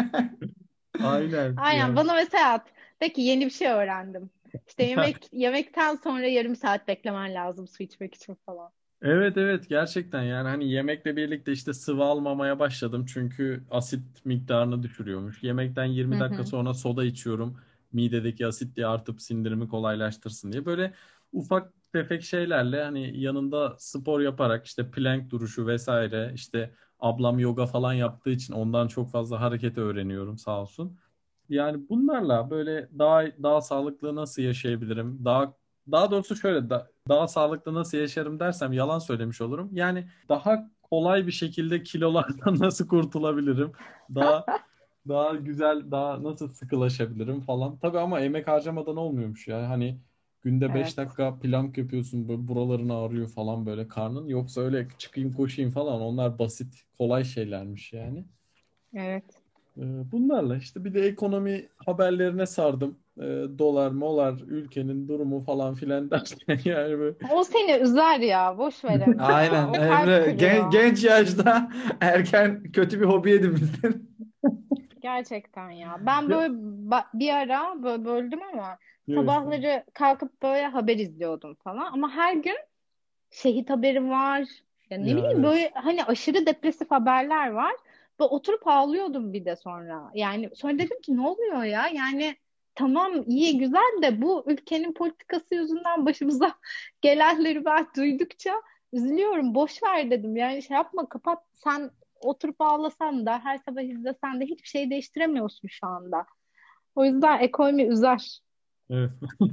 [1.04, 1.54] Aynen.
[1.56, 1.96] Aynen yani.
[1.96, 2.66] bana mesela at.
[3.02, 4.30] De ki yeni bir şey öğrendim.
[4.66, 8.72] İşte yemek yemekten sonra yarım saat beklemen lazım su içmek için falan.
[9.02, 15.42] Evet evet gerçekten yani hani yemekle birlikte işte sıvı almamaya başladım çünkü asit miktarını düşürüyormuş.
[15.42, 16.44] Yemekten 20 Hı dakika hı.
[16.44, 17.56] sonra soda içiyorum
[17.92, 20.66] midedeki asitliği artıp sindirimi kolaylaştırsın diye.
[20.66, 20.94] Böyle
[21.32, 27.92] ufak tefek şeylerle hani yanında spor yaparak işte plank duruşu vesaire işte ablam yoga falan
[27.92, 30.98] yaptığı için ondan çok fazla hareket öğreniyorum sağ olsun.
[31.48, 35.24] Yani bunlarla böyle daha daha sağlıklı nasıl yaşayabilirim?
[35.24, 35.54] Daha
[35.90, 39.70] daha doğrusu şöyle da, daha sağlıklı nasıl yaşarım dersem yalan söylemiş olurum.
[39.76, 43.72] Yani daha kolay bir şekilde kilolardan nasıl kurtulabilirim?
[44.14, 44.46] Daha
[45.08, 47.78] daha güzel, daha nasıl sıkılaşabilirim falan.
[47.78, 49.68] Tabii ama emek harcamadan olmuyormuş ya.
[49.68, 50.00] Hani
[50.42, 50.96] günde 5 Evet.
[50.98, 54.28] dakika plank yapıyorsun buraların ağrıyor falan böyle karnın.
[54.28, 58.24] Yoksa öyle çıkayım koşayım falan onlar basit, kolay şeylermiş yani.
[58.94, 59.43] Evet.
[59.78, 62.98] Ee, Bunlarla işte bir de ekonomi haberlerine sardım.
[63.18, 63.22] Ee,
[63.58, 68.58] dolar, molar, ülkenin durumu falan filan derken yani böyle O seni üzer ya.
[68.58, 69.22] Boş ver Emre.
[69.22, 71.70] Aynen Emre gen- genç yaşta
[72.00, 74.10] erken kötü bir hobi edinmişsin.
[75.02, 75.96] Gerçekten ya.
[76.06, 76.54] Ben böyle
[77.14, 79.18] bir ara böyle böldüm ama Evet.
[79.18, 81.92] sabahları kalkıp böyle haber izliyordum falan.
[81.92, 82.56] Ama her gün
[83.30, 84.48] şehit haberi var.
[84.90, 85.44] Ya ne Ya bileyim evet.
[85.44, 87.74] böyle hani aşırı depresif haberler var.
[88.20, 90.10] Ve oturup ağlıyordum bir de sonra.
[90.14, 91.88] Yani sonra dedim ki ne oluyor ya?
[91.88, 92.36] Yani
[92.74, 96.54] tamam iyi güzel de bu ülkenin politikası yüzünden başımıza
[97.00, 98.62] gelenleri ben duydukça
[98.92, 99.54] üzülüyorum.
[99.54, 100.36] Boş ver dedim.
[100.36, 101.38] Yani şey yapma kapat.
[101.54, 101.90] Sen
[102.20, 106.26] oturup ağlasan da her sabah izlesen de hiçbir şey değiştiremiyorsun şu anda.
[106.94, 108.40] O yüzden ekonomi üzer.
[108.90, 109.10] Evet.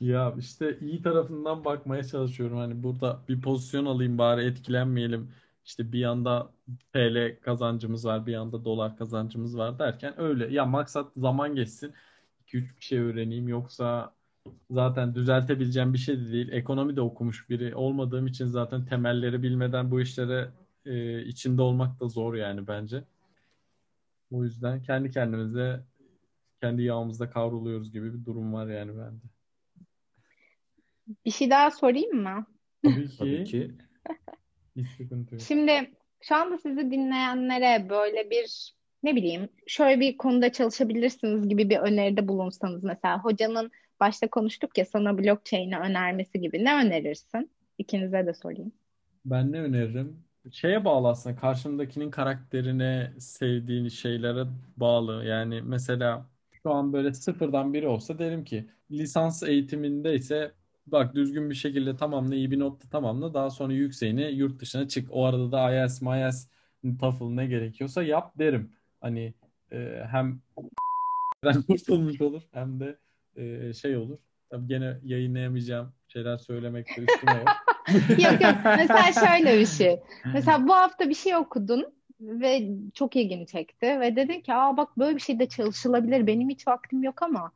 [0.00, 2.58] Ya işte iyi tarafından bakmaya çalışıyorum.
[2.58, 5.32] Hani burada bir pozisyon alayım bari etkilenmeyelim.
[5.68, 6.52] İşte bir yanda
[6.92, 10.54] TL kazancımız var, bir yanda dolar kazancımız var derken öyle.
[10.54, 11.94] Ya maksat zaman geçsin.
[12.46, 13.48] 2-3 bir şey öğreneyim.
[13.48, 14.14] Yoksa
[14.70, 16.48] zaten düzeltebileceğim bir şey de değil.
[16.52, 20.50] Ekonomi de okumuş biri olmadığım için zaten temelleri bilmeden bu işlere
[20.86, 23.04] e, içinde olmak da zor yani bence.
[24.30, 25.84] O yüzden kendi kendimize
[26.60, 29.22] kendi yağımızda kavruluyoruz gibi bir durum var yani bende.
[31.24, 32.46] Bir şey daha sorayım mı?
[32.84, 33.72] Tabii Tabii ki ki.
[34.78, 35.44] hiç sıkıntı yok.
[35.48, 38.72] Şimdi şu anda sizi dinleyenlere böyle bir
[39.02, 43.70] ne bileyim şöyle bir konuda çalışabilirsiniz gibi bir öneride bulunsanız mesela hocanın
[44.00, 47.50] başta konuştuk ya sana blockchain'i önermesi gibi ne önerirsin?
[47.78, 48.72] İkinize de sorayım.
[49.24, 50.24] Ben ne öneririm?
[50.52, 54.44] Şeye bağlı aslında karşımdakinin karakterine, sevdiğin şeylere
[54.76, 55.24] bağlı.
[55.24, 56.30] Yani mesela
[56.62, 60.52] şu an böyle sıfırdan biri olsa derim ki lisans eğitiminde ise
[60.92, 63.34] bak düzgün bir şekilde tamamla, iyi bir notla tamamla.
[63.34, 65.08] Daha sonra yükseğine yurt dışına çık.
[65.10, 66.48] O arada da IELTS, MIELTS,
[67.00, 68.72] TOEFL ne gerekiyorsa yap derim.
[69.00, 69.34] Hani
[69.72, 70.40] e, hem
[71.66, 72.98] kurtulmuş olur hem de
[73.36, 74.18] e, şey olur.
[74.50, 77.48] Tabii gene yayınlayamayacağım şeyler söylemek de üstüme yok.
[78.08, 80.00] Yok yok mesela şöyle bir şey.
[80.34, 81.86] Mesela bu hafta bir şey okudun
[82.20, 86.26] ve çok ilgini çekti ve dedin ki aa bak böyle bir şey de çalışılabilir.
[86.26, 87.52] Benim hiç vaktim yok ama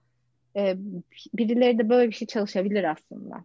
[0.57, 0.77] e,
[1.35, 3.45] birileri de böyle bir şey çalışabilir aslında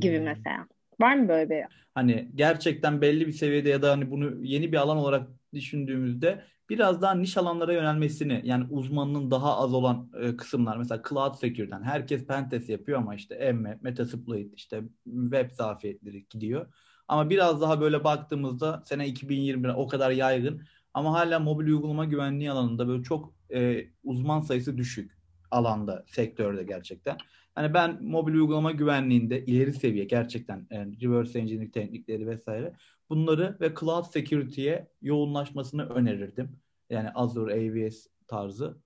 [0.00, 0.24] gibi Hmm.
[0.24, 0.66] mesela.
[1.00, 1.64] Var mı böyle bir?
[1.94, 7.02] Hani gerçekten belli bir seviyede ya da hani bunu yeni bir alan olarak düşündüğümüzde biraz
[7.02, 12.26] daha niş alanlara yönelmesini yani uzmanının daha az olan e, kısımlar mesela cloud security'den herkes
[12.26, 16.66] pentest yapıyor ama işte Emme, Metasploit işte web zafiyetleri gidiyor.
[17.08, 20.62] Ama biraz daha böyle baktığımızda sene 2021 o kadar yaygın
[20.94, 25.21] ama hala mobil uygulama güvenliği alanında böyle çok e, uzman sayısı düşük
[25.52, 27.16] alanda sektörde gerçekten.
[27.54, 32.72] Hani ben mobil uygulama güvenliğinde ileri seviye gerçekten yani reverse engineering teknikleri vesaire
[33.10, 36.58] bunları ve cloud security'ye yoğunlaşmasını önerirdim.
[36.90, 38.78] Yani Azure, AWS tarzı.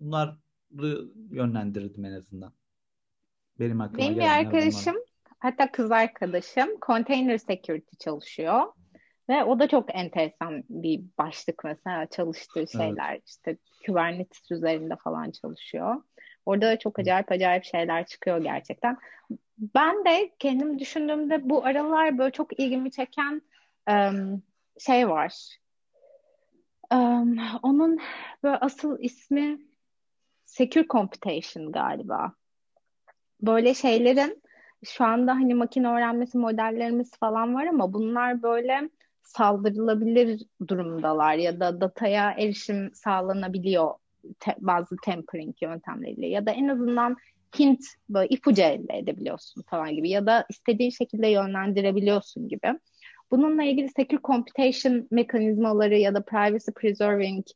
[0.00, 0.36] Bunları
[1.30, 2.52] yönlendirirdim en azından.
[3.60, 4.38] Benim aklıma Benim bir bunlar.
[4.38, 4.96] arkadaşım
[5.38, 8.62] hatta kız arkadaşım container security çalışıyor.
[9.28, 13.12] Ve o da çok enteresan bir başlık mesela çalıştığı şeyler.
[13.12, 13.22] Evet.
[13.28, 16.02] işte Kubernetes üzerinde falan çalışıyor.
[16.46, 18.98] Orada da çok acayip acayip şeyler çıkıyor gerçekten.
[19.58, 23.42] Ben de kendim düşündüğümde bu aralar böyle çok ilgimi çeken
[23.90, 24.42] um,
[24.78, 25.58] şey var.
[26.94, 27.98] Um, onun
[28.42, 29.58] böyle asıl ismi
[30.44, 32.32] Secure Computation galiba.
[33.40, 34.42] Böyle şeylerin
[34.84, 38.90] şu anda hani makine öğrenmesi modellerimiz falan var ama bunlar böyle
[39.26, 43.94] saldırılabilir durumdalar ya da dataya erişim sağlanabiliyor
[44.40, 47.16] te, bazı tempering yöntemleriyle ya da en azından
[47.58, 52.78] hint böyle ipucu elde edebiliyorsun falan gibi ya da istediğin şekilde yönlendirebiliyorsun gibi.
[53.30, 57.46] Bununla ilgili secure computation mekanizmaları ya da privacy preserving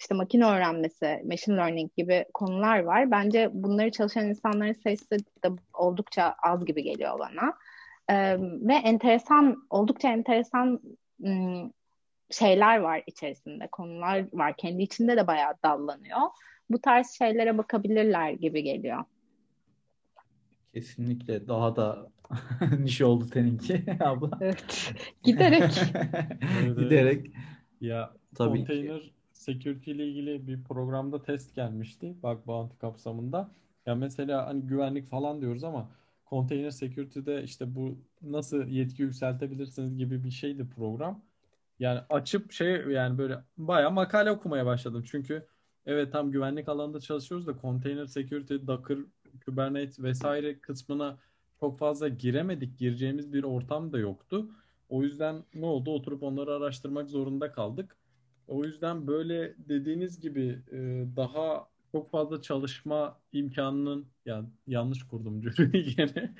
[0.00, 3.10] işte makine öğrenmesi, machine learning gibi konular var.
[3.10, 7.54] Bence bunları çalışan insanların sayısı da oldukça az gibi geliyor bana.
[8.10, 10.80] Ee, ve enteresan, oldukça enteresan
[12.30, 14.56] şeyler var içerisinde, konular var.
[14.56, 16.20] Kendi içinde de bayağı dallanıyor.
[16.70, 19.04] Bu tarz şeylere bakabilirler gibi geliyor.
[20.74, 22.10] Kesinlikle daha da
[22.78, 24.38] niş oldu seninki abla.
[24.40, 24.92] Evet.
[25.22, 25.72] Giderek.
[26.78, 27.26] Giderek.
[27.80, 29.12] Ya Tabii container ki.
[29.32, 32.22] security ile ilgili bir programda test gelmişti.
[32.22, 33.50] Bug bounty kapsamında.
[33.86, 35.90] Ya mesela hani güvenlik falan diyoruz ama
[36.26, 41.22] container security'de işte bu nasıl yetki yükseltebilirsiniz gibi bir şeydi program.
[41.78, 45.04] Yani açıp şey yani böyle bayağı makale okumaya başladım.
[45.10, 45.46] Çünkü
[45.86, 48.98] evet tam güvenlik alanında çalışıyoruz da container security, Docker,
[49.46, 51.18] Kubernetes vesaire kısmına
[51.60, 52.78] çok fazla giremedik.
[52.78, 54.50] Gireceğimiz bir ortam da yoktu.
[54.88, 55.90] O yüzden ne oldu?
[55.90, 57.96] Oturup onları araştırmak zorunda kaldık.
[58.48, 60.76] O yüzden böyle dediğiniz gibi e,
[61.16, 66.34] daha çok fazla çalışma imkanının yani yanlış kurdum cümleyi gene.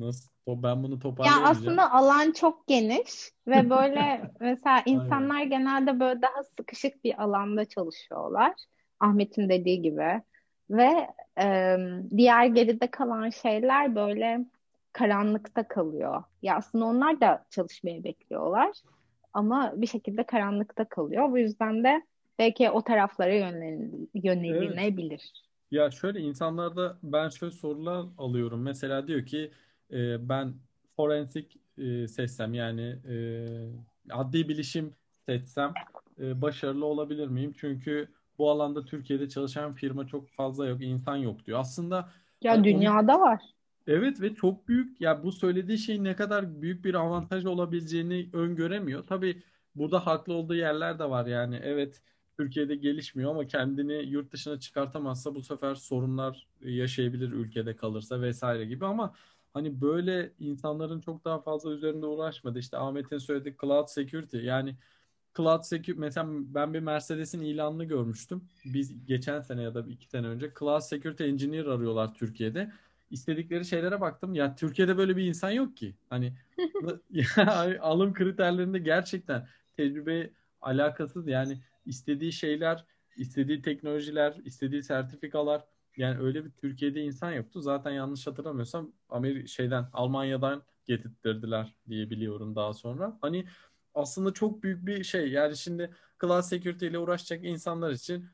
[0.00, 0.30] Nasıl?
[0.48, 1.54] Ben bunu toparlayamayacağım.
[1.54, 5.50] Ya aslında alan çok geniş ve böyle mesela insanlar Aynen.
[5.50, 8.52] genelde böyle daha sıkışık bir alanda çalışıyorlar.
[9.00, 10.22] Ahmet'in dediği gibi.
[10.70, 11.08] Ve
[11.40, 11.76] e,
[12.16, 14.46] diğer geride kalan şeyler böyle
[14.92, 16.22] karanlıkta kalıyor.
[16.42, 18.70] Ya aslında onlar da çalışmayı bekliyorlar
[19.32, 21.30] ama bir şekilde karanlıkta kalıyor.
[21.30, 22.02] Bu yüzden de
[22.38, 25.10] belki o taraflara yönel yönelinebilir.
[25.10, 25.50] Evet.
[25.70, 28.62] Ya şöyle insanlarda ben şöyle sorular alıyorum.
[28.62, 29.50] Mesela diyor ki
[29.92, 30.54] e, ben
[30.96, 33.14] forensik e, seçsem yani e,
[34.10, 34.94] adli bilişim
[35.26, 35.72] seçsem
[36.20, 37.54] e, başarılı olabilir miyim?
[37.56, 38.08] Çünkü
[38.38, 41.60] bu alanda Türkiye'de çalışan firma çok fazla yok, insan yok diyor.
[41.60, 42.08] Aslında
[42.42, 43.22] ya hani dünyada onu...
[43.22, 43.42] var.
[43.86, 49.04] Evet ve çok büyük ya bu söylediği şeyin ne kadar büyük bir avantaj olabileceğini öngöremiyor.
[49.04, 49.42] Tabii
[49.74, 52.02] burada haklı olduğu yerler de var yani evet
[52.36, 58.86] Türkiye'de gelişmiyor ama kendini yurt dışına çıkartamazsa bu sefer sorunlar yaşayabilir ülkede kalırsa vesaire gibi
[58.86, 59.14] ama
[59.54, 62.58] hani böyle insanların çok daha fazla üzerinde uğraşmadı.
[62.58, 64.76] İşte Ahmet'in söylediği cloud security yani
[65.36, 68.44] cloud security mesela ben bir Mercedes'in ilanını görmüştüm.
[68.64, 72.72] Biz geçen sene ya da iki sene önce cloud security engineer arıyorlar Türkiye'de
[73.10, 74.34] istedikleri şeylere baktım.
[74.34, 75.94] Ya Türkiye'de böyle bir insan yok ki.
[76.10, 76.32] Hani
[77.80, 79.46] alım kriterlerinde gerçekten
[79.76, 80.30] tecrübe
[80.62, 82.84] alakasız yani istediği şeyler,
[83.16, 85.64] istediği teknolojiler, istediği sertifikalar
[85.96, 87.60] yani öyle bir Türkiye'de insan yoktu.
[87.60, 93.18] Zaten yanlış hatırlamıyorsam Amerika şeyden Almanya'dan getirttirdiler diye biliyorum daha sonra.
[93.20, 93.46] Hani
[93.94, 95.30] aslında çok büyük bir şey.
[95.30, 95.90] Yani şimdi
[96.20, 98.26] cloud security ile uğraşacak insanlar için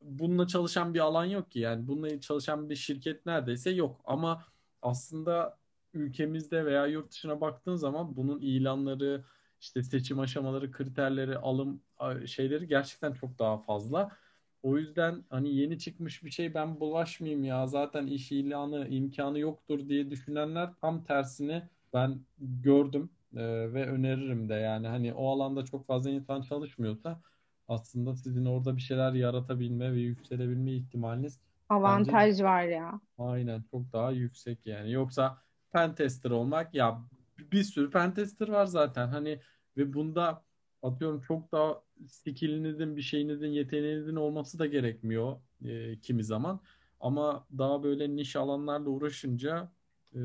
[0.00, 4.44] bununla çalışan bir alan yok ki yani bununla çalışan bir şirket neredeyse yok ama
[4.82, 5.58] aslında
[5.94, 9.24] ülkemizde veya yurt dışına baktığın zaman bunun ilanları
[9.60, 11.82] işte seçim aşamaları kriterleri alım
[12.26, 14.16] şeyleri gerçekten çok daha fazla.
[14.64, 19.88] O yüzden hani yeni çıkmış bir şey ben bulaşmayayım ya zaten iş ilanı imkanı yoktur
[19.88, 21.62] diye düşünenler tam tersini
[21.92, 23.42] ben gördüm e,
[23.74, 27.20] ve öneririm de yani hani o alanda çok fazla insan çalışmıyorsa
[27.68, 33.00] aslında sizin orada bir şeyler yaratabilme ve yükselebilme ihtimaliniz avantaj bence, var ya.
[33.18, 34.92] Aynen çok daha yüksek yani.
[34.92, 35.38] Yoksa
[35.72, 37.00] pen tester olmak ya
[37.38, 39.08] bir sürü pen tester var zaten.
[39.08, 39.40] Hani
[39.76, 40.43] ve bunda
[40.84, 46.60] atıyorum çok daha skillinizin bir şeyinizin yeteneğinizin olması da gerekmiyor e, kimi zaman.
[47.00, 49.68] Ama daha böyle niş alanlarla uğraşınca
[50.14, 50.20] e,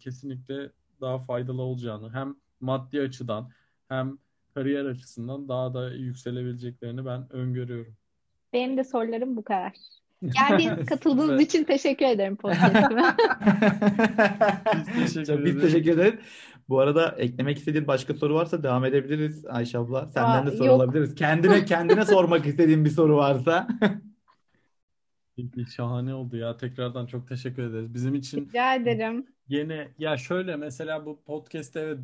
[0.00, 0.70] kesinlikle
[1.00, 3.50] daha faydalı olacağını hem maddi açıdan
[3.88, 4.18] hem
[4.54, 7.96] kariyer açısından daha da yükselebileceklerini ben öngörüyorum.
[8.52, 9.72] Benim de sorularım bu kadar.
[10.22, 13.14] Geldiğiniz, katıldığınız için teşekkür ederim podcast'ime.
[14.74, 16.14] biz teşekkür, biz teşekkür ederiz.
[16.70, 20.06] Bu arada eklemek istediğin başka soru varsa devam edebiliriz Ayşe abla.
[20.06, 20.76] Senden Aa, de soru yok.
[20.76, 21.14] alabiliriz.
[21.14, 23.68] Kendine kendine sormak istediğin bir soru varsa.
[25.76, 26.56] Şahane oldu ya.
[26.56, 27.94] Tekrardan çok teşekkür ederiz.
[27.94, 29.26] Bizim için Rica ederim.
[29.48, 31.98] Gene ya şöyle mesela bu podcast'te evet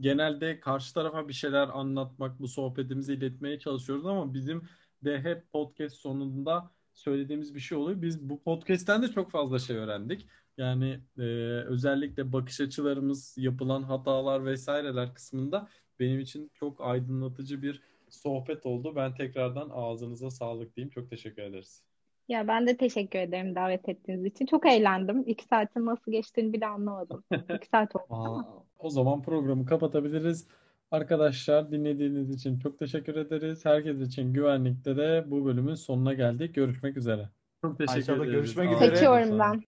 [0.00, 4.62] genelde karşı tarafa bir şeyler anlatmak, bu sohbetimizi iletmeye çalışıyoruz ama bizim
[5.04, 8.02] de hep podcast sonunda söylediğimiz bir şey oluyor.
[8.02, 10.26] Biz bu podcast'ten de çok fazla şey öğrendik.
[10.58, 11.22] Yani e,
[11.66, 15.68] özellikle bakış açılarımız, yapılan hatalar vesaireler kısmında
[16.00, 18.92] benim için çok aydınlatıcı bir sohbet oldu.
[18.96, 20.90] Ben tekrardan ağzınıza sağlık diyeyim.
[20.90, 21.82] Çok teşekkür ederiz.
[22.28, 24.46] Ya ben de teşekkür ederim davet ettiğiniz için.
[24.46, 25.24] Çok eğlendim.
[25.26, 27.24] İki saatin nasıl geçtiğini bile anlamadım.
[27.56, 28.64] İki saat oldu ama.
[28.78, 30.46] O zaman programı kapatabiliriz.
[30.90, 33.64] Arkadaşlar dinlediğiniz için çok teşekkür ederiz.
[33.64, 36.54] Herkes için güvenlikte de bu bölümün sonuna geldik.
[36.54, 37.28] Görüşmek üzere.
[37.62, 38.32] Çok teşekkür ederiz.
[38.32, 38.96] görüşmek üzere.
[38.96, 39.40] Sağlık.
[39.40, 39.58] ben.